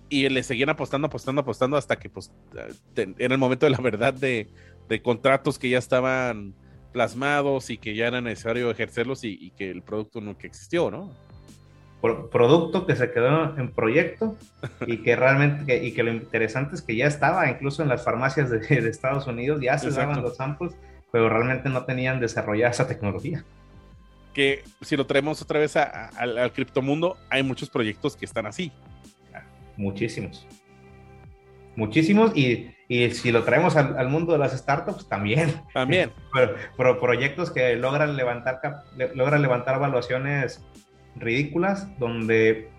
y 0.10 0.30
le 0.30 0.44
seguían 0.44 0.70
apostando, 0.70 1.08
apostando, 1.08 1.42
apostando 1.42 1.78
hasta 1.78 1.98
que 1.98 2.10
pues 2.10 2.32
era 2.96 3.34
el 3.34 3.40
momento 3.40 3.66
de 3.66 3.72
la 3.72 3.80
verdad 3.80 4.14
de, 4.14 4.48
contratos 5.04 5.58
que 5.58 5.70
ya 5.70 5.80
estaban 5.80 6.54
plasmados 6.92 7.70
y 7.70 7.78
que 7.78 7.96
ya 7.96 8.08
era 8.08 8.22
necesario 8.22 8.70
ejercerlos 8.72 9.24
y, 9.24 9.52
que 9.52 9.72
el 9.72 9.82
producto 9.82 10.22
nunca 10.22 10.48
existió, 10.48 10.92
¿no? 10.92 11.12
producto 12.32 12.86
que 12.86 12.96
se 12.96 13.12
quedó 13.12 13.58
en 13.58 13.72
proyecto 13.72 14.38
y 14.86 14.98
que 14.98 15.16
realmente, 15.16 15.84
y 15.84 15.92
que 15.92 16.04
lo 16.04 16.12
interesante 16.12 16.76
es 16.76 16.84
que 16.84 16.96
ya 16.96 17.08
estaba 17.08 17.50
incluso 17.50 17.82
en 17.82 17.90
las 17.90 18.04
farmacias 18.04 18.52
de, 18.52 18.60
Estados 18.88 19.26
Unidos, 19.26 19.60
ya 19.60 19.80
se 19.80 19.90
daban 19.90 20.22
los 20.22 20.36
samples, 20.36 20.76
pero 21.12 21.30
realmente 21.30 21.68
no 21.70 21.84
tenían 21.86 22.20
desarrollada 22.20 22.70
esa 22.70 22.88
tecnología 22.88 23.44
que 24.36 24.64
si 24.82 24.98
lo 24.98 25.08
traemos 25.08 25.42
otra 25.42 25.60
vez 25.60 25.78
al 25.78 26.52
criptomundo, 26.52 27.18
hay 27.30 27.42
muchos 27.42 27.70
proyectos 27.70 28.16
que 28.18 28.26
están 28.26 28.46
así. 28.46 28.72
Muchísimos. 29.78 30.46
Muchísimos 31.76 32.36
y, 32.36 32.72
y 32.88 33.10
si 33.12 33.32
lo 33.32 33.44
traemos 33.44 33.76
al, 33.76 34.10
mundo 34.10 34.34
de 34.34 34.40
las 34.40 34.52
startups, 34.58 35.08
también. 35.08 35.54
También. 35.74 36.12
Pero, 36.78 37.00
proyectos 37.00 37.50
que 37.50 37.76
logran 37.76 38.16
levantar, 38.18 38.60
logran 39.16 39.42
levantar 39.42 39.80
valuaciones 39.80 40.64
ridículas 41.16 41.88
donde 41.98 42.70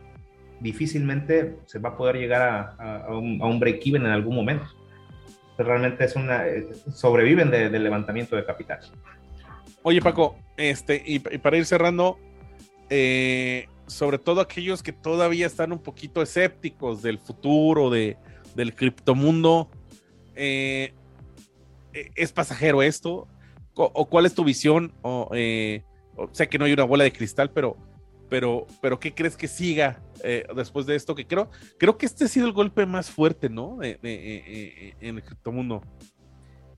difícilmente 0.60 1.56
se 1.64 1.78
va 1.78 1.90
a 1.90 1.96
poder 1.96 2.16
llegar 2.16 2.42
a, 2.78 3.04
a 3.06 3.16
un, 3.16 3.40
a 3.42 3.46
un 3.46 3.58
break-even 3.58 4.04
en 4.04 4.12
algún 4.12 4.34
momento. 4.36 4.66
realmente 5.58 6.04
es 6.04 6.16
una, 6.16 6.46
eh, 6.46 6.66
sobreviven 6.94 7.50
del 7.50 7.82
levantamiento 7.82 8.36
de 8.36 8.44
capital. 8.44 8.80
Oye 9.88 10.00
Paco, 10.00 10.34
este, 10.56 11.00
y, 11.06 11.20
para 11.20 11.56
ir 11.58 11.64
cerrando, 11.64 12.18
eh, 12.90 13.68
sobre 13.86 14.18
todo 14.18 14.40
aquellos 14.40 14.82
que 14.82 14.90
todavía 14.90 15.46
están 15.46 15.70
un 15.70 15.78
poquito 15.78 16.22
escépticos 16.22 17.02
del 17.02 17.20
futuro, 17.20 17.88
de, 17.88 18.16
del 18.56 18.74
criptomundo, 18.74 19.70
eh, 20.34 20.92
¿es 21.92 22.32
pasajero 22.32 22.82
esto? 22.82 23.28
¿O 23.74 24.06
cuál 24.06 24.26
es 24.26 24.34
tu 24.34 24.42
visión? 24.42 24.92
O, 25.02 25.30
sé 26.32 26.48
que 26.48 26.58
no 26.58 26.64
hay 26.64 26.72
una 26.72 26.82
bola 26.82 27.04
de 27.04 27.12
cristal, 27.12 27.52
pero 27.52 27.76
pero, 28.28 28.66
pero 28.82 28.98
¿qué 28.98 29.14
crees 29.14 29.36
que 29.36 29.46
siga 29.46 30.02
eh, 30.24 30.44
después 30.56 30.84
de 30.86 30.96
esto? 30.96 31.14
Que 31.14 31.28
creo, 31.28 31.48
creo 31.78 31.96
que 31.96 32.06
este 32.06 32.24
ha 32.24 32.28
sido 32.28 32.48
el 32.48 32.52
golpe 32.52 32.86
más 32.86 33.08
fuerte, 33.08 33.48
¿no? 33.48 33.80
Eh, 33.84 34.00
eh, 34.02 34.94
en 35.00 35.16
el 35.16 35.22
criptomundo. 35.22 35.80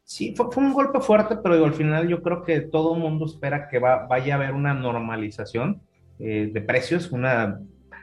Sí, 0.08 0.34
fue, 0.34 0.48
un 0.56 0.72
golpe 0.72 1.00
fuerte, 1.00 1.36
pero 1.36 1.62
al 1.62 1.74
final 1.74 2.08
yo 2.08 2.22
creo 2.22 2.42
que 2.42 2.62
todo 2.62 2.94
el 2.94 3.00
mundo 3.00 3.26
espera 3.26 3.68
que 3.68 3.78
va, 3.78 4.06
vaya 4.06 4.34
a 4.34 4.36
haber 4.38 4.54
una 4.54 4.72
normalización 4.72 5.82
de 6.18 6.64
precios, 6.66 7.12
una, 7.12 7.60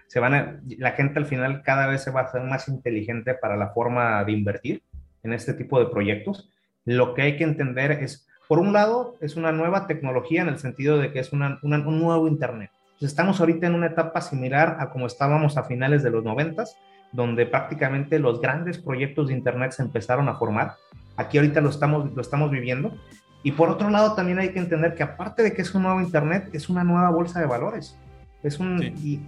se 0.07 0.19
van 0.21 0.61
la 0.77 0.91
gente 0.91 1.19
al 1.19 1.25
final 1.25 1.63
cada 1.63 1.87
vez 1.87 2.03
se 2.03 2.11
va 2.11 2.21
a 2.21 2.23
hacer 2.25 2.43
más 2.43 2.69
inteligente 2.69 3.33
para 3.33 3.57
la 3.57 3.69
forma 3.69 4.23
de 4.23 4.31
invertir 4.31 4.83
en 5.23 5.33
este 5.33 5.53
tipo 5.53 5.79
de 5.79 5.87
proyectos. 5.87 6.49
Lo 6.85 7.15
que 7.15 7.23
hay 7.23 7.37
que 7.37 7.43
entender 7.43 7.91
es, 7.91 8.27
por 8.47 8.59
un 8.59 8.71
lado, 8.71 9.15
es 9.19 9.35
una 9.35 9.51
nueva 9.51 9.87
tecnología 9.87 10.43
en 10.43 10.49
el 10.49 10.59
sentido 10.59 10.99
de 10.99 11.11
que 11.11 11.19
es 11.19 11.33
una, 11.33 11.59
un 11.63 11.99
nuevo 11.99 12.27
Internet 12.27 12.69
estamos 13.01 13.39
ahorita 13.39 13.67
en 13.67 13.75
una 13.75 13.87
etapa 13.87 14.21
similar 14.21 14.77
a 14.79 14.89
como 14.89 15.07
estábamos 15.07 15.57
a 15.57 15.63
finales 15.63 16.03
de 16.03 16.11
los 16.11 16.23
noventas, 16.23 16.77
donde 17.11 17.45
prácticamente 17.45 18.19
los 18.19 18.41
grandes 18.41 18.77
proyectos 18.77 19.27
de 19.27 19.33
Internet 19.33 19.71
se 19.71 19.83
empezaron 19.83 20.29
a 20.29 20.35
formar. 20.35 20.75
Aquí 21.17 21.37
ahorita 21.37 21.61
lo 21.61 21.69
estamos, 21.69 22.13
lo 22.13 22.21
estamos 22.21 22.51
viviendo. 22.51 22.95
Y 23.43 23.51
por 23.51 23.69
otro 23.69 23.89
lado, 23.89 24.15
también 24.15 24.39
hay 24.39 24.49
que 24.49 24.59
entender 24.59 24.95
que 24.95 25.03
aparte 25.03 25.43
de 25.43 25.53
que 25.53 25.61
es 25.61 25.73
un 25.75 25.83
nuevo 25.83 26.01
Internet, 26.01 26.49
es 26.53 26.69
una 26.69 26.83
nueva 26.83 27.09
bolsa 27.11 27.39
de 27.39 27.45
valores. 27.45 27.97
Es 28.43 28.59
un, 28.59 28.81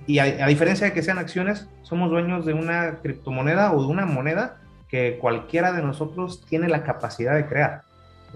Y, 0.05 0.19
a, 0.19 0.47
diferencia 0.47 0.87
de 0.87 0.93
que 0.93 1.03
sean 1.03 1.17
acciones, 1.17 1.69
somos 1.81 2.09
dueños 2.09 2.45
de 2.45 2.53
una 2.53 2.99
criptomoneda 3.01 3.73
o 3.73 3.81
de 3.81 3.87
una 3.87 4.05
moneda 4.05 4.57
que 4.89 5.17
cualquiera 5.19 5.71
de 5.71 5.81
nosotros 5.81 6.45
tiene 6.47 6.67
la 6.67 6.83
capacidad 6.83 7.35
de 7.35 7.45
crear. 7.45 7.81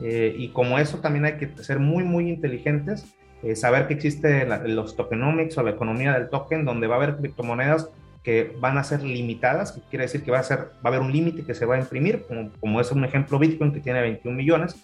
Eh, 0.02 0.36
y 0.38 0.50
como 0.50 0.80
eso 0.80 1.00
también 1.00 1.26
hay 1.26 1.38
que 1.38 1.52
ser 1.64 1.80
muy, 1.80 2.04
muy 2.04 2.30
inteligentes 2.30 3.06
eh, 3.44 3.56
saber 3.56 3.88
que 3.88 3.96
existe 3.96 4.46
los 4.68 4.96
tokenomics 4.96 5.58
o 5.58 5.64
la 5.64 5.72
economía 5.72 6.14
del 6.14 6.30
token, 6.30 6.64
donde 6.64 6.88
va 6.88 6.96
a 6.96 6.98
haber 6.98 7.18
criptomonedas 7.18 7.90
que 8.24 8.56
van 8.60 8.78
a 8.78 8.84
ser 8.84 9.04
limitadas, 9.04 9.72
que 9.72 9.82
quiere 9.90 10.06
decir 10.06 10.24
que 10.24 10.32
va 10.32 10.40
a, 10.40 10.44
ser, 10.44 10.60
va 10.60 10.86
a 10.86 10.88
haber 10.90 11.02
un 11.02 11.12
límite 11.12 11.44
que 11.44 11.56
se 11.56 11.66
va 11.66 11.76
a 11.76 11.80
imprimir, 11.80 12.24
como, 12.28 12.52
como 12.60 12.80
es 12.82 12.92
un 12.92 13.04
ejemplo 13.04 13.40
Bitcoin 13.40 13.74
que 13.74 13.80
tiene 13.80 14.02
21 14.02 14.38
millones, 14.38 14.76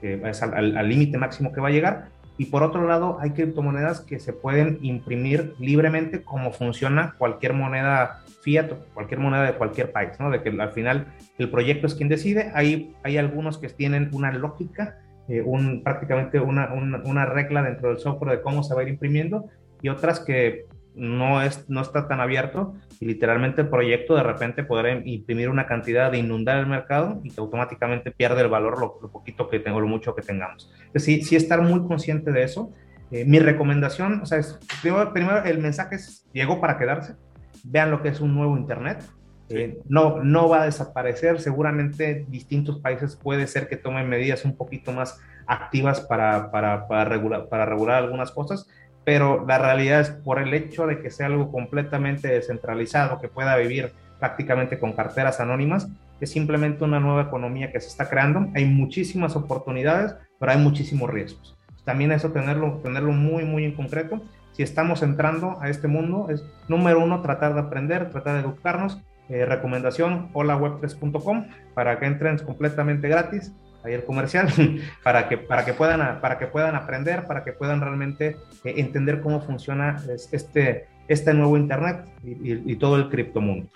que 0.00 0.20
es 0.24 0.42
al 0.42 0.88
límite 0.88 1.18
máximo 1.18 1.52
que 1.52 1.60
va 1.60 1.68
a 1.68 1.72
llegar, 1.72 2.08
y 2.38 2.46
por 2.46 2.62
otro 2.62 2.86
lado 2.86 3.18
hay 3.20 3.30
criptomonedas 3.30 4.00
que 4.00 4.18
se 4.18 4.32
pueden 4.32 4.78
imprimir 4.82 5.54
libremente 5.58 6.22
como 6.22 6.52
funciona 6.52 7.14
cualquier 7.18 7.54
moneda 7.54 8.22
fiat 8.42 8.72
cualquier 8.94 9.20
moneda 9.20 9.44
de 9.44 9.54
cualquier 9.54 9.90
país, 9.90 10.20
¿no? 10.20 10.30
De 10.30 10.42
que 10.42 10.50
al 10.50 10.72
final 10.72 11.06
el 11.38 11.50
proyecto 11.50 11.86
es 11.86 11.94
quien 11.94 12.08
decide, 12.08 12.52
hay, 12.54 12.94
hay 13.02 13.16
algunos 13.16 13.58
que 13.58 13.68
tienen 13.68 14.10
una 14.12 14.32
lógica 14.32 14.98
eh, 15.28 15.42
un, 15.42 15.82
prácticamente 15.82 16.38
una, 16.38 16.72
una, 16.72 17.26
regla 17.26 17.60
dentro 17.62 17.88
del 17.88 17.98
software 17.98 18.36
de 18.36 18.42
cómo 18.42 18.62
se 18.62 18.74
va 18.74 18.82
a 18.82 18.84
ir 18.84 18.90
imprimiendo 18.90 19.46
y 19.82 19.88
otras 19.88 20.20
que 20.20 20.66
no, 20.96 21.42
es, 21.42 21.68
no 21.68 21.82
está 21.82 22.08
tan 22.08 22.20
abierto 22.20 22.74
y 22.98 23.06
literalmente 23.06 23.62
el 23.62 23.68
proyecto 23.68 24.16
de 24.16 24.22
repente 24.22 24.64
podrá 24.64 24.92
imprimir 24.92 25.48
una 25.48 25.66
cantidad 25.66 26.10
de 26.10 26.18
inundar 26.18 26.58
el 26.58 26.66
mercado 26.66 27.20
y 27.22 27.30
que 27.30 27.40
automáticamente 27.40 28.10
pierde 28.10 28.40
el 28.40 28.48
valor 28.48 28.80
lo, 28.80 28.98
poquito 29.10 29.48
que 29.48 29.60
tengo, 29.60 29.80
lo 29.80 29.86
mucho 29.86 30.14
que 30.14 30.22
tengamos. 30.22 30.72
Entonces, 30.78 31.04
sí, 31.04 31.22
sí 31.22 31.36
estar 31.36 31.62
muy 31.62 31.86
consciente 31.86 32.32
de 32.32 32.42
eso. 32.42 32.72
Eh, 33.10 33.24
mi 33.24 33.38
recomendación, 33.38 34.20
o 34.22 34.26
sea, 34.26 34.38
es, 34.38 34.58
primero, 34.82 35.12
primero 35.12 35.44
el 35.44 35.58
mensaje 35.58 35.96
es, 35.96 36.26
llegó 36.32 36.60
para 36.60 36.78
quedarse, 36.78 37.14
vean 37.62 37.90
lo 37.90 38.02
que 38.02 38.08
es 38.08 38.20
un 38.20 38.34
nuevo 38.34 38.56
Internet, 38.56 39.04
eh, 39.48 39.78
no, 39.88 40.22
no 40.24 40.48
va 40.48 40.62
a 40.62 40.64
desaparecer. 40.64 41.40
Seguramente 41.40 42.26
distintos 42.28 42.80
países 42.80 43.16
puede 43.16 43.46
ser 43.46 43.68
que 43.68 43.76
tomen 43.76 44.08
medidas 44.08 44.44
un 44.44 44.56
poquito 44.56 44.92
más 44.92 45.20
activas 45.46 46.00
para, 46.00 46.50
para, 46.50 46.88
para, 46.88 47.04
regular, 47.04 47.48
para 47.48 47.64
regular 47.66 48.02
algunas 48.02 48.32
cosas, 48.32 48.68
pero 49.06 49.46
la 49.46 49.56
realidad 49.58 50.00
es 50.00 50.10
por 50.10 50.40
el 50.40 50.52
hecho 50.52 50.84
de 50.88 51.00
que 51.00 51.12
sea 51.12 51.26
algo 51.26 51.52
completamente 51.52 52.26
descentralizado, 52.26 53.20
que 53.20 53.28
pueda 53.28 53.56
vivir 53.56 53.92
prácticamente 54.18 54.80
con 54.80 54.94
carteras 54.94 55.38
anónimas, 55.38 55.86
es 56.20 56.32
simplemente 56.32 56.82
una 56.82 56.98
nueva 56.98 57.22
economía 57.22 57.70
que 57.70 57.80
se 57.80 57.86
está 57.86 58.08
creando. 58.08 58.48
Hay 58.56 58.64
muchísimas 58.64 59.36
oportunidades, 59.36 60.16
pero 60.40 60.50
hay 60.50 60.58
muchísimos 60.58 61.08
riesgos. 61.08 61.56
También 61.84 62.10
eso 62.10 62.32
tenerlo, 62.32 62.80
tenerlo 62.82 63.12
muy, 63.12 63.44
muy 63.44 63.64
en 63.64 63.76
concreto. 63.76 64.20
Si 64.50 64.64
estamos 64.64 65.04
entrando 65.04 65.56
a 65.60 65.68
este 65.68 65.86
mundo, 65.86 66.26
es 66.28 66.44
número 66.66 66.98
uno, 66.98 67.22
tratar 67.22 67.54
de 67.54 67.60
aprender, 67.60 68.10
tratar 68.10 68.34
de 68.34 68.40
educarnos, 68.40 69.00
eh, 69.28 69.46
recomendación 69.46 70.32
holaweb3.com 70.32 71.46
para 71.74 72.00
que 72.00 72.06
entren 72.06 72.38
completamente 72.38 73.06
gratis 73.06 73.52
el 73.94 74.04
comercial 74.04 74.48
para 75.02 75.28
que 75.28 75.38
para 75.38 75.64
que 75.64 75.72
puedan 75.72 76.20
para 76.20 76.38
que 76.38 76.46
puedan 76.46 76.74
aprender 76.74 77.24
para 77.26 77.44
que 77.44 77.52
puedan 77.52 77.80
realmente 77.80 78.36
eh, 78.64 78.74
entender 78.76 79.20
cómo 79.20 79.40
funciona 79.40 79.96
este 80.32 80.88
este 81.08 81.34
nuevo 81.34 81.56
internet 81.56 82.04
y, 82.24 82.72
y 82.72 82.76
todo 82.76 82.96
el 82.96 83.08
criptomundo 83.08 83.68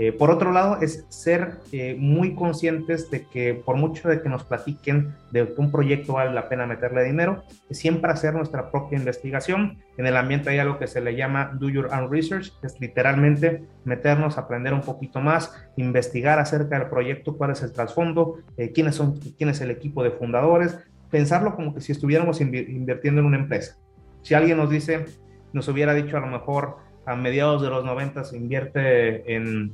eh, 0.00 0.12
por 0.12 0.30
otro 0.30 0.52
lado, 0.52 0.78
es 0.80 1.04
ser 1.08 1.56
eh, 1.72 1.96
muy 1.98 2.36
conscientes 2.36 3.10
de 3.10 3.26
que 3.26 3.52
por 3.52 3.74
mucho 3.74 4.08
de 4.08 4.22
que 4.22 4.28
nos 4.28 4.44
platiquen 4.44 5.12
de 5.32 5.52
que 5.52 5.60
un 5.60 5.72
proyecto 5.72 6.12
vale 6.12 6.32
la 6.32 6.48
pena 6.48 6.68
meterle 6.68 7.02
dinero, 7.02 7.42
siempre 7.72 8.12
hacer 8.12 8.32
nuestra 8.32 8.70
propia 8.70 8.96
investigación. 8.96 9.78
En 9.96 10.06
el 10.06 10.16
ambiente 10.16 10.50
hay 10.50 10.60
algo 10.60 10.78
que 10.78 10.86
se 10.86 11.00
le 11.00 11.16
llama 11.16 11.50
do 11.58 11.68
your 11.68 11.90
own 11.92 12.12
research, 12.12 12.52
es 12.62 12.80
literalmente 12.80 13.64
meternos, 13.84 14.38
aprender 14.38 14.72
un 14.72 14.82
poquito 14.82 15.20
más, 15.20 15.52
investigar 15.76 16.38
acerca 16.38 16.78
del 16.78 16.88
proyecto, 16.88 17.36
cuál 17.36 17.50
es 17.50 17.62
el 17.64 17.72
trasfondo, 17.72 18.36
eh, 18.56 18.70
quiénes 18.70 18.94
son, 18.94 19.18
quién 19.36 19.50
es 19.50 19.60
el 19.62 19.72
equipo 19.72 20.04
de 20.04 20.12
fundadores, 20.12 20.78
pensarlo 21.10 21.56
como 21.56 21.74
que 21.74 21.80
si 21.80 21.90
estuviéramos 21.90 22.40
invirtiendo 22.40 23.20
en 23.20 23.26
una 23.26 23.38
empresa. 23.38 23.76
Si 24.22 24.34
alguien 24.34 24.58
nos 24.58 24.70
dice, 24.70 25.06
nos 25.52 25.66
hubiera 25.66 25.92
dicho 25.92 26.16
a 26.16 26.20
lo 26.20 26.28
mejor 26.28 26.76
a 27.04 27.16
mediados 27.16 27.62
de 27.62 27.70
los 27.70 27.84
90 27.84 28.22
se 28.22 28.36
invierte 28.36 29.34
en 29.34 29.72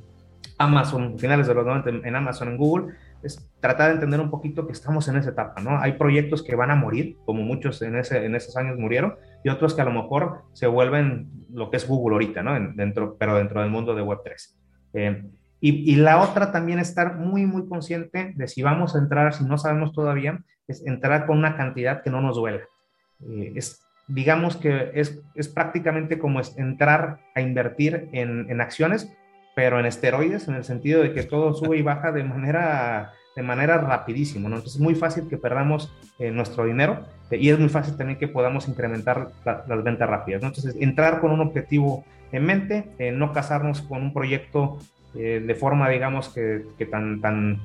Amazon, 0.58 1.18
finales 1.18 1.46
de 1.46 1.54
los 1.54 1.66
90 1.66 2.08
en 2.08 2.16
Amazon, 2.16 2.48
en 2.48 2.56
Google, 2.56 2.94
es 3.24 3.50
tratar 3.60 3.88
de 3.88 3.94
entender 3.94 4.20
un 4.20 4.30
poquito 4.30 4.66
que 4.66 4.72
estamos 4.72 5.08
en 5.08 5.16
esa 5.16 5.30
etapa, 5.30 5.60
¿no? 5.62 5.78
Hay 5.78 5.92
proyectos 5.92 6.42
que 6.42 6.54
van 6.54 6.70
a 6.70 6.76
morir, 6.76 7.16
como 7.24 7.42
muchos 7.42 7.80
en, 7.82 7.96
ese, 7.96 8.24
en 8.24 8.34
esos 8.34 8.56
años 8.56 8.78
murieron, 8.78 9.14
y 9.42 9.48
otros 9.48 9.74
que 9.74 9.80
a 9.80 9.84
lo 9.84 9.92
mejor 9.92 10.42
se 10.52 10.66
vuelven 10.66 11.30
lo 11.50 11.70
que 11.70 11.78
es 11.78 11.88
Google 11.88 12.14
ahorita, 12.14 12.42
¿no? 12.42 12.52
dentro, 12.74 13.16
pero 13.18 13.36
dentro 13.36 13.60
del 13.62 13.70
mundo 13.70 13.94
de 13.94 14.02
Web3. 14.02 14.54
Eh, 14.94 15.24
y, 15.60 15.92
y, 15.92 15.96
la 15.96 16.20
otra 16.20 16.52
también 16.52 16.78
estar 16.78 17.16
muy, 17.16 17.46
muy 17.46 17.66
consciente 17.66 18.34
de 18.36 18.48
si 18.48 18.62
vamos 18.62 18.94
a 18.94 18.98
entrar, 18.98 19.32
si 19.32 19.44
no 19.44 19.56
sabemos 19.56 19.92
todavía, 19.92 20.44
es 20.68 20.86
entrar 20.86 21.26
con 21.26 21.38
una 21.38 21.56
cantidad 21.56 22.02
que 22.02 22.10
no 22.10 22.20
nos 22.20 22.36
duela. 22.36 22.64
Eh, 23.26 23.52
es, 23.56 23.82
digamos 24.06 24.58
que 24.58 24.90
es, 24.94 25.22
es 25.34 25.48
prácticamente 25.48 26.18
como 26.18 26.40
es 26.40 26.56
entrar 26.58 27.20
a 27.34 27.40
invertir 27.40 28.10
en, 28.12 28.50
en 28.50 28.60
acciones, 28.60 29.10
pero 29.54 29.78
en 29.78 29.86
esteroides, 29.86 30.48
en 30.48 30.54
el 30.54 30.64
sentido 30.64 31.02
de 31.02 31.12
que 31.12 31.22
todo 31.22 31.54
sube 31.54 31.76
y 31.78 31.82
baja 31.82 32.12
de 32.12 32.24
manera, 32.24 33.12
de 33.36 33.42
manera 33.42 33.78
rapidísimo, 33.78 34.48
¿no? 34.48 34.56
Entonces 34.56 34.76
es 34.76 34.82
muy 34.82 34.94
fácil 34.94 35.28
que 35.28 35.38
perdamos 35.38 35.92
eh, 36.18 36.30
nuestro 36.30 36.64
dinero 36.64 37.04
eh, 37.30 37.38
y 37.38 37.50
es 37.50 37.58
muy 37.58 37.68
fácil 37.68 37.96
también 37.96 38.18
que 38.18 38.28
podamos 38.28 38.68
incrementar 38.68 39.30
las 39.44 39.84
ventas 39.84 40.08
rápidas, 40.08 40.42
¿no? 40.42 40.48
Entonces 40.48 40.76
entrar 40.80 41.20
con 41.20 41.30
un 41.30 41.40
objetivo 41.40 42.04
en 42.32 42.44
mente, 42.44 42.90
eh, 42.98 43.12
no 43.12 43.32
casarnos 43.32 43.80
con 43.82 44.02
un 44.02 44.12
proyecto 44.12 44.78
de 45.14 45.54
forma, 45.54 45.88
digamos, 45.90 46.28
que, 46.28 46.64
que 46.76 46.86
tan, 46.86 47.20
tan, 47.20 47.60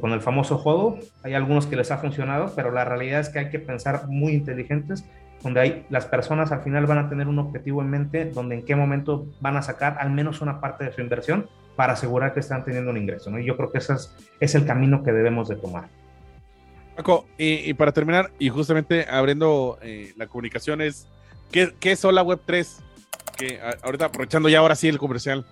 con 0.00 0.12
el 0.12 0.22
famoso 0.22 0.56
juego, 0.56 0.98
hay 1.22 1.34
algunos 1.34 1.66
que 1.66 1.76
les 1.76 1.90
ha 1.90 1.98
funcionado, 1.98 2.54
pero 2.56 2.70
la 2.70 2.86
realidad 2.86 3.20
es 3.20 3.28
que 3.28 3.38
hay 3.38 3.50
que 3.50 3.58
pensar 3.58 4.08
muy 4.08 4.32
inteligentes 4.32 5.04
donde 5.46 5.60
hay, 5.60 5.86
las 5.90 6.06
personas 6.06 6.50
al 6.50 6.62
final 6.62 6.86
van 6.86 6.98
a 6.98 7.08
tener 7.08 7.28
un 7.28 7.38
objetivo 7.38 7.80
en 7.80 7.88
mente, 7.88 8.24
donde 8.24 8.56
en 8.56 8.64
qué 8.64 8.74
momento 8.74 9.26
van 9.40 9.56
a 9.56 9.62
sacar 9.62 9.96
al 10.00 10.10
menos 10.10 10.40
una 10.40 10.60
parte 10.60 10.82
de 10.82 10.92
su 10.92 11.00
inversión 11.00 11.48
para 11.76 11.92
asegurar 11.92 12.34
que 12.34 12.40
están 12.40 12.64
teniendo 12.64 12.90
un 12.90 12.96
ingreso. 12.96 13.30
¿no? 13.30 13.38
Y 13.38 13.44
yo 13.44 13.56
creo 13.56 13.70
que 13.70 13.78
ese 13.78 13.94
es, 14.40 14.54
el 14.56 14.66
camino 14.66 15.04
que 15.04 15.12
debemos 15.12 15.48
de 15.48 15.54
tomar. 15.54 15.88
Paco, 16.96 17.26
y, 17.38 17.72
para 17.74 17.92
terminar, 17.92 18.32
y 18.40 18.48
justamente 18.48 19.06
abriendo 19.08 19.78
eh, 19.82 20.12
la 20.16 20.26
comunicación, 20.26 20.80
es 20.80 21.06
¿qué, 21.52 21.72
¿qué, 21.78 21.92
es 21.92 22.04
Hola 22.04 22.22
Web 22.24 22.40
3? 22.44 22.82
Que 23.38 23.60
ahorita 23.84 24.06
aprovechando 24.06 24.48
ya 24.48 24.58
ahora 24.58 24.74
sí 24.74 24.88
el 24.88 24.98
comercial. 24.98 25.46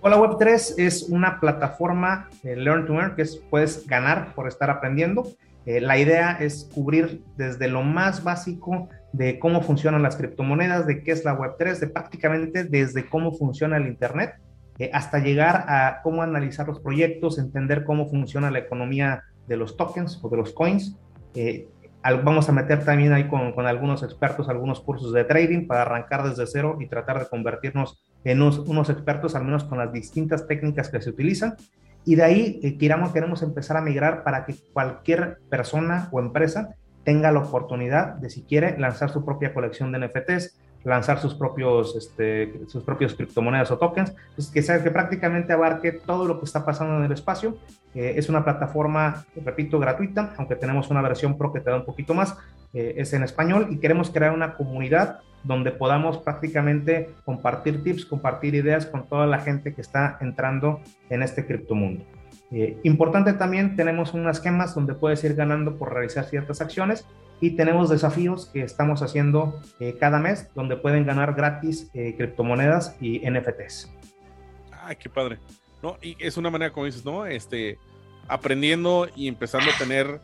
Hola 0.00 0.18
Web 0.18 0.36
3 0.38 0.78
es 0.78 1.02
una 1.10 1.38
plataforma 1.38 2.30
de 2.42 2.56
Learn 2.56 2.86
to 2.86 2.94
Earn 2.94 3.14
que 3.14 3.22
es, 3.22 3.42
puedes 3.50 3.86
ganar 3.86 4.34
por 4.34 4.48
estar 4.48 4.70
aprendiendo. 4.70 5.26
Eh, 5.66 5.80
la 5.80 5.98
idea 5.98 6.38
es 6.40 6.70
cubrir 6.72 7.24
desde 7.36 7.66
lo 7.68 7.82
más 7.82 8.22
básico 8.22 8.88
de 9.12 9.40
cómo 9.40 9.62
funcionan 9.62 10.02
las 10.02 10.16
criptomonedas, 10.16 10.86
de 10.86 11.02
qué 11.02 11.10
es 11.10 11.24
la 11.24 11.36
Web3, 11.36 11.80
de 11.80 11.88
prácticamente 11.88 12.64
desde 12.64 13.06
cómo 13.06 13.32
funciona 13.32 13.76
el 13.76 13.88
Internet, 13.88 14.36
eh, 14.78 14.90
hasta 14.92 15.18
llegar 15.18 15.64
a 15.68 16.00
cómo 16.02 16.22
analizar 16.22 16.68
los 16.68 16.80
proyectos, 16.80 17.38
entender 17.38 17.84
cómo 17.84 18.08
funciona 18.08 18.50
la 18.50 18.60
economía 18.60 19.24
de 19.48 19.56
los 19.56 19.76
tokens 19.76 20.20
o 20.22 20.28
de 20.28 20.36
los 20.36 20.52
coins. 20.52 20.96
Eh, 21.34 21.68
vamos 22.22 22.48
a 22.48 22.52
meter 22.52 22.84
también 22.84 23.12
ahí 23.12 23.26
con, 23.26 23.52
con, 23.52 23.66
algunos 23.66 24.04
expertos 24.04 24.48
algunos 24.48 24.78
cursos 24.78 25.12
de 25.12 25.24
trading 25.24 25.66
para 25.66 25.82
arrancar 25.82 26.22
desde 26.28 26.46
cero 26.46 26.78
y 26.80 26.86
tratar 26.86 27.18
de 27.18 27.28
convertirnos 27.28 28.00
en 28.22 28.40
unos, 28.40 28.60
unos 28.60 28.88
expertos, 28.90 29.34
al 29.34 29.44
menos 29.44 29.64
con 29.64 29.78
las 29.78 29.92
distintas 29.92 30.46
técnicas 30.46 30.88
que 30.88 31.02
se 31.02 31.10
utilizan. 31.10 31.56
Y 32.06 32.14
de 32.14 32.22
ahí 32.22 32.60
eh, 32.62 32.78
queramos, 32.78 33.12
queremos 33.12 33.42
empezar 33.42 33.76
a 33.76 33.82
migrar 33.82 34.22
para 34.22 34.46
que 34.46 34.54
cualquier 34.72 35.38
persona 35.50 36.08
o 36.12 36.20
empresa 36.20 36.76
tenga 37.04 37.32
la 37.32 37.40
oportunidad 37.40 38.14
de, 38.14 38.30
si 38.30 38.42
quiere, 38.42 38.78
lanzar 38.78 39.10
su 39.10 39.24
propia 39.24 39.52
colección 39.52 39.92
de 39.92 39.98
NFTs, 39.98 40.56
lanzar 40.84 41.18
sus 41.18 41.34
propios, 41.34 41.96
este, 41.96 42.60
sus 42.68 42.84
propios 42.84 43.14
criptomonedas 43.14 43.72
o 43.72 43.78
tokens, 43.78 44.14
pues 44.36 44.48
que, 44.48 44.62
sea, 44.62 44.82
que 44.84 44.90
prácticamente 44.92 45.52
abarque 45.52 45.90
todo 45.90 46.26
lo 46.26 46.38
que 46.38 46.44
está 46.44 46.64
pasando 46.64 46.96
en 46.98 47.04
el 47.04 47.12
espacio. 47.12 47.58
Eh, 47.92 48.14
es 48.16 48.28
una 48.28 48.44
plataforma, 48.44 49.26
repito, 49.44 49.80
gratuita, 49.80 50.32
aunque 50.36 50.54
tenemos 50.54 50.88
una 50.90 51.02
versión 51.02 51.36
pro 51.36 51.52
que 51.52 51.58
te 51.58 51.70
da 51.70 51.76
un 51.76 51.84
poquito 51.84 52.14
más, 52.14 52.36
eh, 52.72 52.94
es 52.98 53.12
en 53.14 53.24
español 53.24 53.66
y 53.70 53.78
queremos 53.78 54.10
crear 54.10 54.32
una 54.32 54.54
comunidad 54.54 55.20
donde 55.46 55.70
podamos 55.70 56.18
prácticamente 56.18 57.14
compartir 57.24 57.82
tips, 57.82 58.04
compartir 58.04 58.54
ideas 58.54 58.86
con 58.86 59.08
toda 59.08 59.26
la 59.26 59.38
gente 59.38 59.74
que 59.74 59.80
está 59.80 60.18
entrando 60.20 60.80
en 61.08 61.22
este 61.22 61.46
criptomundo. 61.46 62.04
Eh, 62.50 62.78
importante 62.84 63.32
también, 63.32 63.76
tenemos 63.76 64.14
unas 64.14 64.40
gemas 64.40 64.74
donde 64.74 64.94
puedes 64.94 65.22
ir 65.24 65.34
ganando 65.34 65.76
por 65.76 65.92
realizar 65.92 66.24
ciertas 66.24 66.60
acciones 66.60 67.06
y 67.40 67.50
tenemos 67.50 67.90
desafíos 67.90 68.46
que 68.46 68.62
estamos 68.62 69.02
haciendo 69.02 69.60
eh, 69.80 69.96
cada 69.98 70.18
mes 70.18 70.48
donde 70.54 70.76
pueden 70.76 71.04
ganar 71.06 71.34
gratis 71.34 71.90
eh, 71.92 72.14
criptomonedas 72.16 72.96
y 73.00 73.18
NFTs. 73.28 73.92
Ay, 74.70 74.96
qué 74.96 75.08
padre. 75.08 75.38
¿No? 75.82 75.98
Y 76.00 76.16
es 76.18 76.36
una 76.36 76.50
manera, 76.50 76.72
como 76.72 76.86
dices, 76.86 77.04
¿no? 77.04 77.26
Este, 77.26 77.78
aprendiendo 78.28 79.08
y 79.14 79.28
empezando 79.28 79.70
a 79.70 79.78
tener 79.78 80.20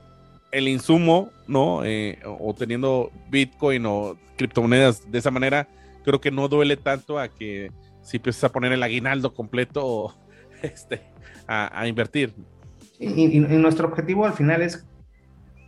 el 0.53 0.69
insumo, 0.69 1.31
¿no? 1.49 1.85
Eh, 1.85 2.19
o 2.25 2.55
teniendo 2.55 3.11
Bitcoin 3.31 3.85
o 3.87 4.17
criptomonedas 4.37 5.11
de 5.11 5.19
esa 5.19 5.31
manera, 5.31 5.67
creo 6.05 6.21
que 6.21 6.31
no 6.31 6.49
duele 6.49 6.77
tanto 6.77 7.19
a 7.19 7.29
que 7.29 7.73
si 8.03 8.19
empiezas 8.19 8.45
a 8.45 8.53
poner 8.53 8.73
el 8.73 8.83
aguinaldo 8.83 9.35
completo 9.35 10.15
este, 10.63 11.01
a, 11.47 11.87
invertir. 11.89 12.35
y, 12.99 13.41
nuestro 13.41 13.89
objetivo 13.89 14.27
al 14.27 14.35
final 14.35 14.63
es 14.63 14.87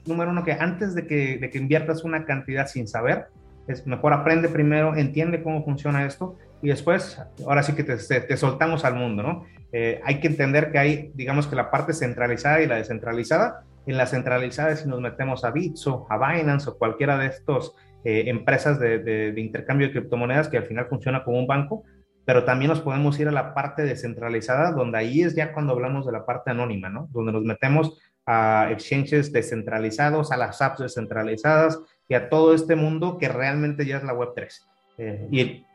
número 0.07 0.31
uno, 0.31 0.45
que 0.45 0.53
antes 0.53 0.95
de 0.95 1.07
que, 1.07 1.39
de 1.39 1.51
que 1.51 1.59
inviertas 1.59 2.05
una 2.05 2.25
cantidad 2.25 2.67
sin 2.67 2.87
saber, 2.87 3.27
es 3.67 3.87
mejor 3.87 4.13
aprende 4.13 4.49
primero, 4.49 4.95
entiende 4.97 5.43
cómo 5.43 5.65
funciona 5.65 6.05
esto 6.05 6.37
y 6.63 6.69
después, 6.69 7.21
ahora 7.47 7.63
sí 7.63 7.75
que 7.75 7.85
te, 7.85 7.97
te, 7.97 8.37
soltamos 8.37 8.85
al 8.85 8.95
mundo, 8.95 9.23
¿no? 9.23 9.45
Eh, 9.73 10.01
hay 10.05 10.21
que 10.21 10.29
entender 10.29 10.71
que 10.71 10.79
hay, 10.79 11.13
digamos 11.15 11.47
que 11.47 11.57
la 11.57 11.71
parte 11.71 11.93
centralizada 11.93 12.63
y 12.63 12.67
la 12.67 12.77
descentralizada. 12.77 13.65
En 13.87 13.97
la 13.97 14.07
centralizada, 14.07 14.75
si 14.77 14.89
nos 14.89 15.01
metemos 15.01 15.45
a 15.45 15.51
Bitso, 15.51 16.07
a 16.11 16.17
Binance 16.17 16.71
o 16.71 16.79
cualquiera 16.79 17.19
de 17.19 17.27
estos 17.27 17.75
eh, 18.05 18.25
empresas 18.27 18.79
de, 18.79 18.99
de, 18.99 19.33
de, 19.33 19.41
intercambio 19.41 19.87
de 19.87 19.93
criptomonedas 19.93 20.49
que 20.49 20.59
al 20.59 20.67
final 20.67 20.87
funciona 20.87 21.25
como 21.25 21.39
un 21.39 21.47
banco, 21.47 21.85
pero 22.25 22.45
también 22.45 22.71
nos 22.71 22.81
podemos 22.81 23.19
ir 23.21 23.29
a 23.29 23.33
la 23.33 23.55
parte 23.55 23.83
descentralizada, 23.83 24.73
donde 24.73 24.99
ahí 24.99 25.23
es 25.23 25.35
ya 25.35 25.53
cuando 25.53 25.73
hablamos 25.73 26.07
de 26.07 26.13
la 26.13 26.25
parte 26.25 26.51
anónima, 26.51 26.89
¿no? 26.89 27.09
Donde 27.13 27.33
nos 27.33 27.45
metemos 27.45 27.99
a 28.27 28.69
exchanges 28.71 29.33
descentralizados, 29.33 30.33
a 30.33 30.37
las 30.37 30.63
apps 30.63 30.81
descentralizadas 30.81 31.81
y 32.09 32.15
a 32.15 32.29
todo 32.29 32.55
este 32.55 32.77
mundo 32.77 33.19
que 33.19 33.29
realmente 33.29 33.85
ya 33.85 33.99
es 33.99 34.05
la 34.05 34.15
Web3. 34.15 34.49
Eh, 34.99 35.29
y 35.31 35.67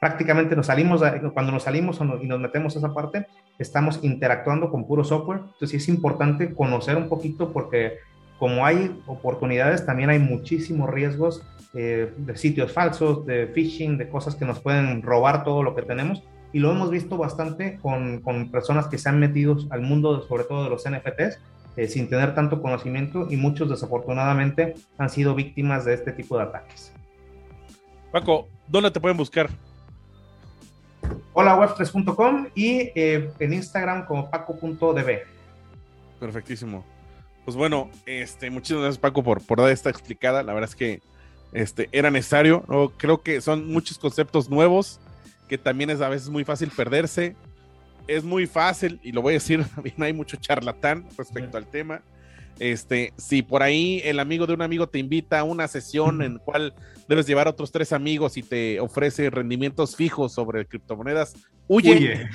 prácticamente 0.00 0.56
nos 0.56 0.66
salimos, 0.66 1.02
cuando 1.34 1.52
nos 1.52 1.64
salimos 1.64 2.00
y 2.22 2.26
nos 2.26 2.40
metemos 2.40 2.74
a 2.76 2.78
esa 2.78 2.94
parte, 2.94 3.26
estamos 3.58 4.00
interactuando 4.02 4.70
con 4.70 4.86
puro 4.86 5.04
software. 5.04 5.40
Entonces 5.40 5.82
es 5.82 5.88
importante 5.88 6.54
conocer 6.54 6.96
un 6.96 7.08
poquito 7.08 7.52
porque 7.52 7.98
como 8.38 8.66
hay 8.66 9.00
oportunidades, 9.06 9.86
también 9.86 10.10
hay 10.10 10.18
muchísimos 10.18 10.90
riesgos 10.90 11.42
eh, 11.74 12.12
de 12.16 12.36
sitios 12.36 12.72
falsos, 12.72 13.24
de 13.26 13.46
phishing, 13.46 13.98
de 13.98 14.08
cosas 14.08 14.34
que 14.34 14.44
nos 14.44 14.60
pueden 14.60 15.02
robar 15.02 15.44
todo 15.44 15.62
lo 15.62 15.74
que 15.74 15.82
tenemos. 15.82 16.22
Y 16.52 16.58
lo 16.58 16.70
hemos 16.70 16.90
visto 16.90 17.16
bastante 17.16 17.78
con, 17.78 18.20
con 18.20 18.50
personas 18.50 18.86
que 18.88 18.98
se 18.98 19.08
han 19.08 19.18
metido 19.18 19.56
al 19.70 19.82
mundo, 19.82 20.22
sobre 20.22 20.44
todo 20.44 20.64
de 20.64 20.70
los 20.70 20.84
NFTs, 20.88 21.38
eh, 21.76 21.88
sin 21.88 22.08
tener 22.08 22.34
tanto 22.34 22.62
conocimiento 22.62 23.26
y 23.28 23.36
muchos 23.36 23.68
desafortunadamente 23.68 24.74
han 24.96 25.10
sido 25.10 25.34
víctimas 25.34 25.84
de 25.84 25.92
este 25.92 26.12
tipo 26.12 26.38
de 26.38 26.44
ataques. 26.44 26.92
Paco, 28.10 28.48
¿dónde 28.66 28.90
te 28.90 28.98
pueden 28.98 29.18
buscar? 29.18 29.50
Hola 31.32 31.56
web3.com 31.56 32.48
y 32.54 32.92
eh, 32.94 33.30
en 33.38 33.52
Instagram 33.52 34.06
como 34.06 34.30
paco.db. 34.30 35.22
Perfectísimo. 36.18 36.84
Pues 37.44 37.56
bueno, 37.56 37.90
este, 38.06 38.50
muchísimas 38.50 38.82
gracias 38.82 38.98
Paco 38.98 39.22
por, 39.22 39.44
por 39.44 39.60
dar 39.60 39.70
esta 39.70 39.90
explicada. 39.90 40.42
La 40.42 40.52
verdad 40.52 40.70
es 40.70 40.76
que 40.76 41.00
este, 41.52 41.88
era 41.92 42.10
necesario. 42.10 42.64
¿no? 42.68 42.90
Creo 42.90 43.22
que 43.22 43.40
son 43.40 43.70
muchos 43.72 43.98
conceptos 43.98 44.48
nuevos 44.48 45.00
que 45.48 45.58
también 45.58 45.90
es 45.90 46.00
a 46.00 46.08
veces 46.08 46.28
muy 46.28 46.44
fácil 46.44 46.70
perderse 46.70 47.36
es 48.06 48.24
muy 48.24 48.46
fácil, 48.46 49.00
y 49.02 49.12
lo 49.12 49.22
voy 49.22 49.32
a 49.32 49.34
decir, 49.34 49.64
también 49.74 50.02
hay 50.02 50.12
mucho 50.12 50.36
charlatán 50.36 51.06
respecto 51.16 51.56
al 51.56 51.66
tema. 51.66 52.02
Este, 52.58 53.12
si 53.16 53.42
por 53.42 53.62
ahí 53.62 54.00
el 54.04 54.18
amigo 54.18 54.46
de 54.46 54.54
un 54.54 54.62
amigo 54.62 54.88
te 54.88 54.98
invita 54.98 55.40
a 55.40 55.44
una 55.44 55.68
sesión 55.68 56.22
en 56.22 56.38
cual 56.38 56.74
debes 57.08 57.26
llevar 57.26 57.46
a 57.46 57.50
otros 57.50 57.70
tres 57.70 57.92
amigos 57.92 58.36
y 58.36 58.42
te 58.42 58.80
ofrece 58.80 59.28
rendimientos 59.30 59.94
fijos 59.94 60.32
sobre 60.32 60.66
criptomonedas, 60.66 61.34
huye, 61.68 62.28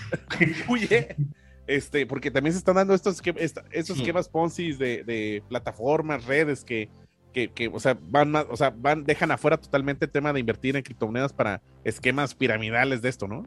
huye. 0.67 1.15
Este, 1.67 2.05
porque 2.05 2.31
también 2.31 2.51
se 2.51 2.57
están 2.57 2.75
dando 2.75 2.93
estos, 2.93 3.21
estos 3.69 3.97
esquemas 3.97 4.27
Ponzi 4.27 4.73
de, 4.73 5.03
de, 5.05 5.41
plataformas, 5.47 6.25
redes 6.25 6.65
que, 6.65 6.89
que, 7.31 7.49
que, 7.49 7.69
o 7.69 7.79
sea, 7.79 7.97
van, 8.09 8.35
o 8.35 8.57
sea, 8.57 8.71
van, 8.75 9.05
dejan 9.05 9.31
afuera 9.31 9.57
totalmente 9.57 10.05
el 10.05 10.11
tema 10.11 10.33
de 10.33 10.41
invertir 10.41 10.75
en 10.75 10.83
criptomonedas 10.83 11.31
para 11.31 11.61
esquemas 11.85 12.35
piramidales 12.35 13.01
de 13.01 13.07
esto, 13.07 13.27
¿no? 13.27 13.45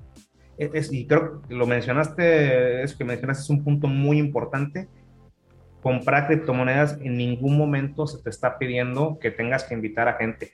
es, 0.59 0.93
y 0.93 1.07
creo 1.07 1.43
que 1.43 1.55
lo 1.55 1.67
mencionaste, 1.67 2.83
eso 2.83 2.97
que 2.97 3.05
mencionaste 3.05 3.43
es 3.43 3.51
un 3.51 3.65
punto 3.65 3.89
muy 3.89 4.19
importante. 4.19 4.89
Comprar 5.85 6.29
criptomonedas 6.29 6.99
en 7.03 7.19
ningún 7.19 7.59
momento 7.59 8.07
se 8.07 8.23
te 8.23 8.31
está 8.31 8.57
pidiendo 8.57 9.19
que 9.21 9.31
tengas 9.31 9.65
que 9.65 9.75
invitar 9.75 10.09
a 10.09 10.15
gente. 10.15 10.53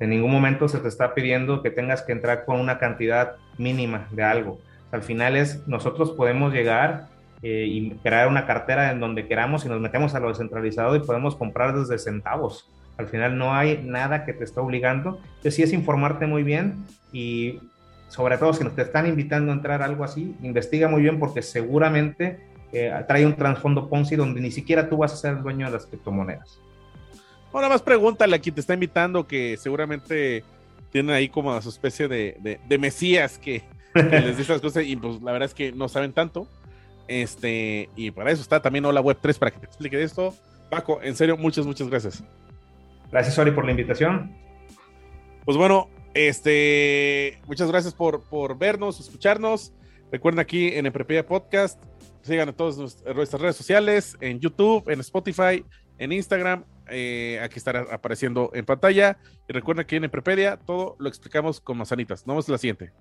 En 0.00 0.10
ningún 0.10 0.30
momento 0.30 0.68
se 0.68 0.80
te 0.80 0.88
está 0.88 1.14
pidiendo 1.14 1.62
que 1.62 1.70
tengas 1.70 2.02
que 2.02 2.12
entrar 2.12 2.44
con 2.44 2.60
una 2.60 2.78
cantidad 2.78 3.36
mínima 3.56 4.06
de 4.10 4.22
algo. 4.22 4.58
al 4.92 5.00
final 5.00 5.34
es, 5.34 5.66
nosotros 5.66 6.10
podemos 6.10 6.52
llegar 6.52 7.08
eh, 7.42 7.64
y 7.66 7.90
crear 8.02 8.28
una 8.28 8.46
cartera 8.46 8.90
en 8.92 9.00
donde 9.00 9.26
queramos 9.26 9.64
y 9.64 9.68
nos 9.70 9.80
metemos 9.80 10.14
a 10.14 10.20
lo 10.20 10.28
descentralizado 10.28 10.94
y 10.94 11.00
podemos 11.00 11.36
comprar 11.36 11.74
desde 11.74 11.98
centavos. 11.98 12.70
Al 12.98 13.08
final 13.08 13.38
no 13.38 13.54
hay 13.54 13.82
nada 13.82 14.26
que 14.26 14.34
te 14.34 14.44
está 14.44 14.60
obligando. 14.60 15.20
Entonces 15.22 15.54
sí 15.54 15.62
es 15.62 15.72
informarte 15.72 16.26
muy 16.26 16.42
bien 16.42 16.84
y 17.14 17.60
sobre 18.08 18.36
todo 18.36 18.52
si 18.52 18.62
nos 18.62 18.74
te 18.74 18.82
están 18.82 19.06
invitando 19.06 19.52
a 19.52 19.54
entrar 19.54 19.80
algo 19.80 20.04
así, 20.04 20.36
investiga 20.42 20.86
muy 20.86 21.00
bien 21.00 21.18
porque 21.18 21.40
seguramente 21.40 22.40
eh, 22.84 23.04
trae 23.06 23.24
un 23.24 23.34
trasfondo 23.34 23.88
Ponzi 23.88 24.16
donde 24.16 24.40
ni 24.40 24.50
siquiera 24.50 24.88
tú 24.88 24.98
vas 24.98 25.12
a 25.12 25.16
ser 25.16 25.36
el 25.36 25.42
dueño 25.42 25.66
de 25.66 25.72
las 25.72 25.86
criptomonedas. 25.86 26.60
Bueno, 27.52 27.68
más 27.68 27.82
pregúntale 27.82 28.36
a 28.36 28.38
quien 28.38 28.54
te 28.54 28.60
está 28.60 28.74
invitando 28.74 29.26
que 29.26 29.56
seguramente 29.56 30.44
tienen 30.90 31.14
ahí 31.14 31.28
como 31.28 31.52
a 31.52 31.62
su 31.62 31.68
especie 31.68 32.08
de, 32.08 32.58
de, 32.66 32.78
mesías 32.78 33.38
que, 33.38 33.62
les 33.94 34.36
dice 34.36 34.52
las 34.52 34.60
cosas 34.60 34.84
y 34.84 34.96
pues 34.96 35.22
la 35.22 35.32
verdad 35.32 35.46
es 35.46 35.54
que 35.54 35.72
no 35.72 35.88
saben 35.88 36.12
tanto. 36.12 36.46
Este, 37.08 37.88
y 37.96 38.10
para 38.10 38.30
eso 38.30 38.42
está 38.42 38.60
también 38.60 38.84
Hola 38.84 39.00
Web 39.00 39.18
3 39.20 39.38
para 39.38 39.50
que 39.50 39.60
te 39.60 39.66
explique 39.66 40.02
esto. 40.02 40.34
Paco, 40.70 41.00
en 41.02 41.14
serio, 41.16 41.36
muchas, 41.36 41.64
muchas 41.66 41.88
gracias. 41.88 42.22
Gracias, 43.10 43.38
Ori, 43.38 43.52
por 43.52 43.64
la 43.64 43.70
invitación. 43.70 44.34
Pues 45.44 45.56
bueno, 45.56 45.88
este, 46.14 47.38
muchas 47.46 47.70
gracias 47.70 47.94
por, 47.94 48.22
por 48.22 48.58
vernos, 48.58 48.98
escucharnos. 49.00 49.72
Recuerden 50.10 50.40
aquí 50.40 50.68
en 50.68 50.86
Emprepedia 50.86 51.26
Podcast, 51.26 51.80
sigan 52.26 52.48
a 52.48 52.52
todas 52.52 52.76
nuestras 52.76 53.40
redes 53.40 53.56
sociales, 53.56 54.16
en 54.20 54.40
YouTube, 54.40 54.88
en 54.88 55.00
Spotify, 55.00 55.64
en 55.98 56.12
Instagram. 56.12 56.64
Eh, 56.88 57.40
aquí 57.42 57.58
estará 57.58 57.86
apareciendo 57.90 58.50
en 58.54 58.64
pantalla. 58.64 59.18
Y 59.48 59.52
recuerden 59.52 59.86
que 59.86 59.96
en 59.96 60.04
Emprepedia 60.04 60.56
todo 60.56 60.96
lo 60.98 61.08
explicamos 61.08 61.60
con 61.60 61.78
manzanitas. 61.78 62.26
Nos 62.26 62.34
vemos 62.34 62.48
la 62.48 62.58
siguiente. 62.58 62.92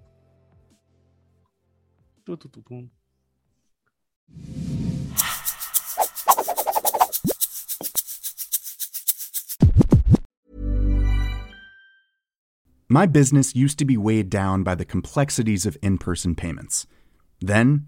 My 12.88 13.08
business 13.08 13.56
used 13.56 13.78
to 13.80 13.86
be 13.86 13.98
weighed 13.98 14.30
down 14.30 14.64
by 14.64 14.76
the 14.76 14.86
complexities 14.86 15.66
of 15.66 15.76
in 15.82 15.98
person 15.98 16.36
payments. 16.36 16.86
Then, 17.42 17.88